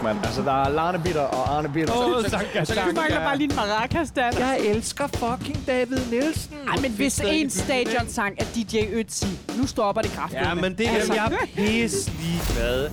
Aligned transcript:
fuck, 0.00 0.04
mand. 0.04 0.18
Altså, 0.24 0.42
der 0.42 0.52
er 0.64 0.68
Larne 0.68 0.98
Bitter 1.04 1.20
og 1.20 1.56
Arne 1.56 1.68
Bitter. 1.72 1.94
Åh, 1.94 2.12
Så- 2.14 2.22
så- 2.22 2.30
Sanka, 2.30 2.64
så- 2.64 2.74
Du 2.74 2.92
mangler 2.94 3.18
bare 3.18 3.36
lige 3.38 3.50
en 3.50 3.56
maracas, 3.56 4.10
Dan. 4.10 4.32
Jeg 4.38 4.60
elsker 4.60 5.06
fucking 5.06 5.66
David 5.66 5.98
Nielsen. 6.10 6.54
Ej, 6.68 6.76
men 6.82 6.92
hvis 6.92 7.20
en 7.20 7.50
stadion-sang 7.50 8.36
er 8.40 8.44
DJ 8.54 8.76
Ötzi, 9.00 9.56
nu 9.60 9.66
stopper 9.66 10.02
det 10.02 10.10
kraftigt. 10.10 10.42
Ja, 10.42 10.54
men 10.54 10.78
det 10.78 10.86
er 10.88 10.92
Altså. 10.94 11.14
jeg 11.14 11.38
pisse 11.54 12.10
ligeglad. 12.10 12.90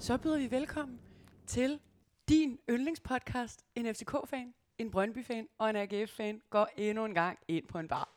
Så 0.00 0.16
byder 0.16 0.38
vi 0.38 0.50
velkommen 0.50 0.98
til 1.46 1.78
din 2.28 2.58
yndlingspodcast. 2.70 3.60
En 3.76 3.86
FCK-fan, 3.94 4.46
en 4.78 4.90
Brøndby-fan 4.90 5.44
og 5.58 5.70
en 5.70 5.76
AGF-fan 5.76 6.40
går 6.50 6.68
endnu 6.76 7.04
en 7.04 7.14
gang 7.14 7.38
ind 7.48 7.64
på 7.72 7.78
en 7.78 7.88
bar. 7.88 8.08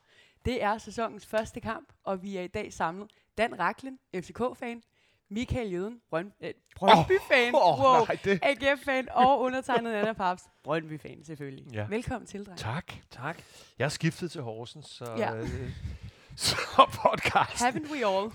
Det 0.45 0.63
er 0.63 0.77
sæsonens 0.77 1.26
første 1.26 1.59
kamp, 1.59 1.89
og 2.05 2.23
vi 2.23 2.38
er 2.38 2.41
i 2.41 2.48
dag 2.48 2.73
samlet 2.73 3.07
Dan 3.38 3.59
Raklen, 3.59 3.98
FCK-fan, 4.16 4.81
Michael 5.29 5.71
Jøden, 5.71 5.99
Brøn, 6.09 6.31
øh, 6.43 6.52
Brøndby-fan, 6.75 7.55
Åh, 7.55 7.79
wow, 7.79 8.05
nej, 8.05 8.17
det- 8.23 8.39
AGF-fan 8.43 9.07
og 9.11 9.39
undertegnet 9.39 9.93
Anna 9.93 10.13
Paps, 10.13 10.43
Brøndby-fan 10.63 11.23
selvfølgelig. 11.23 11.73
Ja. 11.73 11.85
Velkommen 11.89 12.27
til, 12.27 12.45
dreng. 12.45 12.57
Tak, 12.59 12.93
tak. 13.11 13.38
Jeg 13.80 13.85
har 13.85 13.89
skiftet 13.89 14.31
til 14.31 14.41
Horsens, 14.41 14.85
så, 14.85 15.05
Ja. 15.17 15.35
øh, 15.35 15.69
så 16.45 16.55
podcasten, 17.03 17.67
Haven't 17.67 17.91
we 17.91 18.05
all? 18.05 18.31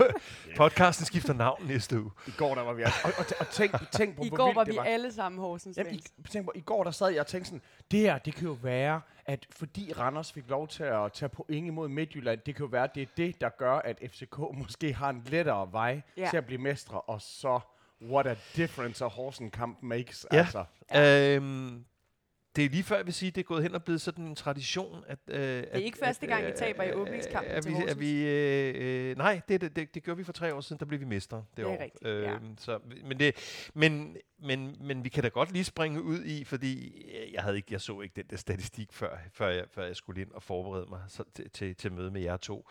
podcasten 0.56 1.06
skifter 1.06 1.32
navn 1.32 1.66
næste 1.66 2.00
uge. 2.00 2.10
I 2.26 2.30
går, 2.36 2.54
der 2.54 2.62
var 2.62 2.72
vi 2.72 2.82
altså. 2.82 3.00
Og, 3.04 3.12
og, 3.18 3.24
og 3.40 3.48
tænk, 3.48 3.90
tænk 3.90 4.16
på, 4.16 4.22
I 4.24 4.28
går 4.28 4.54
var 4.54 4.64
vi 4.64 4.78
alle 4.84 5.12
sammen 5.12 5.40
Horsens 5.40 5.76
Jamen, 5.76 5.94
i, 5.94 6.02
tænk 6.30 6.44
på, 6.44 6.52
I 6.54 6.60
går 6.60 6.84
der 6.84 6.90
sad 6.90 7.08
jeg 7.08 7.20
og 7.20 7.26
tænkte 7.26 7.48
sådan, 7.48 7.62
det 7.90 8.00
her, 8.00 8.18
det 8.18 8.34
kan 8.34 8.44
jo 8.46 8.56
være, 8.62 9.00
at 9.26 9.46
fordi 9.50 9.92
Randers 9.98 10.32
fik 10.32 10.44
lov 10.48 10.68
til 10.68 10.82
at 10.82 11.12
tage 11.12 11.28
point 11.28 11.66
imod 11.66 11.88
Midtjylland, 11.88 12.40
det 12.46 12.56
kan 12.56 12.64
jo 12.64 12.68
være, 12.70 12.84
at 12.84 12.94
det 12.94 13.02
er 13.02 13.06
det, 13.16 13.40
der 13.40 13.48
gør, 13.48 13.74
at 13.74 13.98
FCK 14.10 14.38
måske 14.52 14.94
har 14.94 15.10
en 15.10 15.22
lettere 15.26 15.72
vej 15.72 16.02
ja. 16.16 16.28
til 16.30 16.36
at 16.36 16.46
blive 16.46 16.60
mestre, 16.60 17.00
og 17.00 17.20
så, 17.20 17.60
what 18.02 18.26
a 18.26 18.34
difference 18.56 19.04
a 19.04 19.08
Horsen 19.08 19.50
kamp 19.50 19.78
makes. 19.82 20.26
Ja. 20.32 20.38
Altså. 20.38 20.64
Ja. 20.94 21.36
Øhm, 21.36 21.84
det 22.56 22.64
er 22.64 22.68
lige 22.68 22.82
før, 22.82 22.96
jeg 22.96 23.06
vil 23.06 23.14
sige, 23.14 23.28
at 23.28 23.34
det 23.34 23.40
er 23.40 23.44
gået 23.44 23.62
hen 23.62 23.74
og 23.74 23.84
blevet 23.84 24.00
sådan 24.00 24.24
en 24.24 24.34
tradition. 24.34 25.04
At, 25.06 25.18
øh, 25.28 25.36
det 25.40 25.68
er 25.70 25.78
ikke 25.78 25.98
første 25.98 26.26
gang, 26.26 26.48
I 26.48 26.52
taber 26.56 26.82
i 26.82 26.92
åbningskampen 26.92 27.52
at 27.52 27.62
til 27.62 27.70
vi, 27.70 27.74
Horsens. 27.74 27.92
at 27.92 28.00
vi, 28.00 28.26
øh, 28.28 29.10
øh, 29.10 29.16
Nej, 29.16 29.40
det, 29.48 29.60
det, 29.60 29.76
det, 29.76 29.94
det 29.94 30.02
gjorde 30.02 30.18
vi 30.18 30.24
for 30.24 30.32
tre 30.32 30.54
år 30.54 30.60
siden, 30.60 30.80
der 30.80 30.86
blev 30.86 31.00
vi 31.00 31.04
mestre 31.04 31.36
det, 31.36 31.56
Det 31.56 31.62
er 31.62 31.68
år. 31.68 31.82
rigtigt, 31.82 32.04
ja. 32.04 32.34
Øhm, 32.34 32.58
så, 32.58 32.78
men, 33.04 33.18
det, 33.18 33.34
men, 33.74 34.16
men, 34.42 34.76
men 34.80 35.04
vi 35.04 35.08
kan 35.08 35.22
da 35.22 35.28
godt 35.28 35.52
lige 35.52 35.64
springe 35.64 36.02
ud 36.02 36.24
i, 36.24 36.44
fordi 36.44 37.02
jeg, 37.32 37.42
havde 37.42 37.56
ikke, 37.56 37.68
jeg 37.70 37.80
så 37.80 38.00
ikke 38.00 38.12
den 38.16 38.26
der 38.30 38.36
statistik, 38.36 38.92
før, 38.92 39.16
før, 39.32 39.48
jeg, 39.48 39.64
før 39.70 39.84
jeg 39.86 39.96
skulle 39.96 40.20
ind 40.22 40.30
og 40.32 40.42
forberede 40.42 40.86
mig 40.90 41.00
så, 41.08 41.24
til, 41.34 41.50
til, 41.50 41.76
til 41.76 41.92
møde 41.92 42.10
med 42.10 42.20
jer 42.20 42.36
to. 42.36 42.68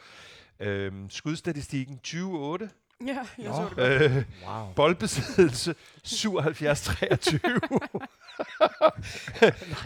Øhm, 0.59 1.09
skudstatistikken 1.09 1.99
20-8. 2.07 2.67
Ja, 3.07 3.17
jeg 3.37 3.53
så 3.53 3.67
det 3.69 3.75
godt. 3.77 4.11
Øh, 4.11 4.23
Wow. 4.47 4.73
Boldbesiddelse 4.75 5.75
77-23. 6.07 7.39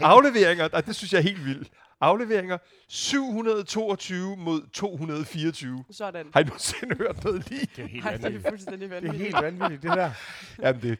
Afleveringer, 0.00 0.68
det 0.68 0.96
synes 0.96 1.12
jeg 1.12 1.18
er 1.18 1.22
helt 1.22 1.44
vildt. 1.44 1.68
Afleveringer 2.00 2.58
722 2.88 4.36
mod 4.36 4.62
224. 4.72 5.84
Sådan. 5.90 6.26
Har 6.32 6.40
I 6.40 6.44
nogensinde 6.44 6.96
hørt 6.96 7.24
noget 7.24 7.50
lige? 7.50 7.68
Det 7.76 7.84
er 7.84 7.88
helt 7.88 8.04
Ej, 8.04 8.10
det 8.12 8.22
vanvittigt. 8.22 8.46
er 8.46 8.50
fuldstændig 8.50 8.90
Det 8.90 8.96
er 8.96 9.00
vanvittigt. 9.00 9.22
helt 9.22 9.44
vanvittigt, 9.44 9.82
det 9.82 9.90
der. 9.90 10.10
Jamen, 10.62 10.82
det. 10.82 10.98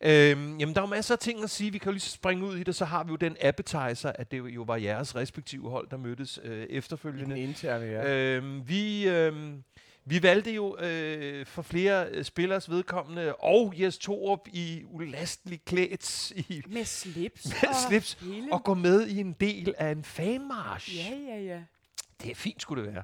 Øhm, 0.00 0.58
jamen, 0.58 0.74
der 0.74 0.80
er 0.80 0.86
jo 0.86 0.90
masser 0.90 1.14
af 1.14 1.18
ting 1.18 1.42
at 1.42 1.50
sige. 1.50 1.72
Vi 1.72 1.78
kan 1.78 1.86
jo 1.86 1.92
lige 1.92 2.00
springe 2.00 2.44
ud 2.46 2.56
i 2.56 2.62
det. 2.62 2.74
Så 2.74 2.84
har 2.84 3.04
vi 3.04 3.10
jo 3.10 3.16
den 3.16 3.36
appetizer, 3.42 4.12
at 4.14 4.30
det 4.30 4.38
jo 4.38 4.62
var 4.62 4.76
jeres 4.76 5.16
respektive 5.16 5.70
hold, 5.70 5.88
der 5.90 5.96
mødtes 5.96 6.38
øh, 6.44 6.56
I 6.56 6.60
den 6.60 6.66
efterfølgende. 6.70 7.40
interne, 7.40 7.84
ja. 7.86 8.14
Øhm, 8.16 8.68
vi, 8.68 9.08
øhm, 9.08 9.62
vi 10.08 10.22
valgte 10.22 10.54
jo 10.54 10.76
øh, 10.78 11.46
for 11.46 11.62
flere 11.62 12.06
øh, 12.10 12.24
spillers 12.24 12.70
vedkommende, 12.70 13.34
og 13.34 13.74
Jes 13.80 13.98
Torup 13.98 14.48
i 14.52 14.82
ulastelig 14.86 15.60
klædt 15.64 16.30
i 16.30 16.62
Med 16.66 16.84
slips. 16.84 17.44
Med 17.62 17.68
og 17.68 17.74
slips 17.88 18.12
hele. 18.12 18.52
og 18.52 18.64
gå 18.64 18.74
med 18.74 19.06
i 19.06 19.20
en 19.20 19.32
del 19.32 19.74
af 19.78 19.90
en 19.90 20.04
fanmarsch. 20.04 20.96
Ja, 20.96 21.14
ja, 21.28 21.40
ja. 21.42 21.60
Det 22.22 22.30
er 22.30 22.34
fint, 22.34 22.62
skulle 22.62 22.84
det 22.84 22.94
være. 22.94 23.02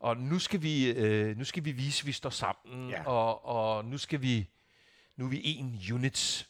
Og 0.00 0.16
nu 0.16 0.38
skal 0.38 0.62
vi, 0.62 0.90
øh, 0.90 1.36
nu 1.38 1.44
skal 1.44 1.64
vi 1.64 1.72
vise, 1.72 2.02
at 2.02 2.06
vi 2.06 2.12
står 2.12 2.30
sammen, 2.30 2.90
Ja. 2.90 3.02
og, 3.06 3.46
og 3.46 3.84
nu 3.84 3.98
skal 3.98 4.22
vi, 4.22 4.48
nu 5.16 5.24
er 5.24 5.28
vi 5.28 5.40
en 5.44 5.80
unit. 5.92 6.46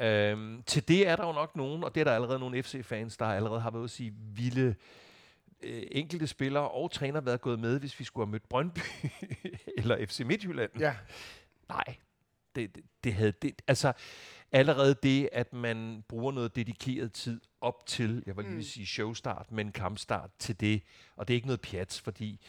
Øhm, 0.00 0.62
til 0.66 0.88
det 0.88 1.08
er 1.08 1.16
der 1.16 1.26
jo 1.26 1.32
nok 1.32 1.56
nogen, 1.56 1.84
og 1.84 1.94
det 1.94 2.00
er 2.00 2.04
der 2.04 2.12
allerede 2.14 2.38
nogle 2.38 2.62
FC-fans, 2.62 3.16
der 3.16 3.26
allerede 3.26 3.60
har 3.60 3.70
været 3.70 3.84
at 3.84 3.90
sige, 3.90 4.12
ville 4.36 4.76
øh, 5.62 5.82
enkelte 5.90 6.26
spillere 6.26 6.70
og 6.70 6.90
træner 6.90 7.20
været 7.20 7.40
gået 7.40 7.58
med, 7.60 7.80
hvis 7.80 7.98
vi 8.00 8.04
skulle 8.04 8.26
have 8.26 8.30
mødt 8.32 8.48
Brøndby 8.48 8.78
eller 9.78 10.06
FC 10.06 10.20
Midtjylland. 10.20 10.70
ja. 10.78 10.96
Nej, 11.68 11.96
det, 12.56 12.74
det, 12.74 12.84
det 13.04 13.14
havde 13.14 13.32
det. 13.42 13.62
Altså, 13.66 13.92
allerede 14.52 14.94
det, 15.02 15.28
at 15.32 15.52
man 15.52 16.04
bruger 16.08 16.32
noget 16.32 16.56
dedikeret 16.56 17.12
tid 17.12 17.40
op 17.60 17.86
til, 17.86 18.22
jeg 18.26 18.36
vil 18.36 18.44
lige 18.44 18.56
Mm. 18.56 18.62
sige 18.62 18.86
showstart, 18.86 19.52
men 19.52 19.72
kampstart 19.72 20.30
til 20.38 20.60
det, 20.60 20.82
og 21.16 21.28
det 21.28 21.34
er 21.34 21.36
ikke 21.36 21.46
noget 21.46 21.60
pjats, 21.60 22.00
fordi 22.00 22.40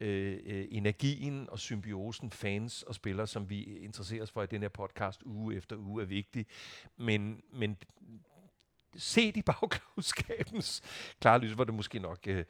øh, 0.00 0.38
øh, 0.46 0.66
energien 0.70 1.50
og 1.50 1.58
symbiosen, 1.58 2.30
fans 2.30 2.82
og 2.82 2.94
spillere, 2.94 3.26
som 3.26 3.50
vi 3.50 3.62
interesserer 3.62 4.22
os 4.22 4.30
for 4.30 4.42
i 4.42 4.46
den 4.46 4.62
her 4.62 4.68
podcast 4.68 5.22
uge 5.22 5.54
efter 5.56 5.76
uge, 5.76 6.02
er 6.02 6.06
vigtig. 6.06 6.46
Men, 6.96 7.42
men 7.52 7.76
set 8.96 9.36
i 9.36 9.42
bagklodskabens 9.52 10.82
klare 11.20 11.38
lys, 11.38 11.58
var 11.58 11.64
det 11.64 11.74
måske 11.74 11.98
nok 11.98 12.18
øh, 12.26 12.44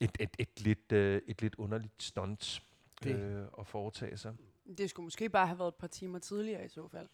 et, 0.00 0.10
et, 0.20 0.30
et, 0.38 0.60
lidt, 0.60 0.92
øh, 0.92 1.22
et 1.26 1.42
lidt 1.42 1.54
underligt 1.54 2.02
stunt 2.02 2.62
Det- 3.04 3.14
øh, 3.16 3.44
at 3.58 3.66
foretage 3.66 4.16
sig. 4.16 4.34
Det 4.78 4.90
skulle 4.90 5.04
måske 5.04 5.28
bare 5.28 5.46
have 5.46 5.58
været 5.58 5.68
et 5.68 5.74
par 5.74 5.86
timer 5.86 6.18
tidligere 6.18 6.64
i 6.64 6.68
så 6.68 6.88
fald. 6.88 7.08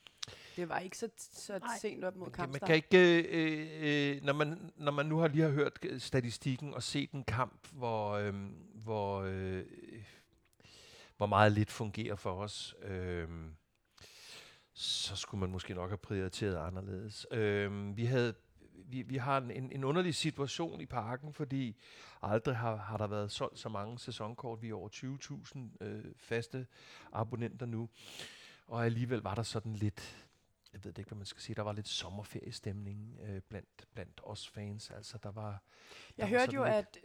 Det 0.57 0.69
var 0.69 0.79
ikke 0.79 0.99
så, 0.99 1.09
så 1.17 1.59
Nej. 1.59 1.79
sent 1.81 2.05
op 2.05 2.17
mod 2.17 2.31
kan, 2.31 2.43
man 2.43 2.61
kampstart. 2.61 2.67
kan 2.67 2.77
ikke, 2.77 3.23
øh, 3.33 4.17
øh, 4.17 4.23
når, 4.25 4.33
man, 4.33 4.73
når 4.77 4.93
man 4.93 5.07
nu 5.07 5.19
har 5.19 5.29
lige 5.29 5.43
har 5.43 5.51
hørt 5.51 5.79
øh, 5.83 6.01
statistikken 6.01 6.75
og 6.75 6.83
set 6.83 7.11
en 7.11 7.25
kamp, 7.25 7.69
hvor, 7.73 8.11
øh, 8.13 8.35
hvor, 8.75 9.21
øh, 9.23 9.65
hvor 11.17 11.27
meget 11.27 11.53
lidt 11.53 11.71
fungerer 11.71 12.17
for 12.17 12.33
os, 12.43 12.75
øh, 12.83 13.29
så 14.75 15.17
skulle 15.17 15.41
man 15.41 15.51
måske 15.51 15.75
nok 15.75 15.91
have 15.91 15.99
prioriteret 15.99 16.57
anderledes. 16.57 17.27
Øh, 17.31 17.97
vi 17.97 18.05
havde 18.05 18.35
vi, 18.89 19.03
vi 19.03 19.17
har 19.17 19.39
en, 19.39 19.51
en, 19.51 19.85
underlig 19.85 20.15
situation 20.15 20.81
i 20.81 20.87
parken, 20.87 21.33
fordi 21.33 21.77
aldrig 22.23 22.57
har, 22.57 22.77
har 22.77 22.97
der 22.97 23.07
været 23.07 23.33
solgt 23.33 23.59
så 23.59 23.69
mange 23.69 23.99
sæsonkort. 23.99 24.63
Vi 24.63 24.69
er 24.71 24.75
over 24.75 24.89
20.000 25.81 25.85
øh, 25.85 26.05
faste 26.17 26.67
abonnenter 27.13 27.67
nu. 27.67 27.89
Og 28.67 28.85
alligevel 28.85 29.21
var 29.21 29.35
der 29.35 29.43
sådan 29.43 29.73
lidt, 29.73 30.27
jeg 30.73 30.85
ved 30.85 30.99
ikke, 30.99 31.09
hvad 31.09 31.17
man 31.17 31.27
skal 31.27 31.43
sige, 31.43 31.57
der 31.57 31.63
var 31.63 31.73
lidt 31.73 31.89
sommerferiestemning 31.89 33.19
øh, 33.23 33.41
blandt, 33.49 33.87
blandt 33.95 34.21
os 34.25 34.49
fans. 34.49 34.91
Altså, 34.91 35.19
der 35.23 35.31
var... 35.33 35.63
Jeg 36.19 36.29
der 36.29 36.39
hørte 36.39 36.55
jo, 36.55 36.65
lidt- 36.65 36.75
at 36.75 36.99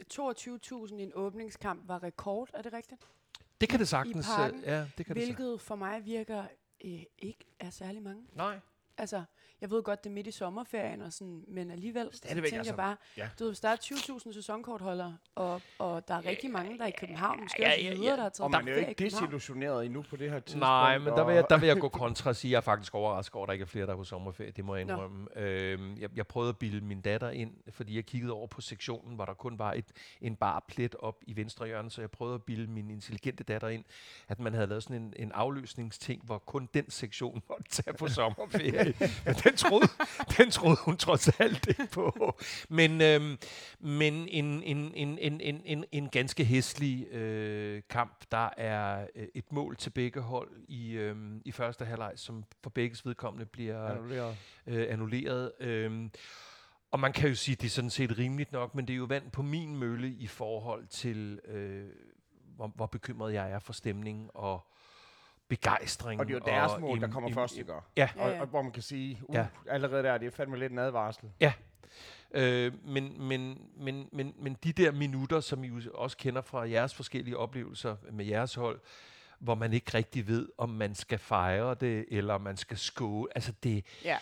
22.000 0.92 0.94
i 0.94 1.02
en 1.02 1.12
åbningskamp 1.14 1.88
var 1.88 2.02
rekord. 2.02 2.48
Er 2.54 2.62
det 2.62 2.72
rigtigt? 2.72 3.06
Det 3.60 3.68
kan 3.68 3.78
det 3.78 3.88
sagtens... 3.88 4.26
øh, 4.28 4.36
parken, 4.36 4.60
ja, 4.64 4.80
det 4.98 5.06
kan 5.06 5.16
det 5.16 5.24
Hvilket 5.24 5.60
for 5.60 5.74
mig 5.76 6.04
virker 6.04 6.44
øh, 6.84 7.02
ikke 7.18 7.44
er 7.60 7.70
særlig 7.70 8.02
mange. 8.02 8.22
sagtens. 8.22 8.36
Nej. 8.36 8.60
Altså, 8.98 9.24
jeg 9.62 9.70
ved 9.70 9.82
godt, 9.82 10.04
det 10.04 10.10
er 10.10 10.14
midt 10.14 10.26
i 10.26 10.30
sommerferien 10.30 11.02
og 11.02 11.12
sådan, 11.12 11.44
men 11.48 11.70
alligevel 11.70 12.08
så 12.12 12.20
tænker 12.20 12.42
altså, 12.42 12.62
jeg 12.64 12.76
bare, 12.76 12.96
ja. 13.16 13.28
du 13.38 13.44
ved, 13.44 13.50
hvis 13.50 13.60
der 13.60 13.68
er 13.68 13.76
20.000 13.76 14.32
sæsonkortholdere, 14.32 15.16
og, 15.34 15.60
og 15.78 16.08
der 16.08 16.14
er 16.14 16.26
rigtig 16.26 16.50
mange, 16.50 16.78
der 16.78 16.84
er 16.84 16.88
i 16.88 16.94
København, 16.98 17.40
måske 17.42 17.62
ja, 17.62 17.68
også 17.68 17.80
ja, 17.80 17.94
videre, 17.94 18.10
ja. 18.10 18.16
der 18.16 18.22
har 18.22 18.28
taget 18.28 18.40
Og 18.40 18.50
man 18.50 18.68
er 18.68 18.72
jo 18.72 18.88
ikke 18.88 19.04
desillusioneret 19.04 19.86
endnu 19.86 20.02
på 20.02 20.16
det 20.16 20.30
her 20.30 20.40
tidspunkt. 20.40 20.60
Nej, 20.60 20.98
men 20.98 21.06
der 21.06 21.24
vil, 21.24 21.34
jeg, 21.34 21.44
der 21.50 21.58
vil 21.58 21.66
jeg 21.66 21.76
gå 21.76 21.88
kontra 21.88 22.30
og 22.30 22.36
sige, 22.36 22.48
at 22.48 22.52
jeg 22.52 22.56
er 22.56 22.60
faktisk 22.60 22.94
overrasket 22.94 23.34
over, 23.34 23.44
at 23.44 23.48
der 23.48 23.52
ikke 23.52 23.62
er 23.62 23.66
flere, 23.66 23.86
der 23.86 23.92
er 23.92 23.96
på 23.96 24.04
sommerferie. 24.04 24.50
Det 24.50 24.64
må 24.64 24.74
jeg 24.74 24.82
indrømme. 24.82 25.26
Øhm, 25.36 25.96
jeg, 25.98 26.10
jeg 26.16 26.26
prøvede 26.26 26.48
at 26.48 26.58
bilde 26.58 26.80
min 26.80 27.00
datter 27.00 27.30
ind, 27.30 27.52
fordi 27.70 27.96
jeg 27.96 28.04
kiggede 28.04 28.32
over 28.32 28.46
på 28.46 28.60
sektionen, 28.60 29.14
hvor 29.14 29.24
der 29.24 29.34
kun 29.34 29.58
var 29.58 29.72
et, 29.72 29.92
en 30.20 30.36
bar 30.36 30.64
plet 30.68 30.94
op 30.98 31.22
i 31.26 31.36
venstre 31.36 31.66
hjørne, 31.66 31.90
så 31.90 32.00
jeg 32.00 32.10
prøvede 32.10 32.34
at 32.34 32.42
bilde 32.42 32.66
min 32.66 32.90
intelligente 32.90 33.44
datter 33.44 33.68
ind, 33.68 33.84
at 34.28 34.40
man 34.40 34.54
havde 34.54 34.66
lavet 34.66 34.82
sådan 34.82 34.96
en, 34.96 35.14
en 35.16 35.32
afløsningsting, 35.32 36.24
hvor 36.24 36.38
kun 36.38 36.68
den 36.74 36.90
sektion 36.90 37.42
måtte 37.48 37.64
tage 37.70 37.96
på 37.96 38.08
sommerferie. 38.08 38.94
men 39.26 39.34
den 39.52 39.58
troede, 39.58 39.88
den 40.38 40.50
troede 40.50 40.76
hun 40.80 40.96
trods 40.96 41.28
alt 41.28 41.66
ikke 41.68 41.86
på. 41.92 42.38
Men, 42.68 43.00
øhm, 43.00 43.38
men 43.80 44.14
en, 44.28 44.62
en, 44.62 44.94
en, 44.94 45.18
en, 45.18 45.40
en, 45.40 45.62
en, 45.64 45.84
en 45.92 46.08
ganske 46.08 46.44
hæslig 46.44 47.06
øh, 47.12 47.82
kamp. 47.90 48.24
Der 48.30 48.48
er 48.56 49.06
øh, 49.14 49.26
et 49.34 49.52
mål 49.52 49.76
til 49.76 49.90
begge 49.90 50.20
hold 50.20 50.50
i, 50.68 50.92
øh, 50.92 51.16
i 51.44 51.52
første 51.52 51.84
halvleg, 51.84 52.12
som 52.16 52.44
for 52.62 52.70
begges 52.70 53.06
vedkommende 53.06 53.46
bliver 53.46 53.86
Annulleret. 53.86 54.36
øh, 54.66 54.86
annulleret. 54.90 55.52
Øh, 55.60 56.08
og 56.90 57.00
man 57.00 57.12
kan 57.12 57.28
jo 57.28 57.34
sige, 57.34 57.52
at 57.52 57.60
det 57.60 57.66
er 57.66 57.70
sådan 57.70 57.90
set 57.90 58.18
rimeligt 58.18 58.52
nok, 58.52 58.74
men 58.74 58.86
det 58.86 58.92
er 58.92 58.96
jo 58.96 59.04
vand 59.04 59.30
på 59.30 59.42
min 59.42 59.76
mølle 59.76 60.08
i 60.08 60.26
forhold 60.26 60.86
til, 60.86 61.40
øh, 61.44 61.86
hvor, 62.56 62.72
hvor 62.74 62.86
bekymret 62.86 63.34
jeg 63.34 63.50
er 63.50 63.58
for 63.58 63.72
stemning 63.72 64.30
og 64.34 64.71
begejstring. 65.56 66.20
Og 66.20 66.26
det 66.26 66.32
er 66.34 66.38
jo 66.38 66.44
deres 66.46 66.72
og 66.72 66.80
mål, 66.80 67.00
der 67.00 67.08
kommer 67.10 67.30
im- 67.30 67.34
først, 67.34 67.56
ikke? 67.58 67.72
Og, 67.74 67.82
Ja, 67.96 68.08
Ja, 68.16 68.28
ja. 68.28 68.40
og 68.40 68.46
hvor 68.46 68.62
man 68.62 68.72
kan 68.72 68.82
sige, 68.82 69.18
uh, 69.28 69.34
Ja. 69.34 69.46
allerede 69.68 70.02
der, 70.02 70.18
det 70.18 70.26
er 70.26 70.30
fandme 70.30 70.58
lidt 70.58 70.72
en 70.72 70.78
advarsel. 70.78 71.24
Øh, 72.34 72.72
men, 72.84 73.22
men, 73.28 73.58
men, 73.76 74.08
men, 74.12 74.34
men 74.38 74.56
de 74.64 74.72
der 74.72 74.92
minutter, 74.92 75.40
som 75.40 75.64
I 75.64 75.66
jo 75.68 75.80
også 75.94 76.16
kender 76.16 76.40
fra 76.42 76.68
jeres 76.70 76.94
forskellige 76.94 77.36
oplevelser 77.36 77.96
med 78.12 78.24
jeres 78.24 78.54
hold, 78.54 78.80
hvor 79.38 79.54
man 79.54 79.72
ikke 79.72 79.90
rigtig 79.94 80.26
ved, 80.28 80.48
om 80.58 80.68
man 80.68 80.94
skal 80.94 81.18
fejre 81.18 81.74
det, 81.80 82.04
eller 82.10 82.34
om 82.34 82.40
man 82.40 82.56
skal 82.56 82.78
skåle. 82.78 83.28
Altså 83.34 83.52
det, 83.62 83.84
Ja. 84.04 84.18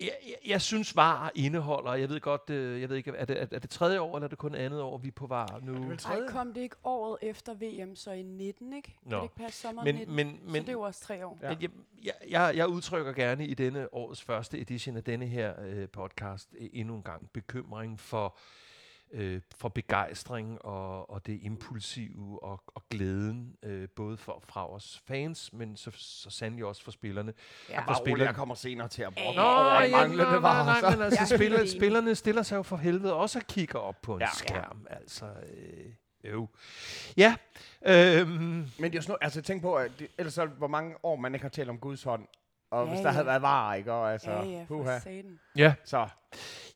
Jeg, 0.00 0.10
jeg, 0.26 0.36
jeg 0.46 0.60
synes 0.62 0.96
var 0.96 1.32
indeholder, 1.34 1.94
jeg 1.94 2.08
ved 2.08 2.20
godt, 2.20 2.50
øh, 2.50 2.80
jeg 2.80 2.88
ved 2.88 2.96
ikke, 2.96 3.10
er 3.10 3.24
det, 3.24 3.42
er, 3.42 3.46
er 3.50 3.58
det 3.58 3.70
tredje 3.70 4.00
år, 4.00 4.16
eller 4.16 4.24
er 4.24 4.28
det 4.28 4.38
kun 4.38 4.54
andet 4.54 4.82
år, 4.82 4.98
vi 4.98 5.08
er 5.08 5.12
på 5.12 5.26
var 5.26 5.60
nu? 5.62 5.72
vel 5.72 5.90
Ej, 5.90 5.96
tredje? 5.96 6.28
kom 6.28 6.52
det 6.52 6.60
ikke 6.60 6.76
året 6.84 7.18
efter 7.22 7.54
VM, 7.54 7.96
så 7.96 8.10
i 8.10 8.22
19, 8.22 8.72
ikke? 8.72 8.88
Kan 9.02 9.10
Nå. 9.10 9.16
det 9.16 9.22
ikke 9.22 9.34
passe 9.34 9.60
sommeren 9.60 9.84
Men, 9.86 9.94
19? 9.94 10.16
men, 10.16 10.40
så 10.44 10.52
men, 10.52 10.62
det 10.62 10.68
er 10.68 10.72
jo 10.72 10.80
også 10.80 11.00
tre 11.00 11.26
år. 11.26 11.38
Ja. 11.42 11.48
Men 11.48 11.62
jeg, 11.62 11.70
jeg, 12.04 12.12
jeg, 12.30 12.56
jeg 12.56 12.68
udtrykker 12.68 13.12
gerne 13.12 13.46
i 13.46 13.54
denne 13.54 13.94
årets 13.94 14.22
første 14.22 14.60
edition 14.60 14.96
af 14.96 15.04
denne 15.04 15.26
her 15.26 15.54
øh, 15.62 15.88
podcast 15.88 16.54
øh, 16.58 16.68
endnu 16.72 16.94
en 16.94 17.02
gang 17.02 17.30
bekymring 17.32 18.00
for, 18.00 18.24
øh, 18.24 18.63
for 19.56 19.68
begejstring 19.68 20.64
og, 20.64 21.10
og 21.10 21.26
det 21.26 21.38
impulsive 21.42 22.42
og, 22.42 22.62
og 22.66 22.82
glæden, 22.90 23.56
øh, 23.62 23.88
både 23.96 24.16
for, 24.16 24.42
fra 24.48 24.72
os 24.72 25.02
fans, 25.06 25.52
men 25.52 25.76
så, 25.76 25.90
så 25.96 26.30
sandelig 26.30 26.64
også 26.64 26.84
for 26.84 26.90
spillerne. 26.90 27.32
Ja. 27.68 27.80
For 27.80 27.84
rolig, 27.86 27.96
spillerne. 27.96 28.24
jeg 28.24 28.34
kommer 28.34 28.54
senere 28.54 28.88
til 28.88 29.02
at 29.02 29.14
brokke 29.14 29.40
over 29.40 29.74
ja, 29.80 29.84
en 29.84 29.90
manglende 29.92 30.24
nej, 30.24 30.36
varer. 30.36 30.64
nej, 30.64 30.90
men 30.90 30.98
Jeg 30.98 31.06
altså, 31.06 31.34
er 31.34 31.38
spiller, 31.38 31.66
spillerne 31.66 32.14
stiller 32.14 32.42
sig 32.42 32.56
jo 32.56 32.62
for 32.62 32.76
helvede 32.76 33.14
også 33.14 33.38
og 33.38 33.44
kigger 33.46 33.78
op 33.78 33.96
på 34.02 34.14
en 34.14 34.20
Ja. 34.20 34.28
skærm. 34.34 34.86
Altså, 34.90 35.26
øh, 35.26 35.92
øv. 36.24 36.48
Ja, 37.16 37.34
øhm, 37.86 38.30
Men 38.32 38.66
det 38.78 38.84
er 38.84 38.88
jo 38.94 39.02
sådan 39.02 39.10
noget, 39.10 39.18
altså 39.22 39.42
tænk 39.42 39.62
på, 39.62 39.74
at 39.76 39.90
det, 39.98 40.08
ellers 40.18 40.34
så, 40.34 40.46
hvor 40.46 40.66
mange 40.68 40.94
år 41.02 41.16
man 41.16 41.34
ikke 41.34 41.44
har 41.44 41.50
talt 41.50 41.68
om 41.70 41.78
Guds 41.78 42.02
hånd. 42.02 42.26
Og 42.74 42.84
Ja, 42.86 42.90
hvis 42.90 43.00
der 43.00 43.08
ja. 43.08 43.12
havde 43.12 43.26
været 43.26 43.42
varer, 43.42 43.74
ikke? 43.74 43.92
Og 43.92 44.12
altså, 44.12 44.30
ja, 44.30 44.42
ja, 44.44 44.64
puha. 44.68 44.98
ja. 45.56 45.74
Så, 45.84 46.08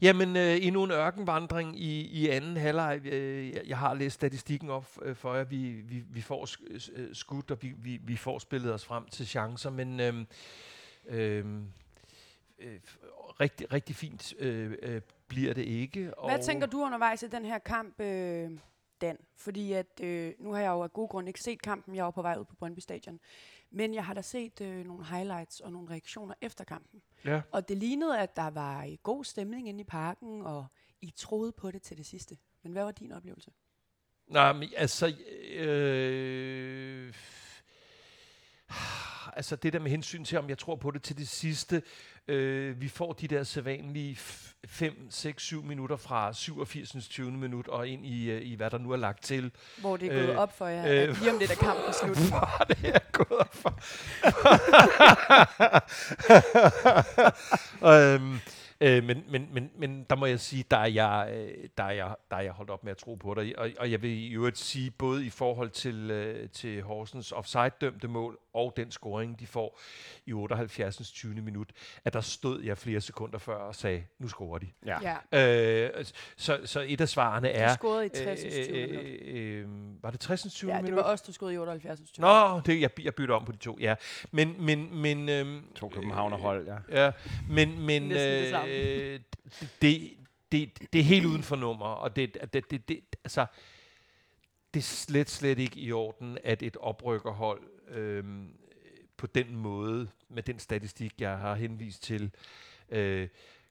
Jamen, 0.00 0.36
øh, 0.36 0.56
endnu 0.66 0.84
en 0.84 0.90
ørkenvandring 0.90 1.80
i, 1.80 2.00
i 2.06 2.28
anden 2.28 2.56
halvleg. 2.56 3.00
Øh, 3.04 3.50
jeg, 3.54 3.62
jeg 3.66 3.78
har 3.78 3.94
læst 3.94 4.14
statistikken 4.14 4.70
op 4.70 4.86
øh, 5.02 5.16
for 5.16 5.34
jer. 5.34 5.44
Vi, 5.44 5.58
vi, 5.72 6.02
vi 6.10 6.20
får 6.20 6.46
sk- 6.46 6.78
s- 6.78 6.90
øh, 6.94 7.14
skudt, 7.14 7.50
og 7.50 7.58
vi, 7.62 7.68
vi, 7.78 7.96
vi 8.04 8.16
får 8.16 8.38
spillet 8.38 8.74
os 8.74 8.84
frem 8.84 9.04
til 9.08 9.26
chancer, 9.26 9.70
men 9.70 10.00
øh, 10.00 10.14
øh, 11.08 11.44
øh, 12.58 12.78
rigtig, 13.40 13.72
rigtig 13.72 13.96
fint 13.96 14.34
øh, 14.38 14.72
øh, 14.82 15.00
bliver 15.28 15.54
det 15.54 15.62
ikke. 15.64 16.12
Hvad 16.28 16.42
tænker 16.42 16.66
du 16.66 16.82
undervejs 16.82 17.22
i 17.22 17.26
den 17.28 17.44
her 17.44 17.58
kamp, 17.58 18.00
øh, 18.00 18.50
Dan? 19.00 19.16
Fordi 19.36 19.72
at, 19.72 20.00
øh, 20.02 20.32
nu 20.38 20.52
har 20.52 20.60
jeg 20.60 20.68
jo 20.70 20.82
af 20.82 20.92
god 20.92 21.08
grund 21.08 21.28
ikke 21.28 21.40
set 21.40 21.62
kampen. 21.62 21.94
Jeg 21.94 22.04
var 22.04 22.10
på 22.10 22.22
vej 22.22 22.36
ud 22.38 22.44
på 22.44 22.54
Brøndby 22.54 22.78
Stadion. 22.80 23.20
Men 23.70 23.94
jeg 23.94 24.05
har 24.05 24.15
da 24.15 24.23
set 24.23 24.61
øh, 24.61 24.87
nogle 24.87 25.05
highlights 25.05 25.61
og 25.61 25.73
nogle 25.73 25.91
reaktioner 25.91 26.35
efter 26.41 26.65
kampen. 26.65 27.03
Ja. 27.25 27.41
Og 27.53 27.69
det 27.69 27.79
lignede, 27.79 28.19
at 28.19 28.37
der 28.37 28.50
var 28.50 28.85
øh, 28.85 28.93
god 29.03 29.25
stemning 29.25 29.69
inde 29.69 29.81
i 29.81 29.85
parken, 29.85 30.43
og 30.43 30.67
I 31.00 31.11
troede 31.17 31.53
på 31.53 31.70
det 31.70 31.82
til 31.82 31.97
det 31.97 32.06
sidste. 32.06 32.37
Men 32.62 32.73
hvad 32.73 32.85
var 32.85 32.93
din 32.93 33.12
oplevelse? 33.12 33.50
Nej, 34.26 34.53
men 34.53 34.69
altså... 34.76 35.17
Øh, 35.50 37.15
altså 39.36 39.56
det 39.56 39.72
der 39.72 39.78
med 39.78 39.90
hensyn 39.90 40.25
til, 40.25 40.38
om 40.38 40.48
jeg 40.48 40.58
tror 40.58 40.76
på 40.76 40.90
det 40.90 41.02
til 41.02 41.19
det 41.19 41.28
sidste. 41.28 41.82
Øh, 42.28 42.80
vi 42.80 42.88
får 42.88 43.12
de 43.12 43.28
der 43.28 43.42
sædvanlige 43.42 44.16
5, 44.66 45.10
6, 45.10 45.42
7 45.42 45.64
minutter 45.64 45.96
fra 45.96 46.32
87. 46.32 47.08
20. 47.08 47.30
minut 47.30 47.69
og 47.69 47.88
ind 47.88 48.06
i, 48.06 48.30
øh, 48.30 48.42
i 48.42 48.54
hvad 48.54 48.70
der 48.70 48.78
nu 48.78 48.90
er 48.90 48.96
lagt 48.96 49.22
til. 49.25 49.52
Hvor 49.80 49.96
det 49.96 50.12
er 50.12 50.14
gået 50.14 50.28
Øh, 50.28 50.36
op 50.36 50.58
for 50.58 50.66
jer, 50.66 50.82
øh, 50.86 51.08
at 51.08 51.19
lige 51.20 51.32
om 51.32 51.38
lidt 51.38 51.50
er 51.50 51.54
kampen 51.54 51.92
slut. 51.92 52.16
Hvor 52.28 52.64
det 52.69 52.78
er 52.94 52.98
gået 53.12 53.40
op 53.40 53.54
for. 53.54 53.80
øhm, 58.14 58.38
øh, 58.80 59.04
men, 59.04 59.25
men, 59.28 59.48
men, 59.52 59.70
men 59.78 60.06
der 60.10 60.16
må 60.16 60.26
jeg 60.26 60.40
sige, 60.40 60.64
der 60.70 60.76
er 60.76 60.86
jeg, 60.86 61.28
øh, 61.34 61.69
der 61.78 61.84
er 61.84 61.90
jeg, 61.92 62.14
der 62.30 62.36
er 62.36 62.40
jeg 62.40 62.52
holdt 62.52 62.70
op 62.70 62.84
med 62.84 62.90
at 62.90 62.96
tro 62.98 63.14
på 63.14 63.34
dig. 63.34 63.58
Og, 63.58 63.70
og 63.78 63.90
jeg 63.90 64.02
vil 64.02 64.10
i 64.10 64.32
øvrigt 64.32 64.58
sige, 64.58 64.90
både 64.90 65.26
i 65.26 65.30
forhold 65.30 65.70
til, 65.70 66.10
øh, 66.10 66.48
til 66.50 66.82
Horsens 66.82 67.32
offside-dømte 67.32 68.08
mål 68.08 68.38
og 68.54 68.72
den 68.76 68.90
scoring, 68.90 69.40
de 69.40 69.46
får 69.46 69.80
i 70.26 70.32
78. 70.32 71.10
20. 71.12 71.34
minut, 71.34 71.69
at 72.04 72.12
der 72.12 72.20
stod 72.20 72.62
jeg 72.62 72.78
flere 72.78 73.00
sekunder 73.00 73.38
før 73.38 73.54
og 73.56 73.75
sagde, 73.75 74.04
nu 74.19 74.28
scorer 74.28 74.58
de. 74.58 74.66
ja. 74.86 74.98
Ja, 75.02 75.16
Øh, 75.98 76.04
så, 76.36 76.58
så 76.64 76.84
et 76.88 77.00
af 77.00 77.08
svarene 77.08 77.48
du 77.48 77.52
er... 77.54 77.74
scorede 77.74 78.06
i 78.06 78.08
60. 78.08 78.40
20. 78.40 78.86
minut. 78.86 79.04
øh, 79.04 79.60
øh, 79.62 80.02
var 80.02 80.10
det 80.10 80.20
60. 80.20 80.42
20. 80.54 80.70
Ja, 80.70 80.76
det 80.76 80.84
minut? 80.84 80.96
var 80.96 81.02
også, 81.02 81.24
du 81.26 81.32
scorede 81.32 81.54
i 81.54 81.58
78. 81.58 82.10
20. 82.10 82.22
Nå, 82.26 82.60
det, 82.66 82.81
jeg, 82.81 82.90
jeg 83.04 83.14
bytter 83.14 83.34
om 83.34 83.44
på 83.44 83.52
de 83.52 83.56
to, 83.56 83.76
ja. 83.81 83.94
Men, 84.31 84.54
men, 84.58 84.94
men... 85.02 85.28
Øhm, 85.28 85.62
To 85.74 85.88
Københavnerhold, 85.88 86.66
ja. 86.90 87.04
Ja, 87.04 87.10
men, 87.50 87.81
men 87.82 88.10
samme. 88.50 88.68
Øh, 88.69 89.20
det, 89.82 90.17
det, 90.53 90.93
det 90.93 90.99
er 90.99 91.05
helt 91.05 91.26
uden 91.26 91.43
for 91.43 91.56
nummer, 91.56 91.87
og 91.87 92.17
det, 92.17 92.53
det, 92.53 92.70
det, 92.70 92.88
det, 92.88 93.00
altså, 93.25 93.47
det 94.75 94.81
er 94.81 94.85
slet, 94.85 95.31
slet 95.31 95.59
ikke 95.59 95.81
i 95.81 95.93
orden, 95.93 96.38
at 96.44 96.62
et 96.62 96.76
oprykkerhold 96.76 97.62
øhm, 97.88 98.59
på 99.17 99.26
den 99.26 99.56
måde, 99.56 100.09
med 100.29 100.43
den 100.43 100.59
statistik, 100.59 101.20
jeg 101.20 101.38
har 101.38 101.55
henvist 101.55 102.03
til, 102.03 102.35
øh, 102.88 103.29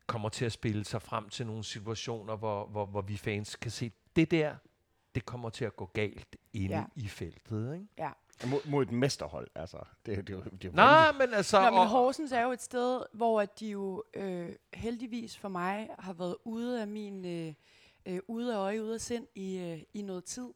kommer 0.07 0.29
til 0.29 0.45
at 0.45 0.51
spille 0.51 0.85
sig 0.85 1.01
frem 1.01 1.29
til 1.29 1.45
nogle 1.45 1.63
situationer, 1.63 2.35
hvor, 2.35 2.65
hvor, 2.65 2.85
hvor 2.85 3.01
vi 3.01 3.17
fans 3.17 3.55
kan 3.55 3.71
se, 3.71 3.91
det 4.15 4.31
der, 4.31 4.55
det 5.15 5.25
kommer 5.25 5.49
til 5.49 5.65
at 5.65 5.75
gå 5.75 5.85
galt 5.85 6.35
inde 6.53 6.75
ja. 6.75 6.83
i 6.95 7.07
feltet. 7.07 7.73
Ikke? 7.73 7.87
Ja. 7.97 8.11
Mod, 8.45 8.59
mod 8.65 8.83
et 8.83 8.91
mesterhold, 8.91 9.47
altså. 9.55 9.77
Det, 10.05 10.27
det, 10.27 10.43
det, 10.45 10.61
det, 10.61 10.73
Nej, 10.73 11.11
men 11.11 11.33
altså... 11.33 11.61
Nå, 11.61 11.69
men 11.79 11.87
Horsens 11.87 12.31
er 12.31 12.41
jo 12.41 12.51
et 12.51 12.61
sted, 12.61 13.01
hvor 13.13 13.41
at 13.41 13.59
de 13.59 13.67
jo 13.69 14.03
øh, 14.13 14.49
heldigvis 14.73 15.37
for 15.37 15.49
mig 15.49 15.89
har 15.99 16.13
været 16.13 16.35
ude 16.43 16.81
af 16.81 16.87
min 16.87 17.25
øh, 17.25 17.53
øh, 18.05 18.19
ude 18.27 18.53
af 18.55 18.57
øje, 18.59 18.83
ude 18.83 18.93
af 18.93 19.01
sind 19.01 19.27
i, 19.35 19.57
øh, 19.57 19.81
i 19.93 20.01
noget 20.01 20.23
tid. 20.23 20.47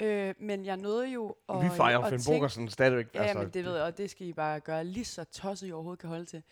Øh, 0.00 0.34
men 0.38 0.64
jeg 0.66 0.76
nåede 0.76 1.08
jo 1.08 1.34
at, 1.48 1.62
Vi 1.64 1.68
fejrer 1.68 1.98
at 1.98 2.08
Finn 2.08 2.22
Bogersen 2.26 2.68
stadigvæk. 2.68 3.06
Ja, 3.14 3.22
altså, 3.22 3.38
men 3.38 3.48
det 3.50 3.64
ved 3.64 3.74
jeg, 3.76 3.84
og 3.84 3.98
det 3.98 4.10
skal 4.10 4.26
I 4.26 4.32
bare 4.32 4.60
gøre 4.60 4.84
lige 4.84 5.04
så 5.04 5.24
tosset, 5.24 5.66
I 5.68 5.72
overhovedet 5.72 6.00
kan 6.00 6.08
holde 6.08 6.24
til. 6.24 6.42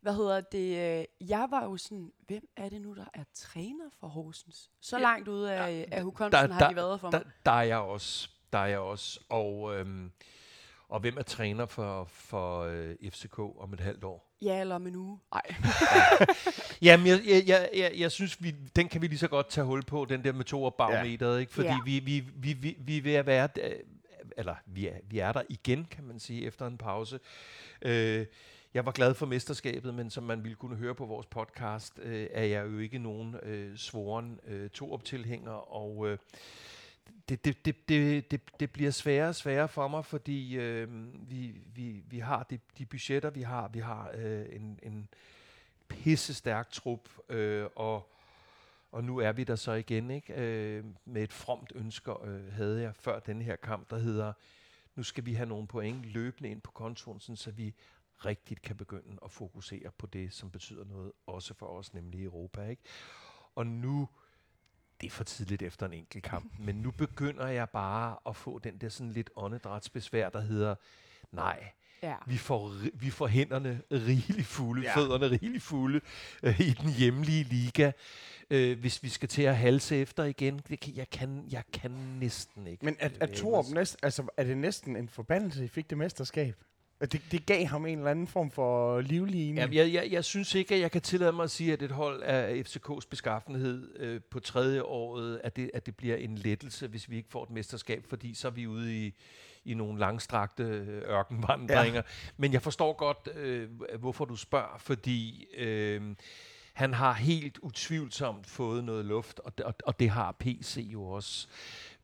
Hvad 0.00 0.14
hedder 0.14 0.40
det? 0.40 0.98
øh, 1.20 1.28
Jeg 1.28 1.46
var 1.50 1.64
jo 1.64 1.76
sådan, 1.76 2.12
hvem 2.26 2.48
er 2.56 2.68
det 2.68 2.80
nu, 2.82 2.94
der 2.94 3.04
er 3.14 3.24
træner 3.34 3.84
for 4.00 4.06
Horsens? 4.06 4.70
Så 4.80 4.96
Ja, 4.96 5.02
langt 5.02 5.28
ude 5.28 5.52
af, 5.52 5.80
af 5.80 5.86
der- 5.90 6.02
hukommelsen 6.02 6.50
har 6.52 6.68
de 6.68 6.76
været 6.76 7.00
for 7.00 7.10
der, 7.10 7.18
mig. 7.18 7.32
der 7.46 7.52
er 7.52 7.62
jeg 7.62 7.78
også. 7.78 8.30
Der 8.52 8.58
er 8.58 8.66
jeg 8.66 8.78
også. 8.78 9.20
Og, 9.28 9.76
øhm, 9.76 10.10
og 10.88 11.00
hvem 11.00 11.16
er 11.18 11.22
træner 11.22 11.66
for, 11.66 12.04
for 12.04 12.60
øh, 12.62 12.94
FCK 13.10 13.38
om 13.38 13.72
et 13.72 13.80
halvt 13.80 14.04
år? 14.04 14.24
Ja, 14.42 14.60
eller 14.60 14.74
om 14.74 14.86
en 14.86 14.96
uge. 14.96 15.18
Nej. 15.32 15.42
Jamen, 16.82 17.06
jeg, 17.06 17.20
jeg, 17.26 17.44
jeg, 17.46 17.70
jeg, 17.76 17.92
jeg 17.96 18.12
synes, 18.12 18.42
vi, 18.42 18.54
den 18.76 18.88
kan 18.88 19.02
vi 19.02 19.06
lige 19.06 19.18
så 19.18 19.28
godt 19.28 19.48
tage 19.48 19.64
hul 19.64 19.82
på, 19.84 20.04
den 20.04 20.24
der 20.24 20.32
med 20.32 20.44
to 20.44 20.70
barometeret, 20.70 21.40
ikke? 21.40 21.52
Fordi 21.52 21.68
Ja. 21.68 21.78
vi, 21.84 21.98
vi, 21.98 22.24
vi, 22.34 22.52
vi, 22.52 22.76
vi 22.80 22.96
er 22.98 23.02
ved 23.02 23.14
at 23.14 23.26
være, 23.26 23.48
øh, 23.62 23.72
eller 24.36 24.54
vi 24.66 24.86
er, 24.88 24.94
vi 25.10 25.18
er 25.18 25.32
der 25.32 25.42
igen, 25.48 25.84
kan 25.84 26.04
man 26.04 26.18
sige, 26.18 26.44
efter 26.46 26.66
en 26.66 26.78
pause. 26.78 27.20
Øh, 27.82 28.26
jeg 28.74 28.86
var 28.86 28.92
glad 28.92 29.14
for 29.14 29.26
mesterskabet, 29.26 29.94
men 29.94 30.10
som 30.10 30.24
man 30.24 30.42
ville 30.44 30.56
kunne 30.56 30.76
høre 30.76 30.94
på 30.94 31.06
vores 31.06 31.26
podcast, 31.26 31.98
øh, 32.02 32.26
er 32.30 32.44
jeg 32.44 32.66
jo 32.66 32.78
ikke 32.78 32.98
nogen 32.98 33.36
øh, 33.42 33.76
svoren 33.76 34.40
øh, 34.46 34.70
to-op-tilhænger, 34.70 35.72
og 35.74 36.08
øh, 36.08 36.18
det, 37.28 37.44
det, 37.44 37.64
det, 37.64 37.88
det, 37.88 38.30
det, 38.30 38.60
det 38.60 38.70
bliver 38.70 38.90
sværere 38.90 39.28
og 39.28 39.34
sværere 39.34 39.68
for 39.68 39.88
mig, 39.88 40.04
fordi 40.04 40.56
øh, 40.56 40.88
vi, 41.30 41.54
vi, 41.74 42.02
vi 42.06 42.18
har 42.18 42.42
de, 42.42 42.58
de 42.78 42.86
budgetter, 42.86 43.30
vi 43.30 43.42
har. 43.42 43.68
Vi 43.68 43.78
har 43.78 44.10
øh, 44.14 44.46
en, 44.50 44.78
en 44.82 45.08
pisse 45.88 46.34
stærk 46.34 46.70
trup, 46.70 47.08
øh, 47.28 47.66
og, 47.76 48.12
og 48.92 49.04
nu 49.04 49.18
er 49.18 49.32
vi 49.32 49.44
der 49.44 49.56
så 49.56 49.72
igen, 49.72 50.10
ikke? 50.10 50.34
Øh, 50.34 50.84
med 51.04 51.22
et 51.22 51.32
fromt 51.32 51.72
ønske, 51.74 52.12
øh, 52.24 52.52
havde 52.52 52.82
jeg 52.82 52.94
før 52.94 53.18
den 53.18 53.42
her 53.42 53.56
kamp, 53.56 53.90
der 53.90 53.98
hedder, 53.98 54.32
nu 54.94 55.02
skal 55.02 55.26
vi 55.26 55.34
have 55.34 55.48
nogle 55.48 55.66
point 55.66 56.04
løbende 56.04 56.50
ind 56.50 56.60
på 56.60 56.70
kontoen, 56.70 57.20
sådan, 57.20 57.36
så 57.36 57.50
vi 57.50 57.74
rigtigt 58.24 58.62
kan 58.62 58.76
begynde 58.76 59.18
at 59.24 59.30
fokusere 59.30 59.90
på 59.98 60.06
det, 60.06 60.32
som 60.32 60.50
betyder 60.50 60.84
noget 60.84 61.12
også 61.26 61.54
for 61.54 61.66
os, 61.66 61.94
nemlig 61.94 62.24
Europa. 62.24 62.68
Ikke? 62.68 62.82
Og 63.54 63.66
nu, 63.66 64.08
det 65.00 65.06
er 65.06 65.10
for 65.10 65.24
tidligt 65.24 65.62
efter 65.62 65.86
en 65.86 65.92
enkelt 65.92 66.24
kamp, 66.24 66.52
men 66.66 66.74
nu 66.74 66.90
begynder 66.90 67.46
jeg 67.46 67.68
bare 67.70 68.16
at 68.28 68.36
få 68.36 68.58
den 68.58 68.78
der 68.78 68.88
sådan 68.88 69.12
lidt 69.12 69.30
åndedrætsbesvær, 69.36 70.28
der 70.28 70.40
hedder, 70.40 70.74
nej, 71.32 71.70
Ja. 72.02 72.14
vi 72.26 72.36
får, 72.36 72.72
vi 72.94 73.10
får 73.10 73.26
hænderne 73.26 73.80
rigeligt 73.92 74.46
fulde, 74.46 74.82
Ja. 74.82 74.96
fødderne 74.96 75.26
rigeligt 75.30 75.62
fulde 75.62 76.00
øh, 76.42 76.60
i 76.60 76.70
den 76.70 76.90
hjemlige 76.90 77.44
liga. 77.44 77.92
Øh, 78.50 78.78
hvis 78.80 79.02
vi 79.02 79.08
skal 79.08 79.28
til 79.28 79.42
at 79.42 79.56
halse 79.56 79.96
efter 79.96 80.24
igen, 80.24 80.60
det 80.68 80.80
kan, 80.80 80.96
jeg, 80.96 81.10
kan, 81.10 81.44
jeg 81.50 81.62
kan 81.72 81.90
næsten 82.20 82.66
ikke. 82.66 82.84
Men 82.84 82.96
at, 83.00 83.12
at 83.20 83.30
øh, 83.30 83.36
Torup 83.36 83.64
ellers. 83.64 83.74
næst, 83.74 83.96
altså, 84.02 84.26
er 84.36 84.44
det 84.44 84.56
næsten 84.56 84.96
en 84.96 85.08
forbandelse, 85.08 85.64
I 85.64 85.68
fik 85.68 85.90
det 85.90 85.98
mesterskab? 85.98 86.56
Det, 87.00 87.22
det 87.32 87.46
gav 87.46 87.66
ham 87.66 87.86
en 87.86 87.98
eller 87.98 88.10
anden 88.10 88.26
form 88.26 88.50
for 88.50 89.00
livline. 89.00 89.60
Jamen, 89.60 89.74
jeg, 89.74 89.92
jeg, 89.92 90.08
jeg 90.10 90.24
synes 90.24 90.54
ikke, 90.54 90.74
at 90.74 90.80
jeg 90.80 90.90
kan 90.90 91.00
tillade 91.00 91.32
mig 91.32 91.44
at 91.44 91.50
sige, 91.50 91.72
at 91.72 91.82
et 91.82 91.90
hold 91.90 92.22
af 92.22 92.62
FCK's 92.62 93.08
beskaffenhed 93.10 93.96
øh, 93.96 94.20
på 94.30 94.40
tredje 94.40 94.82
året, 94.82 95.40
at 95.44 95.56
det, 95.56 95.70
at 95.74 95.86
det 95.86 95.96
bliver 95.96 96.16
en 96.16 96.34
lettelse, 96.34 96.86
hvis 96.86 97.10
vi 97.10 97.16
ikke 97.16 97.28
får 97.30 97.42
et 97.42 97.50
mesterskab, 97.50 98.04
fordi 98.08 98.34
så 98.34 98.48
er 98.48 98.52
vi 98.52 98.66
ude 98.66 99.06
i, 99.06 99.14
i 99.64 99.74
nogle 99.74 99.98
langstrakte 99.98 100.62
øh, 100.62 101.02
ørkenvandringer. 101.10 101.94
Ja. 101.94 102.02
Men 102.36 102.52
jeg 102.52 102.62
forstår 102.62 102.92
godt, 102.92 103.28
øh, 103.36 103.68
hvorfor 103.98 104.24
du 104.24 104.36
spørger, 104.36 104.78
fordi 104.78 105.46
øh, 105.56 106.02
han 106.72 106.94
har 106.94 107.12
helt 107.12 107.58
utvivlsomt 107.58 108.46
fået 108.46 108.84
noget 108.84 109.04
luft, 109.04 109.38
og 109.38 109.52
og, 109.64 109.74
og 109.84 110.00
det 110.00 110.10
har 110.10 110.32
PC 110.32 110.88
jo 110.92 111.04
også. 111.04 111.48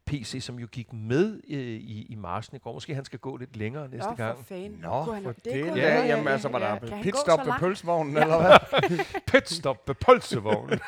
PC, 0.06 0.38
som 0.42 0.58
jo 0.58 0.66
gik 0.72 0.92
med 0.92 1.40
øh, 1.48 1.58
i, 1.58 2.06
i 2.10 2.14
marchen 2.14 2.56
i 2.56 2.58
går. 2.58 2.72
Måske 2.72 2.94
han 2.94 3.04
skal 3.04 3.18
gå 3.18 3.36
lidt 3.36 3.56
længere 3.56 3.88
næste 3.88 4.08
Nå, 4.10 4.14
gang. 4.16 4.38
for 4.38 4.44
fanden. 4.44 4.78
Nå, 4.82 5.02
han- 5.12 5.22
for 5.22 5.32
det 5.32 5.44
det. 5.44 5.76
Ja, 5.76 5.90
han- 5.90 6.06
jamen 6.06 6.28
altså, 6.28 6.48
var 6.48 6.58
ja, 6.58 6.66
der 6.66 6.78
gå 6.78 7.02
pitstop 7.02 7.38
så 7.44 7.44
ved 7.50 7.58
pølsevognen, 7.58 8.16
eller 8.16 8.40
hvad? 8.40 8.98
Pitstop 9.32 9.86
med 9.86 9.94
pølsevognen. 9.94 10.80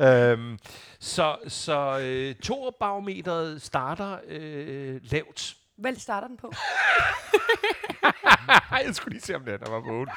øhm, 0.08 0.58
så 1.00 1.36
så 1.48 1.98
øh, 2.02 2.34
Thor-barometeret 2.42 3.62
starter 3.62 4.18
øh, 4.28 5.00
lavt. 5.02 5.56
Hvad 5.76 5.94
starter 5.94 6.28
den 6.28 6.36
på? 6.36 6.52
jeg 8.86 8.94
skulle 8.94 9.12
lige 9.12 9.22
se, 9.22 9.34
om 9.36 9.44
den 9.44 9.60
der 9.60 9.70
var 9.70 9.80
vågen. 9.80 10.08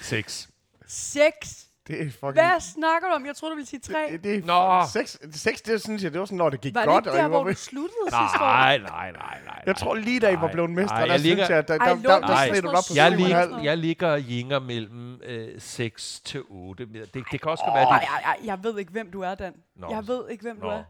6. 0.00 0.48
6. 0.86 1.66
Det 1.90 2.00
er 2.06 2.10
fucking... 2.10 2.32
Hvad 2.32 2.60
snakker 2.60 3.08
du 3.08 3.14
om? 3.14 3.26
Jeg 3.26 3.36
troede, 3.36 3.52
du 3.52 3.56
ville 3.56 3.68
sige 3.68 3.80
3. 3.80 4.08
Det, 4.12 4.24
det 4.24 4.34
er 4.34 4.42
Nå. 4.82 4.86
Seks, 4.92 5.18
seks, 5.32 5.62
det 5.62 5.82
synes 5.82 6.02
jeg, 6.04 6.12
det 6.12 6.20
var 6.20 6.26
sådan, 6.26 6.38
når 6.38 6.50
det 6.50 6.60
gik 6.60 6.74
Var 6.74 6.80
det 6.80 6.88
godt. 6.88 7.04
ikke 7.06 7.10
og 7.10 7.16
der, 7.18 7.28
hvor 7.28 7.42
var 7.44 7.50
du 7.50 7.56
sluttede 7.56 7.98
sidste 8.04 8.40
år? 8.40 8.46
Nej, 8.46 8.78
nej, 8.78 9.12
nej, 9.12 9.38
nej. 9.44 9.62
jeg 9.66 9.76
tror 9.76 9.94
lige, 9.94 10.20
da 10.20 10.30
I 10.30 10.36
var 10.40 10.48
blevet 10.52 10.70
mestre, 10.70 10.96
der 10.96 11.04
jeg 11.04 11.20
synes 11.20 11.22
ligger- 11.24 11.54
jeg, 11.54 11.68
der, 11.68 11.78
der, 11.78 11.84
der, 11.94 12.20
der 12.20 12.36
sådan 12.36 12.62
du 12.62 12.68
op 12.68 12.74
på 12.88 12.94
Jeg, 12.94 13.12
syv 13.12 13.24
og 13.24 13.42
en 13.42 13.56
lig, 13.56 13.64
jeg 13.64 13.76
ligger 13.78 14.08
og 14.08 14.20
jinger 14.22 14.58
mellem 14.58 15.20
øh, 15.24 15.48
6 15.60 16.20
til 16.20 16.42
8. 16.48 16.86
Det, 16.86 17.14
det 17.14 17.40
kan 17.40 17.50
også 17.50 17.64
godt 17.64 17.74
være, 17.74 17.84
det, 17.84 17.90
ej, 18.08 18.22
ej, 18.24 18.36
jeg 18.44 18.58
ved 18.64 18.78
ikke, 18.78 18.92
hvem 18.92 19.10
du 19.12 19.20
er, 19.20 19.34
Dan. 19.34 19.52
Nå, 19.76 19.86
Jeg 19.90 20.08
ved 20.08 20.22
ikke, 20.30 20.42
hvem 20.42 20.60
du 20.60 20.66
Nå. 20.66 20.72
er. 20.72 20.82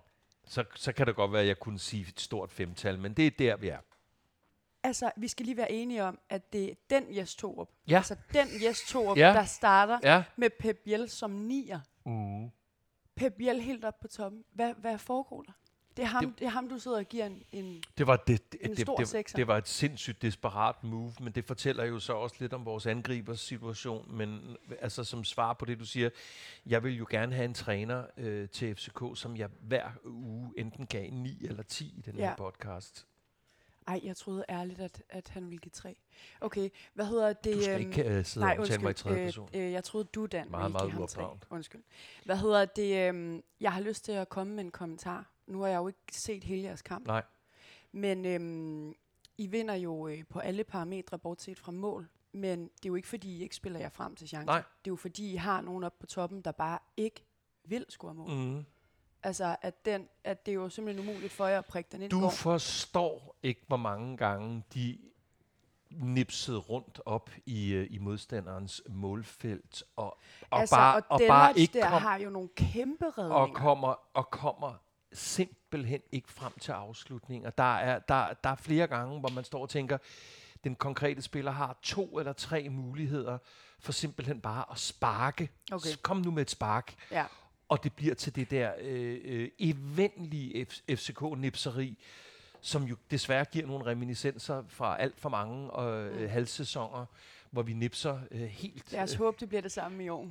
så, 0.49 0.65
så 0.75 0.93
kan 0.93 1.07
det 1.07 1.17
godt 1.17 1.33
være, 1.33 1.43
at 1.43 1.49
jeg 1.49 1.59
kunne 1.61 1.79
sige 1.79 2.07
et 2.09 2.21
stort 2.21 2.51
femtal, 2.53 2.99
men 2.99 3.13
det 3.13 3.27
er 3.27 3.31
der, 3.39 3.57
vi 3.57 3.69
er. 3.69 3.77
Altså, 4.83 5.11
vi 5.17 5.29
skal 5.29 5.47
lige 5.47 5.57
være 5.57 5.73
enige 5.73 6.05
om, 6.05 6.19
at 6.29 6.53
det 6.53 6.71
er 6.71 6.75
den 6.91 7.17
Jes 7.17 7.35
Torup. 7.35 7.69
Ja. 7.89 7.97
Altså, 7.97 8.17
den 8.33 8.49
Jes 8.65 8.83
Torup, 8.89 9.17
Ja. 9.19 9.33
der 9.33 9.45
starter 9.45 9.99
Ja. 10.03 10.25
med 10.37 10.51
Pep 10.61 10.77
Biel 10.85 11.09
som 11.11 11.31
nier. 11.31 11.81
Mm. 12.07 12.51
Pep 13.17 13.33
Biel 13.39 13.61
helt 13.61 13.85
op 13.85 14.01
på 14.01 14.09
toppen. 14.09 14.45
Hvad, 14.53 14.75
hvad 14.79 14.99
foregår 14.99 15.43
der? 15.43 15.53
Det 15.97 16.03
er, 16.03 16.07
ham, 16.07 16.25
Det- 16.25 16.33
det, 16.33 16.39
det 16.39 16.45
er 16.47 16.51
ham, 16.51 16.69
du 16.69 16.79
sidder 16.79 16.99
og 16.99 17.05
giver 17.05 17.27
en... 17.27 17.43
en 17.53 17.83
Det 17.99 18.07
var, 18.07 18.17
det, 18.17 18.53
det, 18.53 18.61
En 18.65 18.71
det, 18.71 18.81
stor 18.81 18.97
det, 18.97 19.09
sekser. 19.09 19.37
det 19.37 19.47
var 19.47 19.57
et 19.57 19.69
sindssygt 19.69 20.23
desperat 20.23 20.85
move, 20.85 21.13
men 21.21 21.33
det 21.33 21.45
fortæller 21.45 21.85
jo 21.85 21.99
så 21.99 22.13
også 22.13 22.37
lidt 22.39 22.53
om 22.53 22.65
vores 22.65 22.87
angribers 22.87 23.41
situation. 23.41 24.17
Men 24.17 24.57
altså 24.81 25.05
som 25.05 25.25
svar 25.25 25.53
på 25.53 25.65
det, 25.65 25.79
du 25.79 25.85
siger, 25.87 26.11
jeg 26.67 26.83
vil 26.85 26.97
jo 26.97 27.07
gerne 27.11 27.35
have 27.35 27.45
en 27.45 27.55
træner 27.55 28.05
øh, 28.17 28.49
til 28.49 28.75
FCK, 28.75 29.03
som 29.15 29.37
jeg 29.37 29.49
hver 29.61 29.91
uge 30.05 30.53
enten 30.57 30.87
gav 30.87 31.11
9 31.11 31.39
eller 31.45 31.63
10 31.63 31.95
i 31.99 32.01
den 32.01 32.17
Ja. 32.17 32.29
her 32.29 32.37
podcast. 32.37 33.07
Ej, 33.91 34.01
jeg 34.03 34.17
troede 34.17 34.45
ærligt, 34.49 34.81
at, 34.81 35.03
at 35.09 35.29
han 35.29 35.45
ville 35.47 35.59
give 35.59 35.71
tre. 35.71 35.97
Okay, 36.41 36.71
hvad 36.95 37.07
hedder 37.07 37.33
det? 37.33 37.55
Du 37.55 37.63
skal 37.63 37.81
øhm, 37.81 37.91
ikke 37.91 38.19
øh, 38.19 38.25
sidde 38.25 38.47
Nej, 38.47 38.55
og 38.55 38.61
omtale 38.61 38.83
mig 38.83 38.91
i 38.91 38.95
tredje 38.95 39.25
person. 39.25 39.49
Øh, 39.55 39.67
øh, 39.67 39.73
jeg 39.73 39.85
troede, 39.85 40.09
du, 40.15 40.27
Dan, 40.27 40.51
Meget, 40.51 40.63
ville 40.65 40.73
meget 40.73 40.91
give 40.91 40.99
ham 40.99 41.09
tre. 41.09 41.37
Undskyld. 41.51 41.83
Hvad 42.25 42.37
hedder 42.37 42.65
det? 42.65 43.09
Øhm, 43.09 43.43
jeg 43.61 43.73
har 43.73 43.81
lyst 43.81 44.05
til 44.05 44.13
at 44.13 44.29
komme 44.29 44.55
med 44.55 44.65
en 44.65 44.71
kommentar. 44.71 45.31
Nu 45.47 45.61
har 45.61 45.69
jeg 45.69 45.77
jo 45.77 45.89
ikke 45.89 45.99
set 46.13 46.45
hele 46.45 46.63
jeres 46.63 46.83
kamp. 46.83 47.07
Nej. 47.07 47.23
Men 47.93 48.25
øhm, 48.25 48.95
I 49.39 49.47
vinder 49.47 49.75
jo 49.75 50.09
øh, 50.09 50.25
på 50.29 50.39
alle 50.39 50.65
parametre, 50.65 51.19
bortset 51.19 51.59
fra 51.59 51.73
mål. 51.73 52.09
Men 52.33 52.63
det 52.63 52.85
er 52.85 52.89
jo 52.89 52.95
ikke, 52.95 53.09
fordi 53.09 53.37
I 53.37 53.43
ikke 53.43 53.57
spiller 53.57 53.81
jer 53.81 53.89
frem 53.89 54.17
til 54.17 54.29
chancer. 54.29 54.53
Nej. 54.53 54.59
Det 54.59 54.91
er 54.91 54.93
jo, 54.93 54.97
fordi 54.97 55.33
I 55.33 55.37
har 55.37 55.61
nogen 55.61 55.85
op 55.85 55.99
på 55.99 56.07
toppen, 56.07 56.41
der 56.41 56.53
bare 56.53 56.79
ikke 56.97 57.25
vil 57.65 57.87
score 57.89 58.15
mål. 58.15 58.31
Mm. 58.31 58.65
Altså, 59.23 59.57
at, 59.63 59.85
den, 59.85 60.09
at 60.25 60.47
det 60.47 60.53
er 60.53 60.57
jo 60.57 60.69
simpelthen 60.69 61.09
umuligt 61.09 61.33
for 61.33 61.47
jer 61.47 61.59
at 61.59 61.67
prikke 61.67 61.89
den 61.93 62.03
ind 62.03 62.11
Du 62.11 62.21
går. 62.21 62.31
forstår 62.31 63.37
ikke, 63.43 63.61
hvor 63.67 63.77
mange 63.77 64.17
gange 64.17 64.63
de 64.75 64.99
nipsede 65.91 66.59
rundt 66.59 67.01
op 67.07 67.31
i, 67.47 67.73
øh, 67.73 67.87
i 67.91 67.99
modstanderens 67.99 68.83
målfelt, 68.89 69.83
og, 69.97 70.19
og 70.51 70.61
altså, 70.61 70.77
bare, 70.77 70.97
og, 70.97 71.03
og 71.09 71.21
bare 71.29 71.59
ikke 71.59 71.79
der 71.79 71.89
kom, 71.89 72.03
har 72.03 72.17
jo 72.17 72.31
nogle 72.31 72.49
kæmpe 72.57 73.05
redninger. 73.19 73.37
og 73.37 73.55
kommer, 73.55 73.95
og 74.15 74.31
kommer 74.31 74.75
simpelthen 75.13 76.01
ikke 76.13 76.33
frem 76.33 76.53
til 76.61 76.73
afslutninger. 76.73 77.51
Der 77.51 77.77
er, 77.77 77.99
der, 77.99 78.35
der 78.45 78.51
er 78.51 78.55
flere 78.55 78.87
gange, 78.87 79.21
hvor 79.21 79.29
man 79.29 79.45
står 79.45 79.63
og 79.63 79.69
tænker, 79.69 79.99
den 80.65 80.75
konkrete 80.75 81.23
spiller 81.23 81.51
har 81.51 81.79
to 81.83 82.19
eller 82.19 82.33
tre 82.33 82.69
muligheder 82.69 83.39
for 83.81 83.93
simpelthen 83.93 84.41
bare 84.41 84.65
at 84.71 84.79
sparke. 84.79 85.51
Okay. 85.73 85.91
Kom 86.03 86.17
nu 86.17 86.31
med 86.31 86.43
et 86.43 86.51
spark. 86.51 86.95
Ja. 87.11 87.25
Og 87.71 87.85
det 87.85 87.93
bliver 87.93 88.15
til 88.15 88.35
det 88.37 88.51
der 88.51 88.71
øh, 88.81 89.19
øh, 89.25 89.49
eventlige 89.59 90.67
FCK-nipseri, 90.91 91.97
som 92.61 92.83
jo 92.83 92.97
desværre 93.11 93.45
giver 93.45 93.67
nogle 93.67 93.87
reminiscenser 93.87 94.63
fra 94.69 94.97
alt 95.01 95.21
for 95.21 95.29
mange 95.29 95.81
øh, 95.83 96.21
Mm. 96.23 96.29
halvsæsoner, 96.29 97.07
hvor 97.51 97.63
vi 97.63 97.73
nipser 97.73 98.19
øh, 98.31 98.41
helt. 98.41 98.93
Lad 98.93 99.03
os 99.03 99.13
øh, 99.15 99.19
håbe, 99.19 99.37
det 99.41 99.49
bliver 99.49 99.63
det 99.63 99.73
samme 99.73 100.05
i 100.05 100.09
år. 100.09 100.29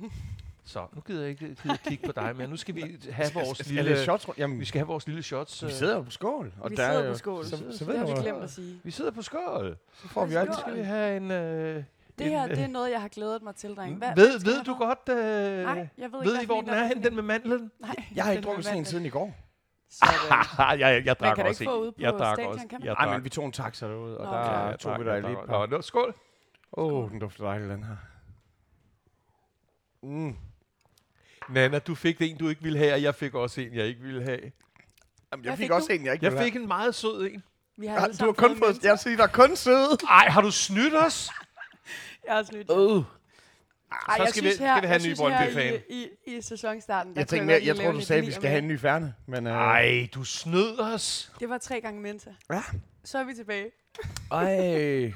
så 0.64 0.86
nu 0.94 1.00
gider 1.00 1.20
jeg 1.20 1.30
ikke 1.30 1.54
gider 1.62 1.76
kigge 1.76 2.06
på 2.06 2.12
dig, 2.12 2.36
men 2.36 2.50
nu 2.50 2.56
skal 2.56 2.74
vi 2.74 2.80
have 3.10 3.30
vores 3.34 3.60
Er 3.60 3.72
lille... 3.72 3.90
det 3.90 3.98
shots? 3.98 4.26
Jamen, 4.38 4.60
Vi 4.60 4.64
skal 4.64 4.78
have 4.78 4.86
vores 4.88 5.06
lille 5.06 5.22
shots. 5.22 5.62
vi 5.62 5.66
øh, 5.68 5.72
sidder 5.74 5.96
jo 5.96 6.02
på 6.02 6.10
skål. 6.10 6.52
Og 6.60 6.70
vi 6.70 6.76
der 6.76 6.82
er 6.84 6.92
sidder 6.98 7.12
på 7.12 7.18
skål. 7.18 7.44
Så, 7.44 7.56
så 7.56 7.64
det 7.78 7.86
ved 7.86 7.98
har 7.98 8.06
vi 8.06 8.12
glemt 8.22 8.42
at 8.42 8.50
sige. 8.50 8.80
vi 8.84 8.90
sidder 8.90 9.10
på 9.10 9.22
skål. 9.22 9.76
så 9.94 10.08
får 10.08 10.26
vi 10.26 10.34
Nu 10.34 10.52
skal 10.60 10.74
vi 10.76 10.80
have 10.82 11.16
en... 11.16 11.30
Øh, 11.30 11.84
Det 12.20 12.26
en, 12.26 12.38
her, 12.38 12.44
øh, 12.44 12.56
det 12.56 12.64
er 12.64 12.66
noget, 12.66 12.90
jeg 12.90 13.00
har 13.00 13.08
glædet 13.08 13.42
mig 13.42 13.54
til, 13.54 13.74
drenge. 13.74 13.96
Hvad, 13.98 14.14
ved 14.16 14.40
ved 14.44 14.56
jeg 14.56 14.66
du 14.66 14.74
godt... 14.74 15.08
Øh, 15.08 15.16
Nej, 15.64 15.88
jeg 15.98 16.12
ved 16.12 16.22
ved 16.24 16.32
ikke, 16.32 16.42
I, 16.42 16.46
hvor 16.46 16.60
den 16.60 16.70
er 16.70 16.86
hen, 16.86 17.04
den 17.04 17.14
med 17.14 17.22
mandlen? 17.22 17.70
Nej, 17.78 17.94
Jeg 18.14 18.24
har 18.24 18.32
ikke 18.32 18.42
drukket 18.42 18.64
sådan 18.64 18.78
en 18.78 18.84
siden 18.84 19.06
i 19.06 19.08
går. 19.08 19.34
Sådan. 19.90 20.78
jeg, 20.80 21.02
jeg 21.04 21.20
drak 21.20 21.38
også 21.38 21.62
ikke 21.62 21.70
få 21.70 21.76
en. 21.76 21.82
ude 21.82 21.92
på 21.92 21.96
Jeg 22.00 22.12
drak 22.12 22.38
også. 22.38 22.66
Jeg 22.70 22.78
Nej, 22.80 22.94
drak. 22.94 23.08
men 23.16 23.24
vi 23.24 23.28
tog 23.28 23.46
en 23.46 23.52
taxa 23.52 23.86
derude, 23.88 24.18
og 24.18 24.24
Nå, 24.24 24.32
der 24.32 24.38
okay. 24.38 24.70
jeg 24.70 24.78
tog 24.78 25.04
vi 25.04 25.10
jeg 25.10 25.20
lige 25.22 25.32
et 25.32 25.38
par. 25.48 25.66
Nå, 25.66 25.82
skål. 25.82 26.14
Åh, 26.72 26.92
oh, 26.92 27.10
den 27.10 27.18
dufter 27.18 27.44
dejligt, 27.44 27.70
den 27.70 27.84
her. 27.84 27.96
Mm. 30.02 30.36
Nana, 31.48 31.78
du 31.78 31.94
fik 31.94 32.22
en, 32.22 32.36
du 32.36 32.48
ikke 32.48 32.62
ville 32.62 32.78
have, 32.78 32.92
og 32.94 33.02
jeg 33.02 33.14
fik 33.14 33.34
også 33.34 33.60
en, 33.60 33.74
jeg 33.74 33.86
ikke 33.86 34.00
ville 34.00 34.22
have. 34.22 34.40
Jamen, 35.32 35.44
jeg 35.44 35.56
fik 35.56 35.64
fik 35.64 35.70
også 35.70 35.88
du? 35.88 35.92
en, 35.94 36.04
jeg 36.04 36.12
ikke 36.12 36.24
Jeg 36.24 36.32
ville 36.32 36.44
fik 36.44 36.56
en 36.56 36.68
meget 36.68 36.94
sød 36.94 37.30
en. 37.30 37.42
Vi 37.76 37.86
har 37.86 38.00
Ja, 38.00 38.06
du 38.06 38.24
har 38.24 38.32
kun 38.32 38.56
fået... 38.56 38.84
Jeg 38.84 38.98
siger, 38.98 39.16
der 39.16 39.22
er 39.22 39.28
kun 39.28 39.56
søde. 39.56 39.98
Ej, 40.10 40.28
har 40.28 40.40
du 40.40 40.50
snydt 40.50 40.94
os? 40.96 41.30
Jeg 42.26 42.34
har 42.34 42.42
snydt. 42.42 42.70
Øh. 42.70 42.76
Ej, 42.76 44.16
Så 44.16 44.22
jeg 44.22 44.28
skal 44.28 44.42
vi- 44.42 44.48
synes 44.48 44.54
skal 44.54 44.66
her, 44.66 44.80
vi 44.80 44.86
have 44.86 45.00
jeg 45.00 45.06
en 45.06 45.10
ny 45.12 45.16
her 45.16 45.16
Brøndby-fan. 45.16 45.80
I, 45.90 46.08
i, 46.26 46.36
I 46.36 46.40
sæsonstarten, 46.42 47.14
der 47.14 47.20
Jeg 47.20 47.28
tænkte 47.28 47.58
lige 47.58 47.66
jeg 47.66 47.76
tror, 47.76 47.92
du 47.92 48.00
sagde, 48.00 48.20
at 48.22 48.26
vi 48.26 48.32
skal 48.32 48.48
have 48.50 48.58
en 48.62 48.68
ny 48.68 48.78
færne. 48.78 49.14
Men, 49.26 49.46
øh, 49.46 49.52
Nej, 49.52 50.08
du 50.14 50.24
snød 50.24 50.78
os. 50.80 51.32
Det 51.40 51.48
var 51.48 51.58
tre 51.58 51.80
gange 51.80 52.00
Menta. 52.00 52.30
Ja. 52.52 52.62
Så 53.04 53.18
er 53.18 53.24
vi 53.24 53.34
tilbage. 53.34 53.70
Ej. 54.32 54.54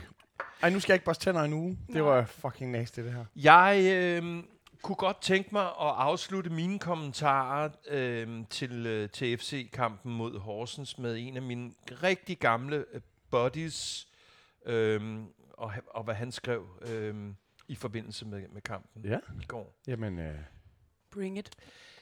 Ej, 0.62 0.70
nu 0.70 0.80
skal 0.80 0.92
jeg 0.92 0.94
ikke 0.94 1.04
børste 1.04 1.24
tænder 1.24 1.42
i 1.42 1.44
en 1.44 1.52
uge. 1.52 1.78
Det 1.86 1.94
Nej. 1.94 2.02
var 2.02 2.24
fucking 2.24 2.70
nasty, 2.70 3.00
det 3.00 3.12
her. 3.12 3.24
Jeg 3.36 3.80
øh, 3.92 4.42
kunne 4.82 4.96
godt 4.96 5.20
tænke 5.22 5.48
mig 5.52 5.62
at 5.66 5.72
afslutte 5.78 6.50
mine 6.50 6.78
kommentarer 6.78 7.68
øh, 7.88 8.28
til, 8.50 8.86
øh, 8.86 9.08
til 9.10 9.38
FC-kampen 9.38 10.12
mod 10.14 10.38
Horsens 10.38 10.98
med 10.98 11.16
en 11.18 11.36
af 11.36 11.42
mine 11.42 11.70
rigtig 12.02 12.38
gamle 12.38 12.84
øh, 12.92 13.00
buddies, 13.30 14.06
øh, 14.66 15.00
og, 15.58 15.72
og 15.86 16.04
hvad 16.04 16.14
han 16.14 16.32
skrev 16.32 16.78
øh, 16.82 17.34
i 17.68 17.74
forbindelse 17.74 18.26
med, 18.26 18.48
med 18.48 18.62
kampen 18.62 19.04
Ja. 19.04 19.18
i 19.42 19.44
går. 19.46 19.80
Jamen, 19.86 20.18
øh, 20.18 20.38
Bring 21.10 21.38
it. 21.38 21.50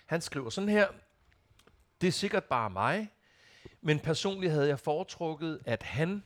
Han 0.06 0.20
skriver 0.20 0.50
sådan 0.50 0.68
her. 0.68 0.88
Det 2.00 2.06
er 2.06 2.12
sikkert 2.12 2.44
bare 2.44 2.70
mig, 2.70 3.08
men 3.80 4.00
personligt 4.00 4.52
havde 4.52 4.68
jeg 4.68 4.78
foretrukket, 4.80 5.60
at 5.64 5.82
han, 5.82 6.22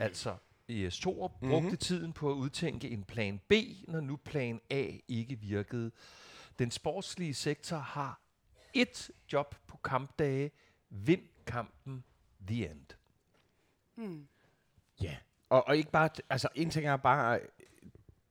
altså 0.00 0.36
ES 0.68 0.98
Torup, 0.98 1.32
Mhm. 1.42 1.50
brugte 1.50 1.76
tiden 1.76 2.12
på 2.12 2.30
at 2.30 2.34
udtænke 2.34 2.88
en 2.90 3.04
plan 3.04 3.40
B, 3.48 3.52
når 3.88 4.00
nu 4.00 4.16
plan 4.16 4.60
A 4.70 4.90
ikke 5.08 5.36
virkede. 5.36 5.90
Den 6.58 6.70
sportslige 6.70 7.34
sektor 7.34 7.76
har 7.76 8.20
ét 8.76 9.10
job 9.32 9.54
på 9.66 9.76
kampdage. 9.76 10.50
Vind 10.90 11.22
kampen. 11.46 12.04
The 12.46 12.70
end. 12.70 12.86
Hmm. 13.94 14.28
ja. 15.02 15.16
Og, 15.50 15.68
og 15.68 15.76
ikke 15.76 15.90
bare... 15.90 16.08
Altså, 16.30 16.48
en 16.54 16.70
ting 16.70 16.86
er 16.86 16.96
bare... 16.96 17.40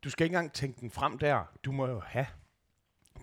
Du 0.03 0.09
skal 0.09 0.23
ikke 0.25 0.35
engang 0.35 0.53
tænke 0.53 0.81
den 0.81 0.91
frem 0.91 1.17
der. 1.17 1.43
Du 1.63 1.71
må 1.71 1.88
jo 1.88 1.99
have... 2.05 2.25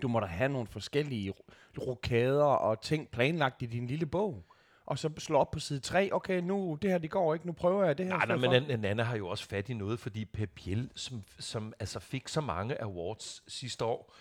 Du 0.01 0.07
må 0.07 0.19
da 0.19 0.25
have 0.25 0.49
nogle 0.49 0.67
forskellige 0.67 1.29
ro- 1.31 1.45
rokader 1.87 2.43
og 2.43 2.81
ting 2.81 3.09
planlagt 3.09 3.61
i 3.61 3.65
din 3.65 3.87
lille 3.87 4.05
bog. 4.05 4.43
Og 4.85 4.99
så 4.99 5.09
slå 5.17 5.37
op 5.39 5.51
på 5.51 5.59
side 5.59 5.79
3. 5.79 6.09
Okay, 6.11 6.41
nu, 6.41 6.77
det 6.81 6.89
her, 6.89 6.97
det 6.97 7.11
går 7.11 7.33
ikke. 7.33 7.45
Nu 7.45 7.51
prøver 7.53 7.85
jeg 7.85 7.97
det 7.97 8.05
her. 8.05 8.13
Nej, 8.17 8.25
nej, 8.25 8.35
men. 8.59 8.63
Nan- 8.71 8.75
Nana 8.77 9.03
har 9.03 9.17
jo 9.17 9.27
også 9.27 9.45
fat 9.47 9.69
i 9.69 9.73
noget, 9.73 9.99
fordi 9.99 10.25
Pep 10.25 10.49
Biel, 10.55 10.89
som, 10.95 11.23
som 11.39 11.73
altså 11.79 11.99
fik 11.99 12.27
så 12.27 12.41
mange 12.41 12.81
awards 12.81 13.43
sidste 13.53 13.85
år, 13.85 14.13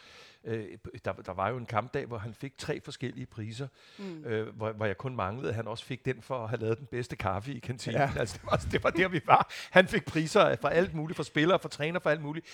øh, 0.47 0.65
der, 1.05 1.13
der 1.13 1.33
var 1.33 1.49
jo 1.49 1.57
en 1.57 1.67
kampdag, 1.67 2.07
hvor 2.07 2.19
han 2.19 2.35
fik 2.35 2.59
tre 2.59 2.81
forskellige 2.81 3.27
priser, 3.27 3.69
Mm. 3.99 4.25
øh, 4.25 4.57
hvor, 4.57 4.73
hvor 4.73 4.87
jeg 4.87 4.97
kun 4.99 5.17
manglede, 5.17 5.49
at 5.49 5.55
han 5.55 5.69
også 5.69 5.85
fik 5.85 6.05
den 6.05 6.23
for 6.23 6.43
at 6.45 6.49
have 6.49 6.61
lavet 6.61 6.79
den 6.79 6.87
bedste 6.87 7.17
kaffe 7.17 7.55
i 7.55 7.59
kantinen. 7.59 8.01
Ja. 8.01 8.11
Altså, 8.19 8.39
det, 8.43 8.51
var, 8.51 8.57
det 8.57 8.85
var 8.85 8.91
der, 8.91 9.09
vi 9.09 9.21
var. 9.27 9.51
Han 9.71 9.89
fik 9.89 10.05
priser 10.05 10.57
for 10.61 10.69
alt 10.69 10.95
muligt, 10.95 11.17
for 11.17 11.23
spillere, 11.23 11.59
for 11.59 11.69
træner, 11.69 12.01
for 12.01 12.11
alt 12.11 12.23
muligt. 12.23 12.47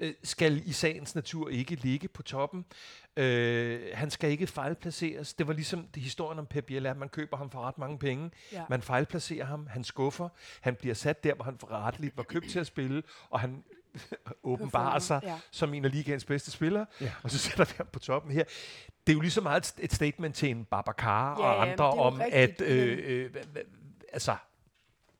Øh, 0.00 0.14
skal 0.22 0.62
i 0.68 0.72
sagens 0.72 1.14
natur 1.14 1.48
ikke 1.48 1.74
ligge 1.74 2.08
på 2.08 2.22
toppen. 2.22 2.64
Øh, 3.16 3.80
han 3.94 4.10
skal 4.10 4.30
ikke 4.30 4.46
fejlplaceres. 4.46 5.34
Det 5.34 5.46
var 5.46 5.52
ligesom 5.52 5.86
det 5.94 6.02
historien 6.02 6.38
om 6.38 6.46
Pep 6.46 6.64
Biel, 6.64 6.86
at 6.86 6.96
man 6.96 7.08
køber 7.08 7.36
ham 7.36 7.50
for 7.50 7.60
ret 7.60 7.78
mange 7.78 7.98
penge. 7.98 8.30
Ja. 8.52 8.64
Man 8.70 8.82
fejlplacerer 8.82 9.44
ham, 9.46 9.66
han 9.66 9.84
skuffer, 9.84 10.28
han 10.60 10.74
bliver 10.74 10.94
sat 10.94 11.24
der, 11.24 11.34
hvor 11.34 11.44
han 11.44 11.58
retteligt 11.70 12.16
var 12.16 12.22
købt 12.22 12.48
til 12.48 12.58
at 12.58 12.66
spille, 12.66 13.02
og 13.30 13.40
han 13.40 13.64
åbenbarer 14.42 14.98
sig 14.98 15.20
Ja. 15.22 15.38
som 15.50 15.74
en 15.74 15.84
af 15.84 15.90
ligaens 15.92 16.24
bedste 16.24 16.50
spillere, 16.50 16.86
Ja. 17.00 17.12
og 17.22 17.30
så 17.30 17.38
sætter 17.38 17.64
vi 17.64 17.72
ham 17.76 17.86
på 17.92 17.98
toppen 17.98 18.32
her. 18.32 18.44
det 19.06 19.12
er 19.12 19.14
jo 19.14 19.20
lige 19.20 19.30
så 19.30 19.40
meget 19.40 19.74
et, 19.78 19.92
statement 19.92 20.34
til 20.34 20.50
en 20.50 20.64
Babacar 20.64 21.30
Ja, 21.30 21.46
og 21.46 21.62
andre 21.62 21.90
om, 21.90 22.14
rigtigt, 22.14 22.60
at... 22.60 22.70
Øh, 22.70 23.24
øh, 23.34 23.44
altså, 24.12 24.36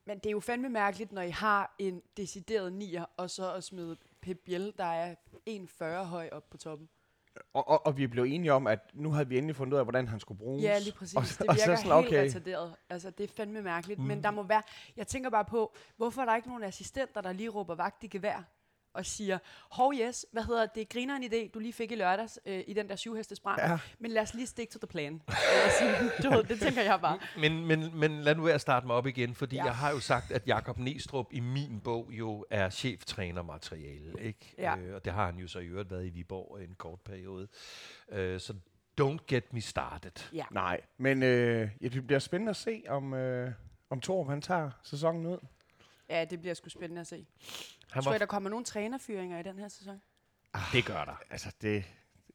Men 0.06 0.18
det 0.18 0.26
er 0.26 0.30
jo 0.30 0.40
fandme 0.40 0.68
mærkeligt, 0.68 1.12
når 1.12 1.22
I 1.22 1.30
har 1.30 1.74
en 1.78 2.02
decideret 2.16 2.72
nier, 2.72 3.04
og 3.16 3.30
så 3.30 3.52
at 3.52 3.64
smide 3.64 3.96
Pep 4.22 4.38
Biel, 4.44 4.72
der 4.78 4.84
er 4.84 5.14
1,40 5.50 5.84
høj 6.04 6.28
op 6.32 6.50
på 6.50 6.56
toppen. 6.56 6.88
Og, 7.54 7.68
og, 7.68 7.86
og 7.86 7.96
vi 7.96 8.06
blev 8.06 8.24
enige 8.24 8.52
om, 8.52 8.66
at 8.66 8.90
nu 8.94 9.12
havde 9.12 9.28
vi 9.28 9.36
endelig 9.38 9.56
fundet 9.56 9.72
ud 9.72 9.78
af, 9.78 9.84
hvordan 9.84 10.08
han 10.08 10.20
skulle 10.20 10.38
bruges. 10.38 10.62
Ja, 10.62 10.78
lige 10.78 10.92
præcis. 10.92 11.16
Og, 11.16 11.22
det 11.22 11.40
og 11.40 11.56
så 11.56 11.66
virker 11.66 11.76
sådan, 11.76 12.02
helt 12.02 12.06
okay. 12.06 12.24
retarderet. 12.24 12.74
Altså, 12.90 13.10
det 13.10 13.24
er 13.24 13.34
fandme 13.36 13.62
mærkeligt. 13.62 14.00
Mm. 14.00 14.06
Men 14.06 14.22
der 14.22 14.30
må 14.30 14.42
være... 14.42 14.62
Jeg 14.96 15.06
tænker 15.06 15.30
bare 15.30 15.44
på, 15.44 15.74
hvorfor 15.96 16.22
er 16.22 16.26
der 16.26 16.36
ikke 16.36 16.48
nogen 16.48 16.62
assistenter, 16.62 17.20
der 17.20 17.32
lige 17.32 17.48
råber 17.48 17.74
vagt 17.74 18.04
i 18.04 18.06
gevær 18.06 18.44
og 18.96 19.06
siger, 19.06 19.38
hov 19.70 19.92
yes, 19.94 20.26
hvad 20.32 20.42
hedder 20.42 20.66
det, 20.66 20.88
griner 20.88 21.16
en 21.16 21.24
idé, 21.24 21.50
du 21.54 21.58
lige 21.58 21.72
fik 21.72 21.92
i 21.92 21.94
lørdags 21.94 22.38
øh, 22.46 22.64
i 22.66 22.72
den 22.72 22.88
der 22.88 22.96
syvhestes 22.96 23.40
brand, 23.40 23.60
Ja. 23.60 23.78
men 23.98 24.10
lad 24.10 24.22
os 24.22 24.34
lige 24.34 24.46
stick 24.46 24.70
to 24.70 24.78
the 24.78 24.86
plan. 24.86 25.22
Du 26.22 26.30
ved, 26.30 26.44
det 26.44 26.60
tænker 26.60 26.82
jeg 26.82 27.00
bare. 27.00 27.18
men, 27.38 27.66
men, 27.66 27.98
men 27.98 28.20
lad 28.22 28.34
nu 28.34 28.42
være 28.42 28.54
at 28.54 28.60
starte 28.60 28.86
mig 28.86 28.96
op 28.96 29.06
igen, 29.06 29.34
fordi 29.34 29.56
Ja. 29.56 29.64
jeg 29.64 29.74
har 29.76 29.90
jo 29.90 30.00
sagt, 30.00 30.30
at 30.30 30.46
Jakob 30.46 30.78
Nestrup 30.78 31.26
i 31.30 31.40
min 31.40 31.80
bog 31.80 32.08
jo 32.10 32.44
er 32.50 32.70
cheftrænermateriale, 32.70 34.12
ikke? 34.22 34.54
Ja. 34.58 34.76
Øh, 34.78 34.94
og 34.94 35.04
det 35.04 35.12
har 35.12 35.26
han 35.26 35.36
jo 35.38 35.48
så 35.48 35.58
i 35.58 35.66
øvrigt 35.66 35.90
været 35.90 36.06
i 36.06 36.10
Viborg 36.10 36.62
en 36.62 36.74
kort 36.74 37.00
periode. 37.00 37.48
Øh, 38.08 38.40
så 38.40 38.54
don't 39.00 39.24
get 39.28 39.52
me 39.52 39.60
started. 39.60 40.10
Ja. 40.32 40.44
Nej, 40.50 40.80
men 40.98 41.22
øh, 41.22 41.68
ja, 41.80 41.88
det 41.88 42.06
bliver 42.06 42.18
spændende 42.18 42.50
at 42.50 42.56
se, 42.56 42.82
om, 42.88 43.14
øh, 43.14 43.52
om 43.90 44.00
Torb 44.00 44.28
han 44.28 44.42
tager 44.42 44.70
sæsonen 44.82 45.26
ud. 45.26 45.38
ja, 46.10 46.24
det 46.24 46.40
bliver 46.40 46.54
sgu 46.54 46.68
spændende 46.68 47.00
at 47.00 47.06
se. 47.06 47.26
Han 47.92 48.02
Tror 48.02 48.10
var, 48.10 48.16
I, 48.16 48.18
der 48.18 48.26
kommer 48.26 48.50
nogle 48.50 48.64
trænerfyringer 48.64 49.38
i 49.38 49.42
den 49.42 49.58
her 49.58 49.68
sæson? 49.68 50.00
det 50.72 50.84
gør 50.84 51.04
der. 51.04 51.20
Altså, 51.30 51.52
det, 51.62 51.84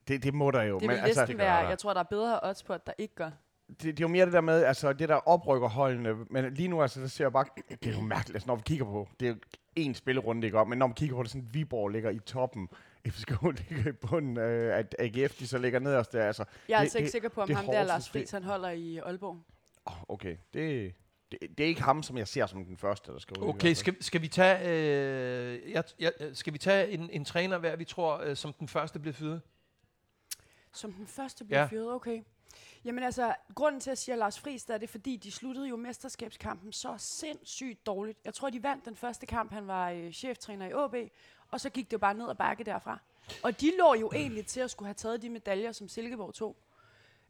det, 0.07 0.23
det 0.23 0.33
må 0.33 0.51
der 0.51 0.61
jo. 0.63 0.73
Det 0.79 0.81
vil 0.81 0.87
men, 0.95 1.05
altså, 1.05 1.21
næsten 1.21 1.37
gør 1.37 1.43
være, 1.43 1.55
jeg 1.55 1.79
tror, 1.79 1.93
der 1.93 1.99
er 1.99 2.03
bedre 2.03 2.39
odds 2.43 2.63
på, 2.63 2.73
at 2.73 2.87
der 2.87 2.93
ikke 2.97 3.15
gør. 3.15 3.29
det, 3.69 3.79
det 3.83 3.89
er 3.99 4.01
jo 4.01 4.07
mere 4.07 4.25
det 4.25 4.33
der 4.33 4.41
med, 4.41 4.63
altså 4.63 4.93
det 4.93 5.09
der 5.09 5.15
oprykker 5.15 5.69
holdene, 5.69 6.15
men 6.29 6.53
lige 6.53 6.67
nu, 6.67 6.81
altså, 6.81 7.01
der 7.01 7.07
ser 7.07 7.23
jeg 7.25 7.31
bare, 7.31 7.45
det 7.69 7.87
er 7.87 7.95
jo 7.95 8.01
mærkeligt, 8.01 8.35
altså, 8.35 8.47
når 8.47 8.55
vi 8.55 8.61
kigger 8.65 8.85
på, 8.85 9.07
det 9.19 9.27
er 9.27 9.31
jo 9.31 9.37
en 9.75 9.95
spillerunde, 9.95 10.47
ikke 10.47 10.59
op, 10.59 10.67
men 10.67 10.77
når 10.77 10.87
man 10.87 10.93
kigger 10.93 11.15
på 11.15 11.23
det, 11.23 11.31
sådan, 11.31 11.49
Viborg 11.53 11.89
ligger 11.89 12.09
i 12.09 12.19
toppen, 12.19 12.69
FCK 13.07 13.29
ligger 13.41 13.89
i 13.89 13.91
bunden, 13.91 14.37
øh, 14.37 14.77
at 14.77 14.95
AGF, 14.99 15.35
de 15.39 15.47
så 15.47 15.57
ligger 15.57 15.79
nederst 15.79 16.13
der, 16.13 16.27
altså, 16.27 16.43
Jeg 16.67 16.75
er 16.75 16.77
Det- 16.79 16.83
altså 16.83 16.97
ikke 16.97 17.05
det- 17.05 17.11
sikker 17.11 17.29
på, 17.29 17.41
om 17.41 17.47
det 17.47 17.55
ham 17.55 17.65
der 17.65 17.83
Lars. 17.83 18.09
Friis, 18.09 18.31
han 18.31 18.43
holder 18.43 18.69
i 18.69 18.97
Aalborg. 18.97 19.37
oh, 19.85 19.93
okay, 20.09 20.37
det, 20.53 20.93
det, 21.31 21.39
det 21.57 21.63
er 21.63 21.67
ikke 21.67 21.81
ham, 21.81 22.03
som 22.03 22.17
jeg 22.17 22.27
ser 22.27 22.45
som 22.45 22.65
den 22.65 22.77
første, 22.77 23.11
der 23.11 23.19
skal 23.19 23.37
ud. 23.39 23.47
Okay, 23.49 23.73
skal, 23.73 24.03
skal 24.03 24.21
vi 24.21 24.27
tage, 24.27 24.69
øh, 24.69 25.71
jeg, 25.71 25.83
jeg, 25.99 26.11
skal 26.33 26.53
vi 26.53 26.57
tage 26.57 26.89
en, 26.89 27.09
en 27.09 27.25
træner 27.25 27.57
hver, 27.57 27.75
vi 27.75 27.85
tror, 27.85 28.17
øh, 28.17 28.35
som 28.35 28.53
den 28.53 28.67
første 28.67 28.99
bliver 28.99 29.13
fyret? 29.13 29.41
Som 30.73 30.93
den 30.93 31.07
første 31.07 31.45
bliver 31.45 31.59
Ja. 31.59 31.65
fyret, 31.65 31.91
okay. 31.91 32.21
Jamen 32.85 33.03
altså, 33.03 33.35
grunden 33.55 33.81
til, 33.81 33.89
at 33.89 33.91
jeg 33.91 33.97
siger 33.97 34.15
Lars 34.15 34.39
Friis, 34.39 34.63
der 34.63 34.73
er 34.73 34.77
det, 34.77 34.89
fordi 34.89 35.15
de 35.15 35.31
sluttede 35.31 35.67
jo 35.69 35.75
mesterskabskampen 35.75 36.71
så 36.73 36.95
sindssygt 36.97 37.85
dårligt. 37.85 38.19
Jeg 38.25 38.33
tror, 38.33 38.49
de 38.49 38.63
vandt 38.63 38.85
den 38.85 38.95
første 38.95 39.25
kamp, 39.25 39.51
han 39.53 39.67
var 39.67 39.89
øh, 39.89 40.11
cheftræner 40.11 40.67
i 40.67 40.71
AB, 40.71 41.09
og 41.51 41.61
så 41.61 41.69
gik 41.69 41.85
det 41.85 41.93
jo 41.93 41.97
bare 41.97 42.13
ned 42.13 42.29
ad 42.29 42.35
bakke 42.35 42.63
derfra. 42.63 42.99
Og 43.43 43.61
de 43.61 43.71
lå 43.79 43.93
jo 43.93 44.11
egentlig 44.15 44.45
til 44.45 44.59
at 44.59 44.71
skulle 44.71 44.87
have 44.87 44.93
taget 44.93 45.21
de 45.21 45.29
medaljer, 45.29 45.71
som 45.71 45.87
Silkeborg 45.87 46.33
tog. 46.33 46.55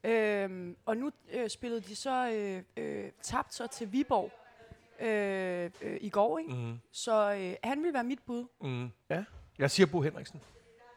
Øhm, 0.03 0.75
og 0.85 0.97
nu 0.97 1.11
øh, 1.33 1.49
spillede 1.49 1.81
de 1.81 1.95
så 1.95 2.29
øh, 2.31 2.61
øh, 2.77 3.11
tabt 3.21 3.53
så 3.53 3.67
til 3.67 3.91
Viborg 3.91 4.31
øh, 5.01 5.69
øh, 5.81 5.97
i 6.01 6.09
går, 6.09 6.39
ikke? 6.39 6.53
Mm. 6.53 6.79
Så 6.91 7.33
øh, 7.33 7.53
han 7.63 7.83
vil 7.83 7.93
være 7.93 8.03
mit 8.03 8.19
bud. 8.27 8.45
Mm. 8.61 8.89
Ja. 9.09 9.23
Jeg 9.59 9.71
siger 9.71 9.87
Bo 9.87 10.01
Henriksen. 10.01 10.41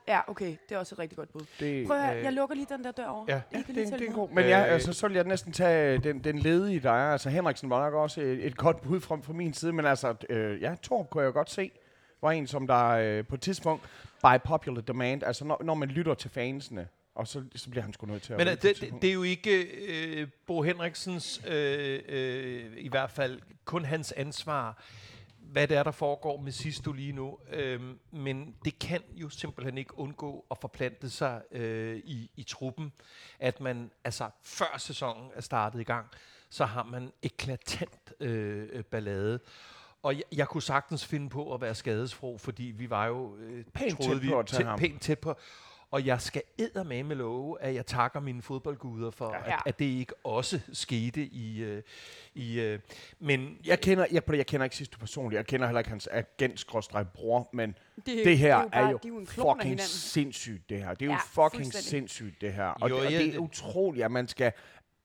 Ja, 0.08 0.20
okay, 0.30 0.56
det 0.68 0.74
er 0.74 0.78
også 0.78 0.94
et 0.94 0.98
rigtig 0.98 1.18
godt 1.18 1.32
bud. 1.32 1.40
det, 1.60 1.86
Prøv 1.86 1.96
at 1.96 2.06
høre, 2.06 2.16
Øh, 2.18 2.24
jeg 2.24 2.32
lukker 2.32 2.54
lige 2.56 2.66
den 2.70 2.84
der 2.84 2.92
dør 2.92 3.06
over. 3.06 3.24
ja. 3.28 3.34
Ja, 3.34 3.40
kan 3.62 3.64
det, 3.66 3.74
lige 3.74 3.84
er, 3.84 3.88
tage 3.88 3.98
det 3.98 4.04
er 4.04 4.08
en 4.08 4.14
god. 4.14 4.28
Men 4.28 4.44
ja, 4.44 4.66
Øh, 4.66 4.72
altså, 4.72 4.92
så 4.92 5.08
vil 5.08 5.14
jeg 5.14 5.24
næsten 5.24 5.52
tage 5.52 5.98
den, 5.98 6.24
den 6.24 6.38
ledige, 6.38 6.80
der 6.80 6.90
er. 6.90 7.12
Altså, 7.12 7.30
Henriksen 7.30 7.70
var 7.70 7.84
nok 7.84 7.94
også 7.94 8.20
et, 8.20 8.46
et 8.46 8.56
godt 8.56 8.80
bud 8.82 9.00
fra, 9.00 9.16
fra 9.22 9.32
min 9.32 9.52
side, 9.52 9.72
men 9.72 9.86
altså, 9.86 10.14
øh, 10.28 10.62
ja, 10.62 10.74
Torb 10.82 11.10
kunne 11.10 11.22
jeg 11.22 11.26
jo 11.28 11.32
godt 11.32 11.50
se, 11.50 11.70
var 12.22 12.30
en, 12.30 12.46
som 12.46 12.66
der 12.66 12.88
øh, 12.88 13.26
på 13.26 13.34
et 13.34 13.40
tidspunkt, 13.40 13.82
by 14.22 14.38
popular 14.44 14.80
demand, 14.80 15.22
altså 15.22 15.44
når, 15.44 15.60
når 15.64 15.74
man 15.74 15.88
lytter 15.88 16.14
til 16.14 16.30
fansene, 16.30 16.88
og 17.14 17.28
så, 17.28 17.44
så 17.56 17.70
bliver 17.70 17.82
han 17.82 17.92
sgu 17.92 18.06
nødt 18.06 18.22
til 18.22 18.32
at 18.32 18.38
Men 18.38 18.46
det, 18.46 18.62
det, 18.62 18.94
det 19.02 19.10
er 19.10 19.14
jo 19.14 19.22
ikke 19.22 19.62
øh, 19.62 20.28
Bo 20.46 20.62
Henriksens, 20.62 21.42
øh, 21.46 22.00
øh, 22.08 22.72
i 22.76 22.88
hvert 22.88 23.10
fald 23.10 23.40
kun 23.64 23.84
hans 23.84 24.12
ansvar, 24.12 24.82
hvad 25.38 25.68
det 25.68 25.76
er, 25.76 25.82
der 25.82 25.90
foregår 25.90 26.40
med 26.40 26.52
Sisto 26.52 26.92
lige 26.92 27.12
nu. 27.12 27.38
Øhm, 27.50 27.98
men 28.10 28.54
det 28.64 28.78
kan 28.78 29.00
jo 29.14 29.28
simpelthen 29.28 29.78
ikke 29.78 29.98
undgå 29.98 30.44
at 30.50 30.58
forplante 30.60 31.10
sig 31.10 31.42
øh, 31.52 31.96
i, 31.96 32.30
i 32.36 32.42
truppen, 32.42 32.92
at 33.38 33.60
man, 33.60 33.90
altså 34.04 34.30
før 34.42 34.78
sæsonen 34.78 35.30
er 35.34 35.40
startet 35.40 35.80
i 35.80 35.84
gang, 35.84 36.06
så 36.50 36.64
har 36.64 36.84
man 36.84 37.12
eklatant 37.22 38.12
øh, 38.20 38.84
ballade. 38.84 39.40
Og 40.02 40.14
jeg, 40.14 40.22
jeg 40.32 40.48
kunne 40.48 40.62
sagtens 40.62 41.06
finde 41.06 41.28
på 41.28 41.54
at 41.54 41.60
være 41.60 41.74
skadesfro, 41.74 42.38
fordi 42.38 42.62
vi 42.62 42.90
var 42.90 43.06
jo 43.06 43.36
øh, 43.36 43.64
Pænt 43.64 44.00
troede 44.00 44.14
tæt 44.14 44.22
vi, 44.22 44.28
på 44.28 44.38
at 44.38 44.46
tage 44.46 44.64
ham. 44.64 44.78
pænt 44.78 45.02
tæt 45.02 45.18
på. 45.18 45.34
Og 45.90 46.06
jeg 46.06 46.20
skal 46.20 46.42
med 47.04 47.16
love, 47.16 47.62
at 47.62 47.74
jeg 47.74 47.86
takker 47.86 48.20
mine 48.20 48.42
fodboldguder 48.42 49.10
for, 49.10 49.34
ja. 49.46 49.56
At, 49.56 49.62
at 49.66 49.78
det 49.78 49.84
ikke 49.84 50.14
også 50.24 50.60
skete 50.72 51.24
i... 51.24 51.62
Øh, 51.62 51.82
i 52.34 52.60
øh, 52.60 52.78
men 53.18 53.58
Jeg 53.66 53.80
kender, 53.80 54.06
jeg, 54.12 54.22
jeg 54.34 54.46
kender 54.46 54.64
ikke 54.64 54.76
sidste 54.76 54.98
personligt, 54.98 55.36
jeg 55.38 55.46
kender 55.46 55.66
heller 55.66 55.80
ikke 55.80 55.90
hans 55.90 56.08
agent 56.12 56.64
bror, 57.14 57.48
men 57.52 57.76
Det, 57.96 58.24
det 58.24 58.38
her 58.38 58.56
er 58.56 58.62
jo, 58.62 58.68
bare, 58.68 58.86
er 58.86 58.90
jo 58.90 58.98
de 59.02 59.08
er 59.08 59.12
jo 59.12 59.24
fucking 59.24 59.80
sindssygt, 59.80 60.68
det 60.70 60.78
her. 60.78 60.94
Det 60.94 61.02
er 61.02 61.06
jo 61.06 61.12
Ja, 61.12 61.18
fucking 61.18 61.62
fuldstændig. 61.62 61.90
sindssygt, 61.90 62.40
det 62.40 62.52
her. 62.52 62.66
Og, 62.66 62.90
Jo, 62.90 62.96
det, 62.96 63.06
og 63.06 63.12
det 63.12 63.34
er 63.34 63.38
utroligt, 63.38 64.04
at 64.04 64.10
man 64.10 64.28
skal, 64.28 64.52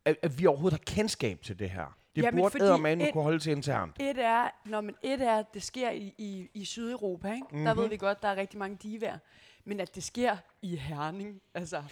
at, 0.06 0.16
at 0.22 0.40
vi 0.40 0.46
overhovedet 0.46 0.80
har 0.80 0.96
kendskab 0.96 1.42
til 1.42 1.60
det 1.60 1.70
her. 1.70 1.96
Det 2.16 2.24
Jamen, 2.24 2.40
burde 2.42 2.60
eddermame 2.60 3.12
kunne 3.12 3.24
holde 3.24 3.40
til 3.40 3.52
internt. 3.52 3.96
Et 4.00 4.18
er, 4.18 4.50
når 4.66 4.82
man 4.82 4.96
et 5.04 5.22
er, 5.22 5.36
at 5.36 5.46
det 5.54 5.64
sker 5.64 5.90
i, 5.92 6.14
i, 6.18 6.50
i 6.54 6.66
Sydeuropa, 6.66 7.28
ikke? 7.34 7.48
Mm-hmm. 7.52 7.66
der 7.66 7.74
ved 7.74 7.90
vi 7.90 7.98
godt, 7.98 8.22
der 8.22 8.28
er 8.28 8.36
rigtig 8.36 8.60
mange 8.60 8.78
divaer. 8.84 9.18
Men 9.66 9.80
at 9.80 9.96
det 9.96 10.04
sker 10.04 10.38
i 10.62 10.76
Herning, 10.76 11.42
altså, 11.54 11.84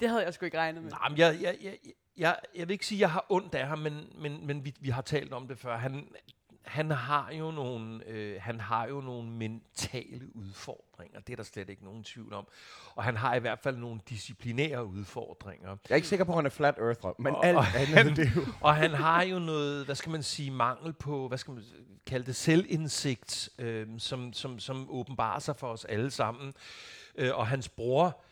det 0.00 0.08
havde 0.08 0.24
jeg 0.24 0.34
sgu 0.34 0.44
ikke 0.44 0.58
regnet 0.58 0.82
med. 0.82 0.90
nej, 0.90 1.08
men 1.08 1.18
jeg, 1.18 1.38
jeg, 1.42 1.56
jeg, 1.62 1.76
jeg, 2.16 2.36
jeg 2.56 2.68
vil 2.68 2.72
ikke 2.72 2.86
sige, 2.86 2.96
at 2.96 3.00
jeg 3.00 3.10
har 3.10 3.26
ondt 3.28 3.54
af 3.54 3.66
ham, 3.66 3.78
men, 3.78 4.08
men, 4.18 4.46
men 4.46 4.64
vi, 4.64 4.74
vi 4.80 4.90
har 4.90 5.02
talt 5.02 5.32
om 5.32 5.48
det 5.48 5.58
før. 5.58 5.76
Han, 5.76 6.08
han 6.64 6.90
har 6.90 7.30
jo 7.32 7.50
nogle, 7.50 8.04
øh, 8.06 8.36
han 8.42 8.60
har 8.60 8.86
jo 8.86 9.00
nogle 9.00 9.30
mentale 9.30 10.36
udfordringer. 10.36 11.20
Det 11.20 11.32
er 11.32 11.36
der 11.36 11.42
slet 11.42 11.68
ikke 11.68 11.84
nogen 11.84 12.04
tvivl 12.04 12.32
om. 12.32 12.46
Og 12.94 13.04
han 13.04 13.16
har 13.16 13.34
i 13.34 13.38
hvert 13.38 13.58
fald 13.58 13.76
nogle 13.76 14.00
disciplinære 14.08 14.84
udfordringer. 14.84 15.68
Jeg 15.68 15.76
er 15.90 15.94
ikke 15.96 16.08
sikker 16.08 16.24
på, 16.24 16.32
at 16.32 16.36
han 16.38 16.46
er 16.46 16.50
flat 16.50 16.74
earther, 16.78 17.12
men 17.18 17.34
Og- 17.34 17.46
alt 17.46 17.56
og 17.56 17.64
andet, 17.74 17.88
han- 17.88 18.16
det 18.16 18.36
jo... 18.36 18.40
Og 18.60 18.74
han 18.76 18.90
har 18.90 19.22
jo 19.22 19.38
noget, 19.38 19.84
hvad 19.84 19.94
skal 19.94 20.10
man 20.12 20.22
sige, 20.22 20.50
mangel 20.50 20.92
på, 20.92 21.28
hvad 21.28 21.38
skal 21.38 21.54
man 21.54 21.64
kalde 22.06 22.26
det, 22.26 22.36
selvindsigt, 22.36 23.48
øh, 23.58 23.86
som, 23.98 24.32
som, 24.32 24.58
som 24.58 24.86
åbenbarer 24.90 25.38
sig 25.38 25.56
for 25.56 25.68
os 25.68 25.84
alle 25.84 26.10
sammen. 26.10 26.54
Øh, 27.14 27.38
og 27.38 27.46
hans 27.46 27.68
bror, 27.68 28.22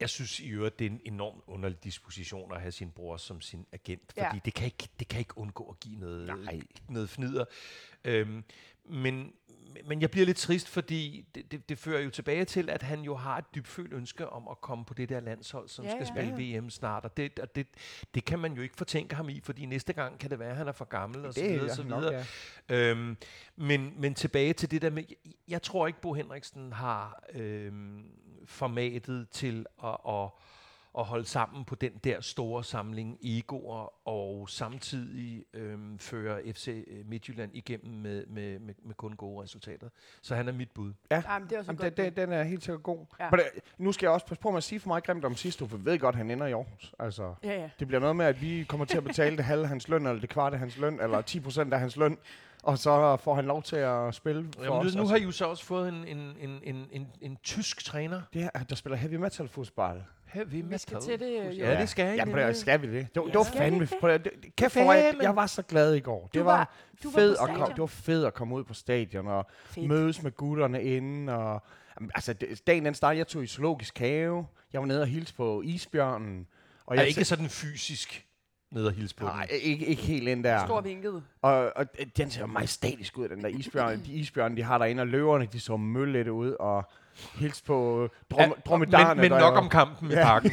jeg 0.00 0.10
synes 0.10 0.40
i 0.40 0.48
øvrigt, 0.48 0.78
det 0.78 0.86
er 0.86 0.90
en 0.90 1.00
enormt 1.04 1.42
underlig 1.46 1.84
disposition 1.84 2.52
at 2.54 2.60
have 2.60 2.72
sin 2.72 2.90
bror 2.90 3.16
som 3.16 3.40
sin 3.40 3.66
agent, 3.72 4.12
Ja. 4.16 4.28
fordi 4.28 4.40
det, 4.44 4.54
kan 4.54 4.64
ikke, 4.64 4.88
det 4.98 5.08
kan 5.08 5.18
ikke 5.18 5.38
undgå 5.38 5.64
at 5.64 5.80
give 5.80 5.98
noget, 5.98 6.26
Nej. 6.44 6.60
noget 6.88 7.10
fnider. 7.10 7.44
Øhm, 8.04 8.44
men, 8.84 9.32
men 9.84 10.00
jeg 10.00 10.10
bliver 10.10 10.26
lidt 10.26 10.36
trist, 10.36 10.68
fordi 10.68 11.24
det, 11.34 11.52
det, 11.52 11.68
det 11.68 11.78
fører 11.78 12.00
jo 12.02 12.10
tilbage 12.10 12.44
til, 12.44 12.70
at 12.70 12.82
han 12.82 13.00
jo 13.00 13.14
har 13.16 13.38
et 13.38 13.44
dybfølt 13.54 13.92
ønske 13.92 14.28
om 14.28 14.48
at 14.50 14.60
komme 14.60 14.84
på 14.84 14.94
det 14.94 15.08
der 15.08 15.20
landshold, 15.20 15.68
som 15.68 15.84
Ja, 15.84 15.90
skal 15.90 16.06
ja. 16.16 16.32
spille 16.34 16.58
VM 16.58 16.70
snart. 16.70 17.04
Og 17.04 17.16
det, 17.16 17.38
og 17.38 17.56
det, 17.56 17.66
det 18.14 18.24
kan 18.24 18.38
man 18.38 18.52
jo 18.52 18.62
ikke 18.62 18.76
fortænke 18.76 19.14
ham 19.14 19.28
i, 19.28 19.40
fordi 19.44 19.66
næste 19.66 19.92
gang 19.92 20.18
kan 20.18 20.30
det 20.30 20.38
være, 20.38 20.50
at 20.50 20.56
han 20.56 20.68
er 20.68 20.72
for 20.72 20.84
gammel 20.84 21.26
og 21.26 21.34
så 21.34 21.40
videre, 21.42 21.64
og 21.70 21.76
så 21.76 21.82
nok, 21.82 22.00
videre. 22.02 22.24
ja. 22.68 22.74
Øhm, 22.90 23.16
men, 23.56 23.94
men 23.96 24.14
tilbage 24.14 24.52
til 24.52 24.70
det 24.70 24.82
der 24.82 24.90
med, 24.90 25.04
jeg, 25.08 25.32
jeg 25.48 25.62
tror 25.62 25.86
ikke, 25.86 26.00
Bo 26.00 26.12
Henriksen 26.12 26.72
har 26.72 27.22
øhm, 27.34 28.04
formatet 28.44 29.28
til 29.30 29.66
at, 29.84 29.96
at, 30.08 30.28
at 30.98 31.04
holde 31.04 31.24
sammen 31.24 31.64
på 31.64 31.74
den 31.74 31.92
der 32.04 32.20
store 32.20 32.64
samling 32.64 33.18
egoer, 33.22 34.08
og 34.08 34.48
samtidig 34.48 35.44
øhm, 35.54 35.98
føre 35.98 36.52
FC 36.52 36.84
Midtjylland 37.04 37.50
igennem 37.54 37.94
med, 37.94 38.26
med, 38.26 38.58
med, 38.58 38.74
med 38.84 38.94
kun 38.94 39.12
gode 39.12 39.42
resultater. 39.42 39.88
Så 40.22 40.34
han 40.34 40.48
er 40.48 40.52
mit 40.52 40.70
bud. 40.70 40.92
Jamen, 41.10 41.48
det 41.48 41.54
er 41.54 41.58
også 41.58 41.68
Jamen, 41.68 41.76
godt. 41.76 41.96
den, 41.96 42.16
den, 42.16 42.32
er 42.32 42.42
helt 42.42 42.64
sikkert 42.64 42.82
god. 42.82 43.06
Ja. 43.20 43.30
Men, 43.30 43.40
øh, 43.40 43.46
nu 43.78 43.92
skal 43.92 44.06
jeg 44.06 44.12
også 44.12 44.26
passe 44.26 44.42
på 44.42 44.50
med 44.50 44.56
at 44.56 44.64
sige 44.64 44.80
for 44.80 44.88
meget 44.88 45.04
grimt 45.04 45.24
om 45.24 45.36
sidste 45.36 45.68
for 45.68 45.76
vi 45.76 45.84
ved 45.84 45.98
godt, 45.98 46.14
at 46.14 46.16
han 46.16 46.30
ender 46.30 46.46
i 46.46 46.52
Aarhus. 46.52 46.94
Altså, 46.98 47.34
ja, 47.44 47.60
ja. 47.60 47.70
det 47.78 47.86
bliver 47.86 48.00
noget 48.00 48.16
med, 48.16 48.26
at 48.26 48.42
vi 48.42 48.64
kommer 48.68 48.86
til 48.86 48.96
at 48.96 49.04
betale 49.04 49.36
det 49.36 49.44
halve 49.44 49.66
hans 49.66 49.88
løn, 49.88 50.06
eller 50.06 50.20
det 50.20 50.30
kvarte 50.30 50.54
af 50.54 50.60
hans 50.60 50.78
løn, 50.78 51.00
eller 51.00 51.20
10 51.20 51.40
procent 51.40 51.74
af 51.74 51.80
hans 51.80 51.96
løn, 51.96 52.18
og 52.62 52.78
så 52.78 53.16
får 53.16 53.34
han 53.34 53.44
lov 53.44 53.62
til 53.62 53.76
at 53.76 54.14
spille 54.14 54.48
for 54.56 54.64
Jamen, 54.64 54.78
os. 54.86 54.94
nu, 54.94 55.00
altså. 55.00 55.12
har 55.14 55.16
I 55.20 55.22
jo 55.22 55.30
så 55.30 55.44
også 55.46 55.64
fået 55.64 55.88
en, 55.88 55.94
en, 55.94 56.18
en, 56.40 56.60
en, 56.62 56.86
en, 56.92 57.06
en 57.20 57.36
tysk 57.42 57.84
træner. 57.84 58.22
Det 58.32 58.50
er, 58.54 58.62
der 58.62 58.74
spiller 58.74 58.96
heavy 58.96 59.14
metal 59.14 59.48
fodbold. 59.48 60.00
Heavy 60.26 60.48
Vi 60.50 60.78
skal 60.78 60.94
metal. 60.96 61.18
til 61.18 61.20
det, 61.28 61.46
øh, 61.48 61.58
Ja, 61.58 61.80
det 61.80 61.88
skal 61.88 62.14
I. 62.14 62.16
Ja, 62.16 62.24
men 62.24 62.54
skal 62.54 62.82
vi 62.82 62.86
det? 62.86 63.08
Det, 63.14 63.20
var- 63.20 63.22
Ja. 63.22 63.28
det 63.28 63.38
var 63.38 63.42
Skal 63.44 63.58
fandme... 63.58 63.78
vi 63.80 63.86
det? 63.86 63.94
prøv 64.00 64.18
det- 64.18 64.56
Kæft, 64.56 64.74
hvor 64.74 64.92
jeg, 64.92 65.14
jeg 65.22 65.36
var 65.36 65.46
så 65.46 65.62
glad 65.62 65.94
i 65.94 66.00
går. 66.00 66.26
Det 66.26 66.34
Du 66.34 66.42
var, 66.44 66.56
var- 66.56 66.70
du 67.02 67.10
var 67.10 67.18
fed 67.18 67.32
at 67.32 67.48
komme, 67.48 67.66
det 67.66 67.78
var 67.78 67.86
fedt 67.86 68.26
at 68.26 68.34
komme 68.34 68.54
ud 68.54 68.64
på 68.64 68.74
stadion 68.74 69.26
og 69.26 69.46
Fedt. 69.64 69.88
mødes 69.88 70.22
med 70.22 70.30
gutterne 70.36 70.82
inde. 70.82 71.32
Og, 71.36 71.62
altså, 72.14 72.34
dagen 72.66 72.84
den 72.84 72.94
startede, 72.94 73.18
jeg 73.18 73.26
tog 73.26 73.42
i 73.42 73.46
zoologisk 73.46 73.98
have. 73.98 74.46
Jeg 74.72 74.80
var 74.80 74.86
nede 74.86 75.00
og 75.00 75.06
hilse 75.06 75.34
på 75.34 75.62
isbjørnen. 75.64 76.46
Og 76.86 76.96
er 76.96 77.00
jeg 77.00 77.08
ikke 77.08 77.24
sådan 77.24 77.48
fysisk 77.48 78.26
ned 78.72 78.86
og 78.86 78.92
hilse 78.92 79.14
på 79.14 79.24
Nej, 79.24 79.46
den. 79.50 79.56
ikke, 79.62 79.86
ikke 79.86 80.02
helt 80.02 80.28
ind 80.28 80.44
der. 80.44 80.64
Stor 80.66 80.80
vinket. 80.80 81.22
Og, 81.42 81.72
og 81.76 81.86
den 82.16 82.30
ser 82.30 82.46
majestætisk 82.46 83.18
ud, 83.18 83.28
den 83.28 83.42
der 83.42 83.48
isbjørn. 83.48 84.00
de 84.06 84.12
isbjørne, 84.12 84.56
de 84.56 84.62
har 84.62 84.78
derinde, 84.78 85.00
og 85.00 85.06
løverne, 85.06 85.46
de 85.52 85.60
så 85.60 85.76
møllette 85.76 86.32
ud, 86.32 86.50
og 86.60 86.84
hils 87.34 87.60
på 87.62 88.08
drom, 88.30 88.40
Ja, 88.40 88.48
dromedarerne. 88.66 89.20
men, 89.22 89.30
men 89.32 89.40
nok 89.40 89.56
om 89.56 89.68
kampen 89.68 90.10
i 90.10 90.14
Ja. 90.14 90.22
parken. 90.24 90.50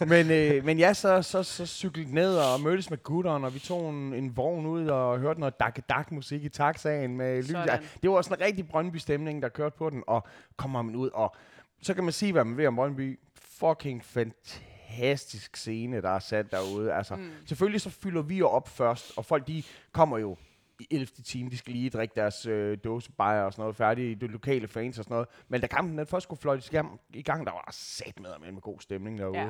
men, 0.08 0.30
øh, 0.30 0.64
men 0.64 0.78
ja, 0.78 0.92
så, 0.94 1.22
så, 1.22 1.42
så 1.42 1.66
cyklede 1.66 2.14
ned 2.14 2.36
og 2.36 2.60
mødtes 2.60 2.90
med 2.90 3.02
gutteren, 3.02 3.44
og 3.44 3.54
vi 3.54 3.58
tog 3.58 3.90
en, 3.90 4.14
en 4.14 4.36
vogn 4.36 4.66
ud 4.66 4.86
og 4.86 5.18
hørte 5.18 5.40
noget 5.40 5.60
dak 5.60 5.78
dak 5.88 6.12
musik 6.12 6.44
i 6.44 6.48
taxaen 6.48 7.16
med 7.16 7.42
lys. 7.42 7.56
Det 8.02 8.10
var 8.10 8.22
sådan 8.22 8.38
en 8.38 8.46
rigtig 8.46 8.68
Brøndby-stemning, 8.68 9.42
der 9.42 9.48
kørte 9.48 9.76
på 9.78 9.90
den, 9.90 10.02
og 10.06 10.26
kommer 10.56 10.82
man 10.82 10.96
ud, 10.96 11.10
og 11.14 11.36
så 11.82 11.94
kan 11.94 12.04
man 12.04 12.12
sige, 12.12 12.32
hvad 12.32 12.44
man 12.44 12.56
vil 12.56 12.66
om 12.66 12.76
Brøndby. 12.76 13.18
Fucking 13.60 14.04
fantastisk 14.04 14.62
scene, 15.56 16.02
der 16.02 16.10
er 16.10 16.18
sat 16.18 16.52
derude. 16.52 16.94
Altså, 16.94 17.16
mm. 17.16 17.30
Selvfølgelig 17.46 17.80
så 17.80 17.90
fylder 17.90 18.22
vi 18.22 18.38
jo 18.38 18.48
op 18.48 18.68
først, 18.68 19.12
og 19.16 19.24
folk 19.24 19.46
de 19.46 19.62
kommer 19.92 20.18
jo 20.18 20.36
i 20.80 20.86
11. 20.90 21.06
time, 21.06 21.50
de 21.50 21.58
skal 21.58 21.72
lige 21.72 21.90
drikke 21.90 22.14
deres 22.14 22.46
øh, 22.46 22.78
dåsebajer 22.84 23.42
og 23.42 23.52
sådan 23.52 23.62
noget 23.62 23.76
færdige, 23.76 24.14
de 24.14 24.26
lokale 24.26 24.68
fans 24.68 24.98
og 24.98 25.04
sådan 25.04 25.14
noget. 25.14 25.28
Men 25.48 25.60
da 25.60 25.66
kampen 25.66 25.98
den 25.98 26.06
først 26.06 26.22
skulle 26.22 26.40
fløjtes 26.40 26.72
i 27.14 27.22
gang, 27.22 27.46
der 27.46 27.52
var 27.52 27.68
sat 27.70 28.20
med, 28.20 28.52
med 28.52 28.60
god 28.60 28.80
stemning 28.80 29.18
derude. 29.18 29.38
Ja. 29.38 29.48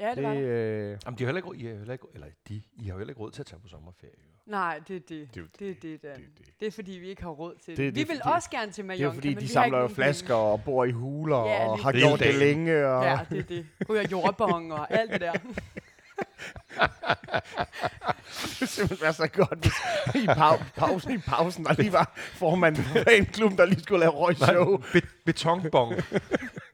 Ja, 0.00 0.14
det 0.14 0.22
var 0.22 0.34
det. 0.34 0.40
øh, 0.40 0.98
Jamen, 1.04 1.18
de 1.18 1.24
har 1.24 1.26
heller 1.26 1.36
ikke, 1.38 1.48
råd- 1.48 1.54
I 1.56 1.64
har 1.66 1.74
heller 1.74 1.92
ikke, 1.92 2.06
eller 2.14 2.26
de, 2.48 2.54
I 2.76 2.84
har 2.84 2.92
jo 2.92 2.98
heller 2.98 3.10
ikke 3.10 3.20
råd 3.20 3.30
til 3.30 3.42
at 3.42 3.46
tage 3.46 3.60
på 3.60 3.68
sommerferie. 3.68 4.12
Jo. 4.16 4.50
Nej, 4.50 4.80
det 4.88 4.96
er 4.96 5.00
det. 5.00 5.08
Det 5.10 5.36
er 5.36 5.40
jo 5.40 5.46
Det 5.58 5.70
er 5.70 5.74
det, 5.74 6.02
det 6.02 6.10
er 6.10 6.14
det. 6.16 6.24
Det 6.60 6.66
er 6.68 6.72
fordi, 6.72 6.92
vi 6.92 7.08
ikke 7.08 7.22
har 7.22 7.30
råd 7.30 7.54
til 7.64 7.66
det. 7.66 7.76
Det 7.78 7.86
er 7.88 7.92
Vi 7.92 8.00
det, 8.00 8.08
vil 8.08 8.16
fordi- 8.22 8.34
også 8.34 8.50
gerne 8.50 8.72
til 8.72 8.76
det 8.76 8.82
er 8.82 8.86
Mallorca, 8.86 9.04
jo 9.04 9.12
fordi, 9.14 9.28
men 9.28 9.36
de 9.36 9.40
vi 9.40 9.46
har 9.46 9.52
samler 9.52 9.64
ikke 9.66 9.76
jo 9.76 9.80
nogen 9.82 9.94
flasker 9.94 10.34
og 10.34 10.64
bor 10.64 10.84
i 10.84 10.90
huler 10.90 11.36
Ja, 11.36 11.66
og 11.68 11.76
lige 11.76 11.84
har 11.84 11.92
præcis. 11.92 12.06
gjort 12.08 12.18
det 12.20 12.34
længe. 12.34 12.86
Og 12.86 13.02
penge. 13.02 13.10
Ja, 13.18 13.20
det 13.30 13.38
er 13.38 13.42
det. 13.42 13.66
Ryger 13.88 14.08
jordbong 14.10 14.72
og 14.72 14.92
alt 14.94 15.12
det 15.12 15.20
der. 15.20 15.32
det 18.60 18.68
simpelthen 18.68 19.02
være 19.04 19.12
så 19.12 19.28
godt, 19.28 19.58
hvis 19.58 19.72
i 20.22 20.26
pau- 20.26 20.62
pausen, 20.76 21.12
i 21.14 21.18
pausen, 21.18 21.64
der 21.64 21.72
lige 21.78 21.92
var 21.92 22.12
formanden 22.16 22.84
for 22.84 22.98
fanklubben, 23.10 23.58
der 23.58 23.64
lige 23.66 23.80
skulle 23.82 24.00
lave 24.00 24.12
røgshow. 24.12 24.76
Be- 24.92 25.00
betonbong. 25.24 25.94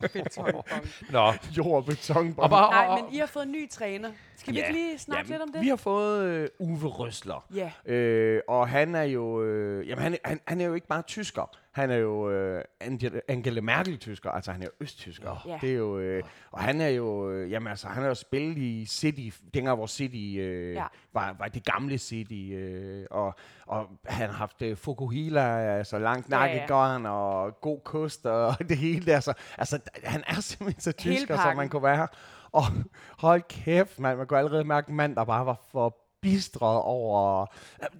Betonbong. 0.01 0.65
Nå. 1.11 1.33
Jord 1.57 1.77
og 1.77 1.85
beton. 1.85 2.35
Og 2.37 2.51
bare, 2.51 2.71
Nej, 2.71 3.01
men 3.03 3.15
I 3.15 3.19
har 3.19 3.27
fået 3.27 3.45
en 3.47 3.53
ny 3.53 3.71
træner. 3.71 4.11
Skal 4.37 4.55
vi 4.55 4.59
Ja. 4.59 4.67
ikke 4.67 4.81
lige 4.81 4.99
snakke 4.99 5.31
lidt 5.31 5.43
om 5.43 5.53
det? 5.53 5.61
Vi 5.61 5.69
har 5.69 5.77
fået 5.77 6.25
øh, 6.25 6.49
Uwe 6.59 6.89
Røsler. 6.89 7.45
Ja. 7.55 7.93
Øh, 7.93 8.41
og 8.49 8.69
han 8.69 8.95
er 8.95 9.03
jo, 9.03 9.43
øh, 9.43 9.89
jamen 9.89 10.03
han, 10.03 10.17
han, 10.25 10.41
han 10.47 10.61
er 10.61 10.65
jo 10.65 10.75
ikke 10.75 10.87
bare 10.87 11.03
tysker. 11.03 11.51
Han 11.73 11.91
er 11.91 11.97
jo 11.97 12.31
øh, 12.31 12.65
Angela, 12.81 13.21
Angela 13.29 13.61
Merkel-tysker, 13.61 14.31
altså 14.31 14.53
han 14.53 14.63
er 14.63 14.67
jo 14.67 14.71
østtysker. 14.81 15.43
Ja. 15.49 15.59
Det 15.61 15.71
er 15.71 15.75
jo, 15.77 15.99
øh, 15.99 16.23
og 16.51 16.61
han 16.61 16.81
er 16.81 16.89
jo, 16.89 17.31
øh, 17.31 17.51
jamen 17.51 17.69
altså 17.69 17.89
han 17.89 18.03
har 18.03 18.09
jo 18.09 18.15
spillet 18.15 18.59
i 18.59 18.87
City, 18.87 19.37
dengang 19.55 19.77
hvor 19.77 19.87
City 19.87 20.37
øh, 20.41 20.75
Ja. 20.75 20.85
var, 21.15 21.37
var 21.39 21.49
det 21.49 21.65
gamle 21.65 21.99
City, 21.99 22.51
øh, 22.55 23.07
og, 23.11 23.35
og 23.67 23.87
han 24.07 24.27
har 24.31 24.37
haft 24.37 24.63
øh, 24.63 24.77
Fukuhila, 24.77 25.41
altså 25.79 25.99
langt 25.99 26.31
Ja, 26.31 26.45
ja. 26.45 26.55
nakkegården 26.55 27.07
og 27.07 27.61
god 27.61 27.81
kost 27.85 28.27
og 28.27 28.55
det 28.69 28.77
hele 28.77 29.07
der. 29.07 29.21
Så, 29.21 29.33
altså 29.59 29.79
han 30.05 30.25
er 30.27 30.35
simpelthen 30.41 30.81
så 30.81 30.93
tysker, 30.93 31.37
som 31.37 31.57
man 31.57 31.69
kunne 31.69 31.83
være. 31.83 32.09
Og 32.53 32.63
hold 33.19 33.43
kæft, 33.49 33.99
man, 34.01 34.17
man 34.17 34.27
kunne 34.27 34.39
allerede 34.39 34.65
mærke 34.65 34.91
en 34.91 34.97
mand, 34.97 35.17
der 35.17 35.25
bare 35.25 35.47
var 35.47 35.61
for 35.73 35.97
bistret 36.23 36.83
over... 36.83 37.47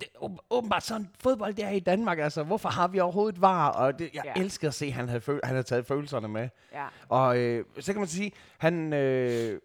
Det, 0.01 0.09
åb- 0.23 0.47
åbenbart 0.51 0.83
sådan 0.83 1.09
fodbold 1.21 1.55
der 1.55 1.71
i 1.71 1.81
Danmark, 1.81 2.19
altså. 2.19 2.43
Hvorfor 2.43 2.69
har 2.69 2.89
vi 2.89 3.01
overhovedet 3.01 3.41
var? 3.41 3.69
Og 3.69 3.99
det, 3.99 4.11
jeg 4.15 4.23
ja. 4.37 4.41
elsker 4.43 4.69
at 4.69 4.75
se, 4.75 4.87
at 4.87 4.93
han 4.93 5.09
havde, 5.09 5.21
føl- 5.21 5.41
han 5.45 5.55
havde 5.55 5.63
taget 5.63 5.87
følelserne 5.87 6.29
med. 6.29 6.49
Ja. 6.73 6.87
Og 7.09 7.39
øh, 7.39 7.65
så 7.81 7.93
kan 7.93 8.01
man 8.01 8.09
sige, 8.09 8.33
han, 8.59 8.93
øh, 8.93 9.61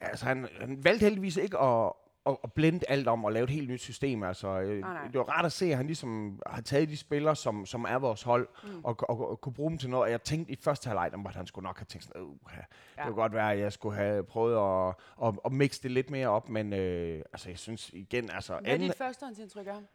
altså, 0.00 0.24
han, 0.24 0.48
han 0.60 0.84
valgte 0.84 1.04
heldigvis 1.04 1.36
ikke 1.36 1.58
at, 1.58 1.92
at, 2.28 2.36
at 2.44 2.52
blende 2.52 2.84
alt 2.88 3.08
om 3.08 3.24
og 3.24 3.32
lave 3.32 3.44
et 3.44 3.50
helt 3.50 3.70
nyt 3.70 3.80
system. 3.80 4.22
Altså, 4.22 4.60
øh, 4.60 4.80
nej. 4.80 5.06
det 5.06 5.18
var 5.18 5.24
rart 5.24 5.44
at 5.44 5.52
se, 5.52 5.66
at 5.66 5.76
han 5.76 5.86
ligesom 5.86 6.42
har 6.46 6.62
taget 6.62 6.88
de 6.88 6.96
spillere, 6.96 7.36
som, 7.36 7.66
som 7.66 7.84
er 7.88 7.98
vores 7.98 8.22
hold, 8.22 8.48
mm. 8.64 8.84
og, 8.84 8.96
og, 9.08 9.30
og, 9.30 9.40
kunne 9.40 9.52
bruge 9.52 9.70
dem 9.70 9.78
til 9.78 9.90
noget. 9.90 10.04
Og 10.04 10.10
jeg 10.10 10.22
tænkte 10.22 10.52
i 10.52 10.56
første 10.60 10.86
halvleg, 10.88 11.10
at 11.26 11.34
han 11.34 11.46
skulle 11.46 11.66
nok 11.66 11.78
have 11.78 11.86
tænkt 11.86 12.04
sådan, 12.04 12.22
uh, 12.22 12.36
ja. 12.56 12.60
det 12.96 13.04
kunne 13.04 13.14
godt 13.14 13.32
være, 13.32 13.52
at 13.52 13.58
jeg 13.58 13.72
skulle 13.72 13.96
have 13.96 14.24
prøvet 14.24 14.88
at, 14.88 14.94
at, 15.28 15.34
at 15.44 15.52
mixe 15.52 15.82
det 15.82 15.90
lidt 15.90 16.10
mere 16.10 16.28
op, 16.28 16.48
men 16.48 16.72
øh, 16.72 17.22
altså, 17.32 17.48
jeg 17.48 17.58
synes 17.58 17.90
igen, 17.92 18.30
altså... 18.30 18.52
Hvad 18.52 18.70
er 18.70 18.74
anden- 18.74 18.88
dit 18.88 18.98
førstehåndsindtryk 18.98 19.66
af 19.66 19.74
ham? 19.74 19.86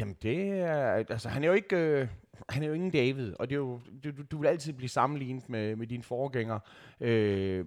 Jamen 0.00 0.16
det 0.22 0.50
er, 0.50 0.92
altså 0.92 1.28
han 1.28 1.42
er 1.44 1.48
jo 1.48 1.54
ikke, 1.54 1.76
øh, 1.76 2.08
han 2.48 2.62
er 2.62 2.66
jo 2.66 2.72
ingen 2.72 2.90
David, 2.90 3.34
og 3.38 3.50
det 3.50 3.54
er 3.54 3.58
jo, 3.58 3.80
du, 4.04 4.10
du- 4.10 4.22
du 4.30 4.38
vil 4.38 4.48
altid 4.48 4.72
blive 4.72 4.88
sammenlignet 4.88 5.48
med, 5.48 5.76
med 5.76 5.86
dine 5.86 6.02
forgængere. 6.02 6.60
Øh, 7.00 7.66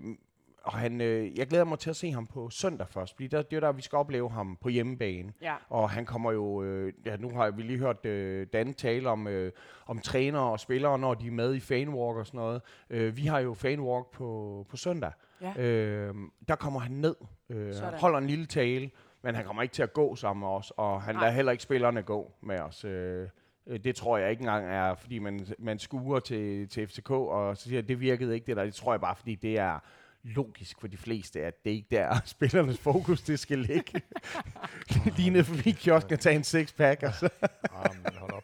og 0.63 0.73
han, 0.73 1.01
øh, 1.01 1.37
jeg 1.37 1.47
glæder 1.47 1.65
mig 1.65 1.79
til 1.79 1.89
at 1.89 1.95
se 1.95 2.11
ham 2.11 2.27
på 2.27 2.49
søndag 2.49 2.87
først, 2.87 3.15
fordi 3.15 3.27
der, 3.27 3.41
det 3.41 3.55
er 3.55 3.59
der, 3.59 3.71
vi 3.71 3.81
skal 3.81 3.95
opleve 3.95 4.29
ham 4.29 4.57
på 4.61 4.69
hjemmebane. 4.69 5.33
Ja. 5.41 5.55
Og 5.69 5.89
han 5.89 6.05
kommer 6.05 6.31
jo, 6.31 6.63
øh, 6.63 6.93
ja 7.05 7.17
nu 7.17 7.29
har 7.29 7.51
vi 7.51 7.61
lige 7.61 7.79
hørt 7.79 8.05
øh, 8.05 8.47
Dan 8.53 8.73
tale 8.73 9.09
om, 9.09 9.27
øh, 9.27 9.51
om 9.85 9.99
trænere 9.99 10.43
og 10.51 10.59
spillere, 10.59 10.99
når 10.99 11.13
de 11.13 11.27
er 11.27 11.31
med 11.31 11.55
i 11.55 11.59
fanwalk 11.59 12.17
og 12.17 12.27
sådan 12.27 12.37
noget. 12.37 12.61
Øh, 12.89 13.17
vi 13.17 13.25
har 13.25 13.39
jo 13.39 13.53
fanwalk 13.53 14.11
på, 14.11 14.65
på 14.69 14.77
søndag. 14.77 15.11
Ja. 15.41 15.61
Øh, 15.63 16.15
der 16.47 16.55
kommer 16.55 16.79
han 16.79 16.91
ned, 16.91 17.15
øh, 17.49 17.73
Sådan. 17.73 17.99
holder 17.99 18.17
en 18.17 18.27
lille 18.27 18.45
tale, 18.45 18.89
men 19.21 19.35
han 19.35 19.45
kommer 19.45 19.63
ikke 19.63 19.73
til 19.73 19.83
at 19.83 19.93
gå 19.93 20.15
sammen 20.15 20.39
med 20.39 20.47
os, 20.49 20.71
og 20.77 21.01
han 21.01 21.15
Nej. 21.15 21.21
lader 21.23 21.33
heller 21.33 21.51
ikke 21.51 21.63
spillerne 21.63 22.01
gå 22.01 22.31
med 22.41 22.59
os. 22.59 22.85
Øh, 22.85 23.27
øh, 23.67 23.79
det 23.79 23.95
tror 23.95 24.17
jeg 24.17 24.29
ikke 24.31 24.41
engang 24.41 24.65
er, 24.65 24.95
fordi 24.95 25.19
man, 25.19 25.45
man 25.59 25.79
skuer 25.79 26.19
til, 26.19 26.69
til 26.69 26.87
FCK, 26.87 27.11
og 27.11 27.57
så 27.57 27.63
siger 27.63 27.77
jeg, 27.77 27.87
det 27.87 27.99
virkede 27.99 28.33
ikke 28.33 28.45
det 28.47 28.57
der. 28.57 28.63
Det 28.63 28.73
tror 28.73 28.93
jeg 28.93 29.01
bare, 29.01 29.15
fordi 29.15 29.35
det 29.35 29.59
er 29.59 29.79
logisk 30.23 30.79
for 30.79 30.87
de 30.87 30.97
fleste, 30.97 31.39
at 31.41 31.63
det 31.63 31.69
ikke 31.71 31.87
der 31.91 32.19
spillernes 32.25 32.77
fokus, 32.79 33.21
det 33.21 33.39
skal 33.39 33.59
ligge. 33.59 34.01
Lige 35.17 35.29
nede 35.29 35.43
forbi 35.43 35.71
kiosken 35.71 36.13
og 36.13 36.19
tage 36.19 36.35
en 36.35 36.41
six-pack, 36.43 37.03
og 37.03 37.13
så 37.13 37.29
Jamen, 37.75 38.05
hold 38.17 38.31
op. 38.33 38.43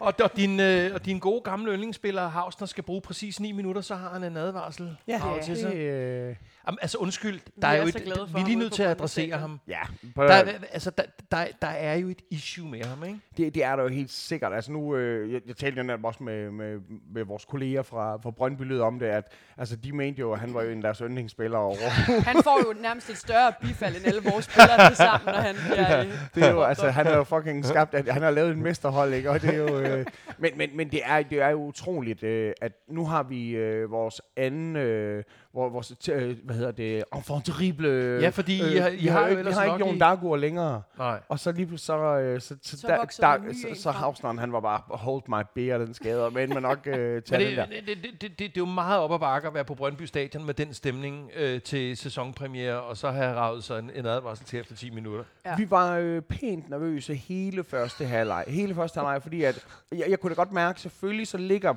og, 0.00 0.14
og, 0.22 0.36
din, 0.36 0.60
øh, 0.60 0.94
og 0.94 1.04
din 1.04 1.18
gode 1.18 1.40
gamle 1.40 1.72
yndlingsspiller, 1.72 2.28
Hausner, 2.28 2.66
skal 2.66 2.84
bruge 2.84 3.00
præcis 3.00 3.40
9 3.40 3.52
minutter, 3.52 3.82
så 3.82 3.94
har 3.94 4.12
han 4.12 4.24
en 4.24 4.36
advarsel. 4.36 4.96
Ja, 5.08 5.20
Arv 5.22 5.42
til 5.44 5.56
sig. 5.56 5.72
det, 5.72 5.78
øh, 5.78 6.36
Jamen, 6.68 6.78
altså 6.82 6.98
undskyld, 6.98 7.34
Vi 7.34 7.40
der 7.62 7.68
er, 7.68 7.72
er 7.72 7.76
jo 7.82 7.88
et, 7.88 7.92
for 8.16 8.26
vi 8.34 8.40
er 8.40 8.44
lige 8.46 8.56
nødt 8.58 8.72
til 8.72 8.82
at 8.82 8.90
adressere 8.90 9.38
ham. 9.38 9.60
ja, 9.68 9.78
Der, 10.16 10.22
er- 10.22 10.52
altså, 10.72 10.90
der, 10.90 11.02
der, 11.30 11.44
der 11.62 11.68
er 11.68 11.94
jo 11.94 12.08
et 12.08 12.22
issue 12.30 12.68
med 12.70 12.84
ham, 12.84 13.04
ikke? 13.04 13.18
Det, 13.36 13.54
det 13.54 13.64
er 13.64 13.76
der 13.76 13.82
jo 13.82 13.88
helt 13.88 14.10
sikkert. 14.10 14.52
Altså 14.54 14.72
nu, 14.72 14.96
øh, 14.96 15.32
jeg, 15.32 15.40
jeg 15.46 15.56
talte 15.56 15.76
jo 15.78 15.82
netop 15.82 16.04
også 16.04 16.22
med, 16.22 16.50
med, 16.50 16.78
med 17.14 17.24
vores 17.24 17.44
kolleger 17.44 17.82
fra, 17.82 18.16
fra 18.16 18.30
Brøndby 18.30 18.62
Lyd 18.62 18.80
om 18.80 18.98
det, 18.98 19.06
at 19.06 19.24
altså, 19.58 19.76
de 19.76 19.92
mente 19.92 20.20
jo, 20.20 20.32
at 20.32 20.38
han 20.38 20.54
var 20.54 20.62
jo 20.62 20.70
en 20.70 20.76
af 20.76 20.82
deres 20.82 20.98
yndlingsspillere 20.98 21.60
over. 21.62 21.76
Han 22.30 22.42
får 22.42 22.68
jo 22.74 22.80
nærmest 22.82 23.10
et 23.10 23.16
større 23.16 23.52
bifald 23.62 23.96
end 23.96 24.06
alle 24.06 24.20
vores 24.30 24.44
spillere 24.44 24.88
til 24.88 24.96
sammen, 24.96 25.34
når 25.34 25.40
han 25.40 25.54
bliver... 25.70 26.00
øh, 26.00 26.06
det 26.34 26.44
er 26.44 26.50
jo, 26.50 26.62
altså, 26.62 26.90
han 26.90 27.06
er 27.06 27.16
jo 27.16 27.24
fucking 27.24 27.64
skabt, 27.64 27.94
at 27.94 28.08
han 28.12 28.22
har 28.22 28.30
lavet 28.30 28.52
en 28.52 28.62
mesterhold, 28.62 29.14
ikke? 29.14 29.30
Og 29.30 29.42
det 29.42 29.50
er 29.54 29.58
jo, 29.58 29.78
øh, 29.80 30.06
men, 30.38 30.50
men, 30.56 30.76
men 30.76 30.90
det 30.90 31.00
er, 31.04 31.22
det 31.22 31.38
er 31.42 31.48
jo 31.48 31.58
utroligt, 31.64 32.22
øh, 32.22 32.52
at 32.60 32.72
nu 32.88 33.06
har 33.06 33.22
vi 33.22 33.50
øh, 33.50 33.90
vores 33.90 34.20
anden, 34.36 34.76
øh, 34.76 35.24
vor- 35.54 35.68
vores, 35.68 36.08
øh, 36.12 36.36
hvad 36.44 36.56
hedder 36.56 36.70
det, 36.70 37.04
enfant 37.16 37.44
terrible. 37.46 37.88
Øh, 37.88 38.22
Ja, 38.22 38.28
fordi 38.28 38.74
I 38.74 38.76
har- 38.76 38.88
I 38.88 38.96
vi 38.96 39.06
har 39.06 39.20
jo 39.20 39.26
ikke, 39.26 39.38
ellers 39.38 39.54
har 39.54 39.64
ikke 39.64 39.86
Jon 39.86 39.94
i- 39.94 39.98
Dagur 39.98 40.36
længere. 40.36 40.82
Nej. 40.98 41.20
Og 41.28 41.38
så 41.38 41.52
lige 41.52 41.78
så, 41.78 41.98
øh, 41.98 42.40
så, 42.40 42.56
så, 42.62 42.78
Så 42.80 42.86
der 42.86 43.34
en 43.34 43.42
ny 43.48 43.52
så, 43.52 43.82
så 43.82 43.92
frem. 43.92 43.94
Hausneren, 43.94 44.38
han 44.38 44.52
var 44.52 44.60
bare, 44.60 44.80
hold 44.90 45.22
my 45.28 45.42
beer, 45.54 45.78
den 45.78 45.94
skader, 45.94 46.30
men 46.30 46.48
man 46.48 46.62
nok 46.62 46.86
øh, 46.86 47.14
Men 47.14 47.22
tage 47.22 47.44
den 47.48 47.56
der. 47.56 47.66
det, 47.66 47.74
det, 47.86 47.96
det, 48.02 48.12
det, 48.12 48.20
det, 48.22 48.38
det 48.38 48.46
er 48.46 48.50
jo 48.56 48.64
meget 48.64 49.00
op 49.00 49.12
ad 49.12 49.18
bakke 49.18 49.48
at 49.48 49.54
være 49.54 49.64
på 49.64 49.74
Brøndby 49.74 50.02
Stadion 50.02 50.44
med 50.46 50.54
den 50.54 50.74
stemning 50.74 51.30
øh, 51.36 51.62
til 51.62 51.96
sæsonpremiere, 51.96 52.80
og 52.80 52.96
så 52.96 53.10
have 53.10 53.34
ravet 53.34 53.64
sig 53.64 53.78
en, 53.78 53.90
en 53.94 54.06
advarsel 54.06 54.46
til 54.46 54.58
efter 54.60 54.74
10 54.76 54.90
minutter. 54.90 55.24
Ja. 55.46 55.56
Vi 55.56 55.70
var 55.70 55.96
øh, 55.96 56.22
pænt 56.22 56.70
nervøse 56.70 57.14
hele 57.14 57.64
første 57.64 58.04
halvleg. 58.04 58.44
Hele 58.48 58.74
første 58.74 59.00
halvleg, 59.00 59.22
fordi 59.22 59.42
at, 59.42 59.64
jeg, 59.92 60.04
jeg 60.08 60.20
kunne 60.20 60.30
da 60.30 60.34
godt 60.34 60.52
mærke, 60.52 60.80
selvfølgelig 60.80 61.26
så 61.26 61.38
ligger 61.38 61.74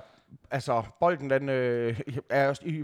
altså 0.52 0.84
bolden 1.00 1.30
den 1.30 1.50
øh, 1.50 2.00
er 2.30 2.48
også 2.48 2.62
i, 2.66 2.84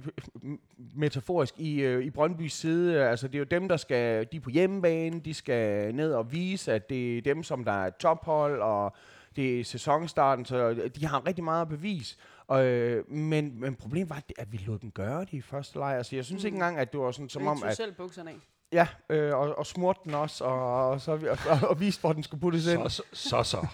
metaforisk 0.95 1.59
i, 1.59 1.81
øh, 1.81 2.03
i 2.03 2.09
Brøndbys 2.09 2.53
side. 2.53 3.03
Altså 3.03 3.27
det 3.27 3.35
er 3.35 3.39
jo 3.39 3.45
dem, 3.45 3.67
der 3.67 3.77
skal, 3.77 4.27
de 4.31 4.37
er 4.37 4.41
på 4.41 4.49
hjemmebane, 4.49 5.19
de 5.19 5.33
skal 5.33 5.95
ned 5.95 6.13
og 6.13 6.31
vise, 6.31 6.73
at 6.73 6.89
det 6.89 7.17
er 7.17 7.21
dem, 7.21 7.43
som 7.43 7.63
der 7.63 7.71
er 7.71 7.89
tophold, 7.89 8.61
og 8.61 8.95
det 9.35 9.59
er 9.59 9.63
sæsonstarten, 9.63 10.45
så 10.45 10.89
de 10.95 11.05
har 11.05 11.27
rigtig 11.27 11.43
meget 11.43 11.61
at 11.61 11.69
bevise. 11.69 12.17
Og, 12.47 12.65
øh, 12.65 13.11
men, 13.11 13.59
men 13.59 13.75
problemet 13.75 14.09
var, 14.09 14.21
at 14.37 14.51
vi 14.51 14.57
lod 14.57 14.79
dem 14.79 14.91
gøre 14.91 15.19
det 15.19 15.33
i 15.33 15.41
første 15.41 15.79
leg. 15.79 15.95
Altså 15.97 16.15
jeg 16.15 16.25
synes 16.25 16.43
ikke 16.43 16.55
engang, 16.55 16.77
at 16.77 16.91
det 16.91 16.99
var 16.99 17.11
sådan, 17.11 17.29
som 17.29 17.47
om, 17.47 17.63
at 17.63 17.77
selv 17.77 17.93
bukserne 17.93 18.29
af. 18.29 18.35
Ja, 18.73 18.87
øh, 19.09 19.35
og, 19.35 19.57
og 19.57 19.65
smurte 19.65 19.99
den 20.03 20.13
også, 20.13 20.43
og, 20.43 20.89
og, 20.89 21.01
så, 21.01 21.11
og, 21.11 21.37
og, 21.49 21.69
og 21.69 21.79
viste, 21.79 22.01
hvor 22.01 22.13
den 22.13 22.23
skulle 22.23 22.41
puttes 22.41 22.67
ind. 22.67 22.89
Så, 22.89 23.03
så, 23.13 23.43
så. 23.43 23.43
så. 23.43 23.67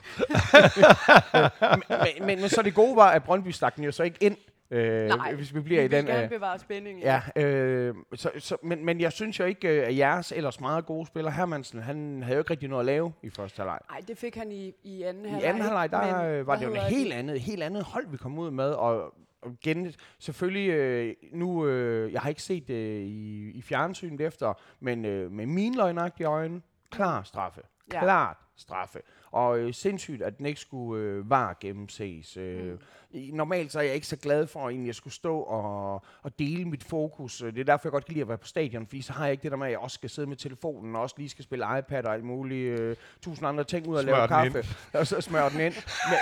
men, 1.90 2.26
men, 2.28 2.42
men 2.42 2.50
så 2.50 2.62
det 2.62 2.74
gode 2.74 2.96
var, 2.96 3.10
at 3.10 3.24
Brøndby 3.24 3.50
stak 3.50 3.76
den 3.76 3.84
jo 3.84 3.92
så 3.92 4.04
ikke 4.04 4.18
ind, 4.22 4.38
øh, 4.72 5.08
Nej, 5.08 5.34
hvis 5.34 5.56
vi 5.56 5.60
bliver 5.60 5.82
vi 5.82 5.86
i 5.86 5.88
den. 5.88 6.06
gerne 6.06 6.24
Øh, 6.24 6.30
bevare 6.30 6.60
spændingen. 6.60 7.04
ja, 7.04 7.22
øh, 7.36 7.96
så, 8.16 8.32
så, 8.40 8.58
men, 8.64 8.86
men 8.86 9.02
jeg 9.02 9.12
synes 9.12 9.40
jo 9.40 9.46
ikke, 9.46 9.68
øh, 9.68 9.88
at 9.88 9.98
jeres 9.98 10.32
ellers 10.32 10.60
meget 10.60 10.86
gode 10.86 11.06
spiller, 11.08 11.32
Hermansen, 11.32 11.82
han 11.82 12.22
havde 12.24 12.36
jo 12.36 12.42
ikke 12.42 12.52
rigtig 12.52 12.70
noget 12.70 12.82
at 12.82 12.86
lave 12.86 13.14
i 13.24 13.30
første 13.30 13.58
halvleg. 13.58 13.80
Nej, 13.90 14.00
det 14.08 14.18
fik 14.18 14.36
han 14.36 14.52
i, 14.52 14.74
i 14.84 15.04
anden 15.04 15.26
halvleg. 15.26 15.42
I 15.42 15.46
anden 15.46 15.64
halvleg, 15.64 15.92
der 15.92 16.24
men 16.24 16.26
øh, 16.32 16.48
var 16.48 16.56
det 16.56 16.66
jo 16.66 16.74
et 16.74 16.82
helt 16.82 17.14
andet, 17.14 17.40
helt 17.42 17.64
andet 17.64 17.84
hold, 17.84 18.08
vi 18.08 18.18
kom 18.18 18.40
ud 18.40 18.52
med, 18.52 18.70
og 18.70 19.14
og 19.46 19.94
selvfølgelig, 20.20 20.70
øh, 20.70 21.16
nu, 21.32 21.68
øh, 21.68 22.14
jeg 22.14 22.22
har 22.22 22.30
ikke 22.30 22.44
set 22.44 22.68
det 22.68 23.02
i, 23.02 23.52
i 23.52 23.62
fjernsynet 23.62 24.22
efter, 24.22 24.54
men 24.80 25.06
øh, 25.06 25.32
med 25.32 25.46
mine 25.46 25.76
løgnagtige 25.76 26.28
øjne, 26.28 26.62
klar 26.92 27.24
straffe. 27.24 27.62
Ja. 27.94 28.00
Klart 28.00 28.38
straffe. 28.56 29.00
Og 29.34 29.60
øh, 29.60 29.74
sindssygt, 29.74 30.22
at 30.22 30.38
den 30.38 30.46
ikke 30.46 30.62
skulle 30.62 31.04
øh, 31.04 31.30
var 31.30 31.58
gennemses. 31.62 32.38
Øh, 32.38 32.72
Mm. 33.16 33.20
Normalt 33.34 33.72
så 33.72 33.80
er 33.80 33.84
jeg 33.84 33.96
ikke 33.96 34.08
så 34.08 34.16
glad 34.16 34.48
for, 34.48 34.68
at 34.68 34.86
jeg 34.86 34.96
skulle 34.96 35.14
stå 35.14 35.40
og, 35.40 35.94
og 36.24 36.40
dele 36.40 36.66
mit 36.66 36.84
fokus. 36.84 37.42
Øh, 37.42 37.54
Det 37.54 37.60
er 37.60 37.64
derfor, 37.64 37.82
jeg 37.88 37.92
godt 37.92 38.06
kan 38.06 38.14
lide 38.14 38.22
at 38.22 38.28
være 38.28 38.38
på 38.38 38.48
stadion, 38.48 38.86
fordi 38.88 39.02
så 39.02 39.14
har 39.14 39.24
jeg 39.26 39.32
ikke 39.32 39.44
det 39.44 39.52
der 39.52 39.58
med, 39.58 39.68
at 39.68 39.72
jeg 39.72 39.80
også 39.80 39.96
skal 39.96 40.10
sidde 40.10 40.28
med 40.28 40.38
telefonen, 40.38 40.96
og 40.96 41.02
også 41.02 41.16
lige 41.18 41.30
skal 41.30 41.44
spille 41.44 41.66
iPad 41.80 42.06
og 42.06 42.14
alt 42.14 42.24
muligt, 42.24 42.80
øh, 42.80 42.96
tusind 43.22 43.48
andre 43.48 43.64
ting 43.64 43.88
ud 43.88 43.96
og 43.96 44.04
lave 44.04 44.16
Smør 44.16 44.40
den 44.44 44.52
kaffe, 44.54 44.76
og 45.00 45.08
så 45.08 45.22
smøre 45.22 45.50
den 45.50 45.60
ind. 45.60 45.74
Men, 46.10 46.20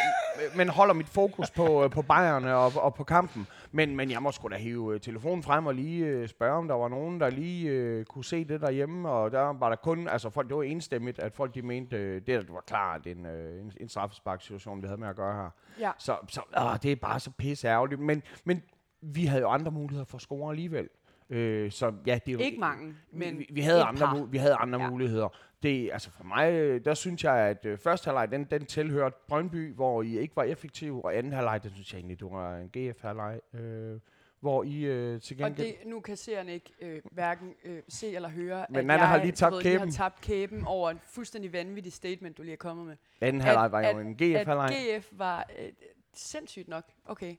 men 0.57 0.69
holder 0.69 0.93
mit 0.93 1.09
fokus 1.09 1.51
på, 1.51 1.83
øh, 1.83 1.89
på 1.89 2.01
bajerne 2.01 2.55
og, 2.55 2.71
og 2.75 2.95
på 2.95 3.03
kampen. 3.03 3.47
Men, 3.71 3.95
men 3.95 4.11
jeg 4.11 4.21
må 4.23 4.31
sgu 4.31 4.47
da 4.47 4.55
hive 4.55 4.93
øh, 4.93 4.99
telefonen 4.99 5.43
frem 5.43 5.65
og 5.65 5.75
lige 5.75 6.05
øh, 6.05 6.27
spørge, 6.27 6.57
om 6.57 6.67
der 6.67 6.75
var 6.75 6.87
nogen, 6.87 7.19
der 7.19 7.29
lige 7.29 7.69
øh, 7.69 8.05
kunne 8.05 8.25
se 8.25 8.43
det 8.43 8.61
derhjemme. 8.61 9.09
Og 9.09 9.31
der 9.31 9.41
var 9.41 9.69
der 9.69 9.75
kun, 9.75 10.07
altså 10.07 10.29
folk, 10.29 10.47
det 10.47 10.57
var 10.57 10.63
enstemmigt, 10.63 11.19
at 11.19 11.33
folk 11.33 11.55
de 11.55 11.61
mente, 11.61 11.97
øh, 11.97 12.21
det 12.27 12.53
var 12.53 12.63
klart 12.67 13.07
en, 13.07 13.25
øh, 13.25 13.61
en, 13.61 13.73
en 13.79 13.89
straffesparksituation, 13.89 14.81
vi 14.81 14.87
havde 14.87 14.99
med 14.99 15.07
at 15.07 15.15
gøre 15.15 15.35
her. 15.35 15.49
Ja. 15.79 15.91
Så, 15.97 16.17
så 16.27 16.41
øh, 16.57 16.81
det 16.83 16.91
er 16.91 16.95
bare 16.95 17.19
så 17.19 17.31
pisse 17.31 17.67
ærgerligt. 17.67 18.01
Men, 18.01 18.23
men 18.43 18.63
vi 19.01 19.25
havde 19.25 19.41
jo 19.41 19.49
andre 19.49 19.71
muligheder 19.71 20.05
for 20.05 20.17
at 20.17 20.21
score 20.21 20.49
alligevel. 20.49 20.89
Øh, 21.31 21.71
så 21.71 21.93
ja, 22.05 22.19
det 22.25 22.27
er 22.27 22.33
jo, 22.33 22.39
Ikke 22.39 22.59
mange, 22.59 22.93
men 23.11 23.39
vi, 23.39 23.47
vi 23.51 23.61
havde 23.61 23.83
andre, 23.83 24.05
par. 24.05 24.25
vi 24.25 24.37
havde 24.37 24.53
andre 24.55 24.81
Ja. 24.81 24.89
muligheder. 24.89 25.29
Det, 25.63 25.89
altså 25.93 26.11
for 26.11 26.23
mig, 26.23 26.51
øh, 26.53 26.85
der 26.85 26.93
synes 26.93 27.23
jeg, 27.23 27.35
at 27.35 27.65
øh, 27.65 27.77
første 27.77 28.05
halvleg, 28.05 28.31
den, 28.31 28.43
den 28.43 28.65
tilhørte 28.65 29.15
Brøndby, 29.27 29.73
hvor 29.73 30.01
I 30.01 30.17
ikke 30.19 30.35
var 30.35 30.43
effektive, 30.43 31.05
og 31.05 31.17
anden 31.17 31.33
halvleg, 31.33 31.63
den 31.63 31.71
synes 31.71 31.93
jeg 31.93 31.99
egentlig, 31.99 32.19
det 32.19 32.27
var 32.31 32.57
en 32.57 32.69
GF-halvleg, 32.77 33.39
øh, 33.53 33.99
hvor 34.39 34.63
I 34.63 34.81
øh, 34.85 35.21
til 35.21 35.43
Og 35.43 35.47
gengæld... 35.49 35.67
det, 35.67 35.75
nu 35.85 35.99
kan 35.99 36.17
seerne 36.17 36.53
ikke 36.53 36.73
øh, 36.81 37.01
hverken 37.11 37.53
øh, 37.65 37.81
se 37.89 38.15
eller 38.15 38.29
høre, 38.29 38.65
Men 38.69 38.75
at 38.79 38.85
Nanna 38.85 39.01
jeg, 39.03 39.09
har 39.09 39.17
lige 39.17 39.31
tabt 39.31 39.55
ved, 39.55 39.61
kæben. 39.61 39.79
har 39.79 39.91
tabt 39.91 40.21
kæben 40.21 40.63
over 40.65 40.89
en 40.89 40.99
fuldstændig 41.07 41.53
vanvittig 41.53 41.93
statement, 41.93 42.37
du 42.37 42.41
lige 42.43 42.53
er 42.53 42.57
kommet 42.57 42.85
med. 42.85 42.95
anden 43.21 43.41
halvleg 43.41 43.71
var 43.71 43.89
jo 43.89 43.99
en 43.99 44.15
GF-halvleg. 44.15 44.71
GF 44.99 45.09
var 45.11 45.49
øh, 45.59 45.65
sindssygt 46.13 46.67
nok. 46.67 46.91
Okay. 47.05 47.35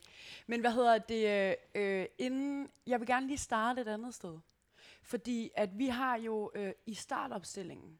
Men 0.47 0.61
hvad 0.61 0.73
hedder 0.73 0.99
det? 0.99 1.57
Øh, 1.75 2.07
inden, 2.19 2.69
jeg 2.87 3.01
vil 3.01 3.07
gerne 3.09 3.27
lige 3.27 3.39
starte 3.39 3.81
et 3.81 3.89
andet 3.89 4.15
sted. 4.15 4.39
Fordi 5.03 5.51
at 5.57 5.79
vi 5.79 5.87
har 5.87 6.17
jo 6.17 6.51
øh, 6.55 6.73
i 6.87 6.95
startopstillingen 6.95 7.99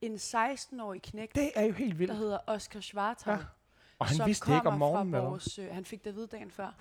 en 0.00 0.14
16-årig 0.14 1.02
knægt, 1.02 1.34
Det 1.34 1.52
er 1.54 1.62
jo 1.64 1.72
helt 1.72 1.98
vildt. 1.98 2.10
der 2.10 2.16
hedder 2.16 2.38
Oscar 2.46 2.80
Schwartau. 2.80 3.32
Ja. 3.34 3.38
Og 3.98 4.06
han 4.06 4.16
som 4.16 4.26
vidste 4.26 4.46
det 4.50 4.56
ikke 4.56 4.68
om 4.68 4.72
kommer 4.72 4.86
fra 4.86 4.92
morgenen, 4.92 5.14
eller? 5.14 5.28
vores, 5.28 5.58
øh, 5.58 5.74
Han 5.74 5.84
fik 5.84 6.04
det 6.04 6.10
at 6.10 6.16
vide 6.16 6.26
dagen 6.26 6.50
før. 6.50 6.72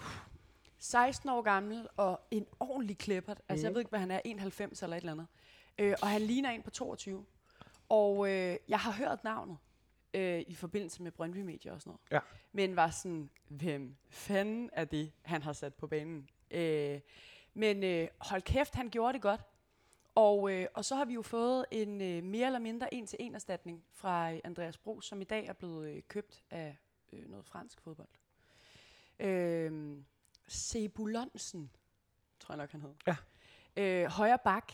16 0.77 1.29
år 1.29 1.41
gammel 1.41 1.87
og 1.97 2.21
en 2.31 2.45
ordentlig 2.59 2.97
klippert. 2.97 3.41
Altså, 3.49 3.65
jeg 3.65 3.73
ved 3.73 3.81
ikke, 3.81 3.89
hvad 3.89 3.99
han 3.99 4.11
er, 4.11 4.21
91 4.25 4.83
eller 4.83 4.95
et 4.97 5.01
eller 5.01 5.11
andet. 5.11 5.27
Øh, 5.77 5.95
og 6.01 6.07
han 6.07 6.21
ligner 6.21 6.49
en 6.49 6.61
på 6.61 6.69
22. 6.69 7.25
Og 7.89 8.29
øh, 8.31 8.57
jeg 8.67 8.79
har 8.79 8.91
hørt 8.91 9.23
navnet 9.23 9.57
øh, 10.15 10.43
i 10.47 10.55
forbindelse 10.55 11.03
med 11.03 11.11
Brøndby 11.11 11.37
Media 11.37 11.71
og 11.71 11.81
sådan 11.81 11.89
noget. 11.89 12.01
Ja. 12.11 12.19
Men 12.51 12.75
var 12.75 12.89
sådan, 12.89 13.29
hvem 13.47 13.95
fanden 14.09 14.69
er 14.73 14.85
det, 14.85 15.11
han 15.21 15.41
har 15.41 15.53
sat 15.53 15.73
på 15.73 15.87
banen? 15.87 16.29
Øh, 16.51 16.99
men 17.53 17.83
øh, 17.83 18.07
hold 18.19 18.41
kæft, 18.41 18.75
han 18.75 18.89
gjorde 18.89 19.13
det 19.13 19.21
godt. 19.21 19.41
Og, 20.15 20.51
øh, 20.51 20.67
og 20.73 20.85
så 20.85 20.95
har 20.95 21.05
vi 21.05 21.13
jo 21.13 21.21
fået 21.21 21.65
en 21.71 22.01
øh, 22.01 22.23
mere 22.23 22.45
eller 22.45 22.59
mindre 22.59 22.93
en-til-en 22.93 23.35
erstatning 23.35 23.83
fra 23.91 24.33
øh, 24.33 24.39
Andreas 24.43 24.77
Bro, 24.77 25.01
som 25.01 25.21
i 25.21 25.23
dag 25.23 25.45
er 25.45 25.53
blevet 25.53 25.95
øh, 25.95 26.01
købt 26.07 26.43
af 26.51 26.77
øh, 27.13 27.29
noget 27.29 27.45
fransk 27.45 27.81
fodbold. 27.81 28.07
Øh, 29.19 29.97
Sebulonsen, 30.47 31.71
tror 32.39 32.53
jeg 32.53 32.57
nok, 32.57 32.71
han 32.71 32.81
hed. 32.81 32.93
Ja. 33.07 33.15
Øh, 33.77 34.11
højre 34.11 34.39
bak. 34.43 34.71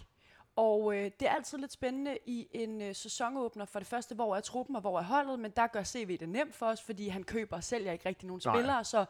Og 0.62 0.96
øh, 0.96 1.12
det 1.20 1.28
er 1.28 1.32
altid 1.32 1.58
lidt 1.58 1.72
spændende 1.72 2.18
i 2.26 2.48
en 2.52 2.82
øh, 2.82 2.96
sæsonåbner. 2.96 3.66
For 3.66 3.80
det 3.80 3.88
første, 3.88 4.16
hvor 4.16 4.36
er 4.36 4.40
truppen 4.40 4.76
og 4.76 4.82
hvor 4.82 5.00
er 5.00 5.04
holdet, 5.04 5.40
men 5.40 5.52
der 5.52 5.68
gør 5.68 5.84
CV 5.84 6.18
det 6.18 6.30
nemt 6.30 6.56
for 6.56 6.66
os, 6.66 6.82
fordi 6.82 7.08
han 7.08 7.24
køber 7.24 7.56
og 7.56 7.64
sælger 7.64 7.92
ikke 7.92 8.10
rigtig 8.10 8.28
nogen 8.28 8.42
Nej. 8.46 8.56
spillere. 8.56 8.84
Så 8.84 9.06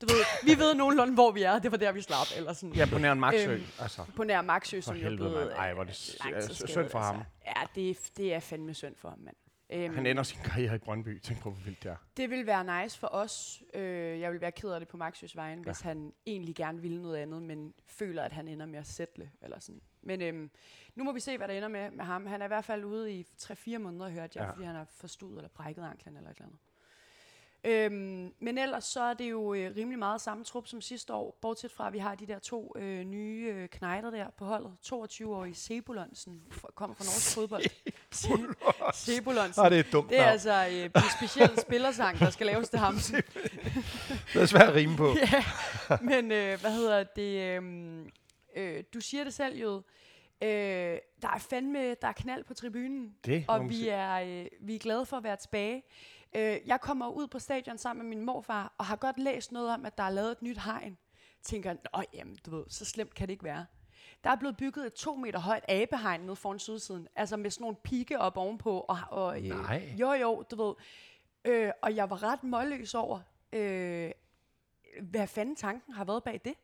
du 0.00 0.06
ved, 0.06 0.24
vi 0.44 0.58
ved 0.58 0.74
nogenlunde, 0.74 1.14
hvor 1.14 1.30
vi 1.30 1.42
er. 1.42 1.58
Det 1.58 1.70
var 1.70 1.76
der, 1.76 1.92
vi 1.92 2.02
slap. 2.02 2.26
Eller 2.36 2.52
sådan 2.52 2.74
Ja, 2.74 2.86
på 2.92 2.98
nær 2.98 3.14
Maxø. 3.14 3.52
Øhm, 3.52 3.62
altså. 3.80 4.04
på 4.16 4.24
nær 4.24 4.42
Maxø, 4.42 4.80
som 4.80 4.96
jo 4.96 5.06
er 5.10 5.16
blevet 5.16 5.32
mand. 5.32 5.50
Ej, 5.50 5.74
hvor 5.74 5.84
det 5.84 5.94
synd 5.94 6.90
for 6.90 6.98
ham. 6.98 7.16
Altså. 7.16 7.30
Ja, 7.46 7.66
det 7.74 7.90
er, 7.90 7.94
det 8.16 8.34
er 8.34 8.40
fandme 8.40 8.74
synd 8.74 8.94
for 8.96 9.08
ham, 9.08 9.18
mand. 9.18 9.36
Øhm, 9.70 9.94
Han 9.94 10.06
ender 10.06 10.22
sin 10.22 10.40
karriere 10.44 10.74
i 10.74 10.78
Brøndby. 10.78 11.20
Tænk 11.20 11.40
på, 11.40 11.50
hvor 11.50 11.60
vildt 11.64 11.82
det 11.82 11.90
er. 11.90 11.96
det 12.16 12.30
vil 12.30 12.46
være 12.46 12.82
nice 12.82 12.98
for 12.98 13.08
os. 13.12 13.62
Øh, 13.74 14.20
jeg 14.20 14.32
vil 14.32 14.40
være 14.40 14.52
ked 14.52 14.70
af 14.70 14.80
det 14.80 14.88
på 14.88 14.96
Maxøs 14.96 15.36
vejen, 15.36 15.58
ja. 15.58 15.64
hvis 15.64 15.80
han 15.80 16.12
egentlig 16.26 16.54
gerne 16.54 16.80
ville 16.82 17.02
noget 17.02 17.16
andet, 17.16 17.42
men 17.42 17.74
føler, 17.86 18.22
at 18.22 18.32
han 18.32 18.48
ender 18.48 18.66
med 18.66 18.78
at 18.78 18.86
sætte 18.86 19.30
eller 19.42 19.58
sådan. 19.58 19.80
Men 20.02 20.22
øhm, 20.22 20.50
nu 20.94 21.04
må 21.04 21.12
vi 21.12 21.20
se, 21.20 21.36
hvad 21.36 21.48
der 21.48 21.54
ender 21.54 21.68
med, 21.68 21.90
med 21.90 22.04
ham. 22.04 22.26
Han 22.26 22.40
er 22.40 22.44
i 22.44 22.48
hvert 22.48 22.64
fald 22.64 22.84
ude 22.84 23.12
i 23.12 23.26
3-4 23.42 23.78
måneder, 23.78 24.08
hørte 24.10 24.38
jeg, 24.38 24.44
ja. 24.46 24.50
Fordi 24.50 24.64
han 24.64 24.74
har 24.74 24.84
forstuet 24.84 25.36
eller 25.36 25.48
brækket 25.48 25.82
anklen 25.82 26.16
eller 26.16 26.30
et 26.30 26.36
eller 26.36 26.46
andet. 26.46 26.58
Øhm, 27.66 28.32
men 28.40 28.58
ellers 28.58 28.84
så 28.84 29.00
er 29.02 29.14
det 29.14 29.30
jo 29.30 29.54
øh, 29.54 29.76
rimelig 29.76 29.98
meget 29.98 30.20
samme 30.20 30.44
trup 30.44 30.66
som 30.66 30.80
sidste 30.80 31.12
år, 31.14 31.38
bortset 31.42 31.70
fra, 31.70 31.86
at 31.86 31.92
vi 31.92 31.98
har 31.98 32.14
de 32.14 32.26
der 32.26 32.38
to 32.38 32.72
øh, 32.76 33.04
nye 33.04 33.52
øh, 33.56 33.68
knejder 33.68 34.10
der 34.10 34.26
på 34.38 34.44
holdet. 34.44 34.72
22-årige 34.86 35.54
Sebulonsen, 35.54 36.42
kommer 36.74 36.94
fra 36.96 37.04
norsk 37.04 37.34
fodbold. 37.34 37.62
Se- 38.10 38.28
Sebulonsen. 39.14 39.64
Ah, 39.64 39.70
det 39.70 39.76
er 39.76 39.80
et 39.80 39.92
dumt 39.92 40.08
Det 40.10 40.16
er 40.18 40.20
navn. 40.22 40.32
altså 40.32 40.66
øh, 40.72 40.84
en 40.84 40.90
speciel 41.18 41.60
spillersang, 41.66 42.18
der 42.18 42.30
skal 42.30 42.46
laves 42.46 42.68
til 42.68 42.78
ham. 42.78 42.94
Det 44.32 44.42
er 44.42 44.46
svært 44.46 44.68
at 44.68 44.74
rime 44.74 44.96
på. 44.96 45.08
ja, 45.32 45.44
men 46.02 46.32
øh, 46.32 46.60
hvad 46.60 46.72
hedder 46.72 47.04
det? 47.04 47.62
Øh, 47.62 48.06
øh, 48.56 48.84
du 48.94 49.00
siger 49.00 49.24
det 49.24 49.34
selv, 49.34 49.56
jo. 49.58 49.82
Øh, 50.42 50.48
der 51.22 51.28
er 51.34 51.38
fandme, 51.50 51.94
der 51.94 52.08
er 52.08 52.12
knald 52.12 52.44
på 52.44 52.54
tribunen, 52.54 53.14
Det 53.24 53.44
og 53.48 53.68
vi 53.68 53.88
er, 53.88 54.14
øh, 54.14 54.46
vi 54.60 54.74
er 54.74 54.78
glade 54.78 55.06
for 55.06 55.16
at 55.16 55.24
være 55.24 55.36
tilbage. 55.36 55.82
Øh, 56.34 56.58
jeg 56.66 56.80
kommer 56.80 57.08
ud 57.08 57.26
på 57.26 57.38
stadion 57.38 57.78
sammen 57.78 58.06
med 58.08 58.16
min 58.16 58.26
morfar, 58.26 58.74
og 58.78 58.84
har 58.84 58.96
godt 58.96 59.18
læst 59.18 59.52
noget 59.52 59.70
om, 59.70 59.86
at 59.86 59.98
der 59.98 60.04
er 60.04 60.10
lavet 60.10 60.32
et 60.32 60.42
nyt 60.42 60.58
hegn. 60.58 60.98
Tænker, 61.42 61.72
nå 61.72 62.02
jamen, 62.14 62.36
du 62.46 62.50
ved, 62.56 62.64
så 62.68 62.84
slemt 62.84 63.14
kan 63.14 63.28
det 63.28 63.32
ikke 63.32 63.44
være. 63.44 63.66
Der 64.24 64.30
er 64.30 64.36
blevet 64.36 64.56
bygget 64.56 64.86
et 64.86 64.92
to 64.94 65.14
meter 65.14 65.38
højt 65.38 65.64
abehegn 65.68 66.20
nede 66.20 66.36
foran 66.36 66.58
sydsiden, 66.58 67.08
altså 67.16 67.36
med 67.36 67.50
sådan 67.50 67.62
nogle 67.62 67.76
pigge 67.76 68.18
op 68.18 68.36
ovenpå. 68.36 68.80
Og, 68.80 68.98
og, 69.10 69.38
øh, 69.38 69.48
Nej. 69.48 69.94
Jo, 70.00 70.12
jo, 70.12 70.42
du 70.50 70.64
ved. 70.64 70.74
Øh, 71.44 71.70
og 71.82 71.96
jeg 71.96 72.10
var 72.10 72.22
ret 72.22 72.44
målløs 72.44 72.94
over, 72.94 73.20
øh, 73.52 74.10
hvad 75.02 75.26
fanden 75.26 75.56
tanken 75.56 75.92
har 75.94 76.04
været 76.04 76.24
bag 76.24 76.40
det. 76.44 76.54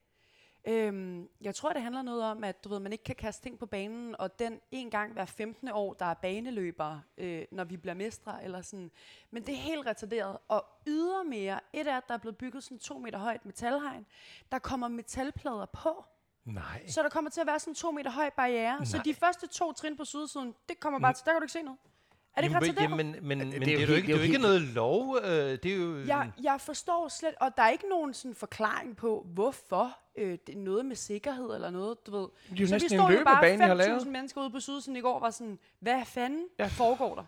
Øhm, 0.65 1.29
jeg 1.41 1.55
tror, 1.55 1.73
det 1.73 1.83
handler 1.83 2.03
noget 2.03 2.23
om, 2.23 2.45
at 2.45 2.65
du 2.65 2.69
ved, 2.69 2.79
man 2.81 2.93
ikke 2.93 3.05
kan 3.05 3.15
kaste 3.15 3.43
ting 3.43 3.59
på 3.59 3.67
banen, 3.67 4.17
og 4.19 4.39
den 4.39 4.61
en 4.71 4.91
gang 4.91 5.13
hver 5.13 5.25
15. 5.25 5.69
år, 5.69 5.95
der 5.95 6.05
er 6.05 6.15
baneløbere, 6.15 7.03
øh, 7.19 7.45
når 7.53 7.65
vi 7.65 7.77
bliver 7.77 7.95
mestre, 7.95 8.45
eller 8.45 8.63
sådan. 8.63 8.91
Men 9.31 9.47
det 9.47 9.55
er 9.55 9.59
helt 9.59 9.87
retarderet. 9.87 10.39
Og 10.49 10.65
ydermere, 10.87 11.61
et 11.73 11.87
er, 11.87 11.97
at 11.97 12.09
der 12.09 12.15
er 12.15 12.19
blevet 12.19 12.37
bygget 12.39 12.65
sådan 12.65 12.79
to 12.79 12.99
meter 12.99 13.19
højt 13.19 13.47
metalhegn. 13.47 14.07
Der 14.53 14.59
kommer 14.59 14.89
metalplader 14.89 15.67
på, 15.67 16.05
Nej. 16.45 16.87
så 16.87 17.03
der 17.03 17.09
kommer 17.09 17.31
til 17.31 17.41
at 17.41 17.47
være 17.47 17.59
sådan 17.59 17.71
en 17.71 17.75
to 17.75 17.91
meter 17.91 18.11
høj 18.11 18.31
barriere. 18.31 18.87
Så 18.87 18.97
Nej. 18.97 19.05
de 19.05 19.15
første 19.15 19.47
to 19.47 19.73
trin 19.73 19.97
på 19.97 20.05
sydsiden, 20.05 20.55
det 20.69 20.81
kommer 20.81 21.01
bare 21.01 21.13
til, 21.13 21.25
der 21.25 21.33
kan 21.33 21.41
du 21.41 21.45
ikke 21.45 21.53
se 21.53 21.63
noget. 21.63 21.79
Er 22.45 22.59
det 22.59 22.67
ikke? 22.69 22.83
Jamen, 22.83 22.97
men, 22.97 23.17
men, 23.23 23.39
men 23.39 23.61
det, 23.63 23.69
er 23.69 23.73
jo 23.73 23.79
ikke, 23.79 23.87
det 23.87 23.93
er 23.93 23.97
jo 23.97 24.03
det 24.03 24.09
er 24.09 24.17
jo 24.17 24.23
ikke 24.23 24.27
helt- 24.27 24.43
noget 24.43 24.61
lov. 24.63 25.17
Øh, 25.25 25.31
det 25.31 25.67
er 25.67 25.77
jo... 25.77 26.01
Jeg, 26.07 26.31
jeg 26.43 26.61
forstår 26.61 27.09
slet, 27.09 27.35
og 27.41 27.51
der 27.57 27.63
er 27.63 27.71
ikke 27.71 27.89
nogen 27.89 28.15
sådan 28.15 28.35
forklaring 28.35 28.97
på, 28.97 29.27
hvorfor 29.35 29.99
øh, 30.19 30.39
det 30.47 30.55
er 30.55 30.59
noget 30.59 30.87
med 30.87 30.97
sikkerhed 30.97 31.55
eller 31.55 31.71
noget, 31.71 32.07
du 32.07 32.11
ved. 32.11 32.21
Det 32.51 32.57
er 32.57 32.61
jo 32.61 32.67
så 32.67 32.75
vi 32.75 32.79
næsten 32.81 33.01
en 33.01 33.07
stod 33.07 33.19
jo 33.19 33.25
bare 33.25 33.45
løbebane, 33.45 33.65
I 33.65 33.67
har 33.69 33.75
lavet. 33.75 34.01
5.000 34.01 34.09
mennesker 34.09 34.41
ude 34.41 34.51
på 34.51 34.61
sydsiden 34.61 34.97
i 34.97 35.01
går, 35.01 35.19
var 35.21 35.31
sådan, 35.31 35.59
hvad 35.81 36.05
fanden 36.05 36.45
ja. 36.59 36.67
foregår 36.67 37.15
der? 37.15 37.25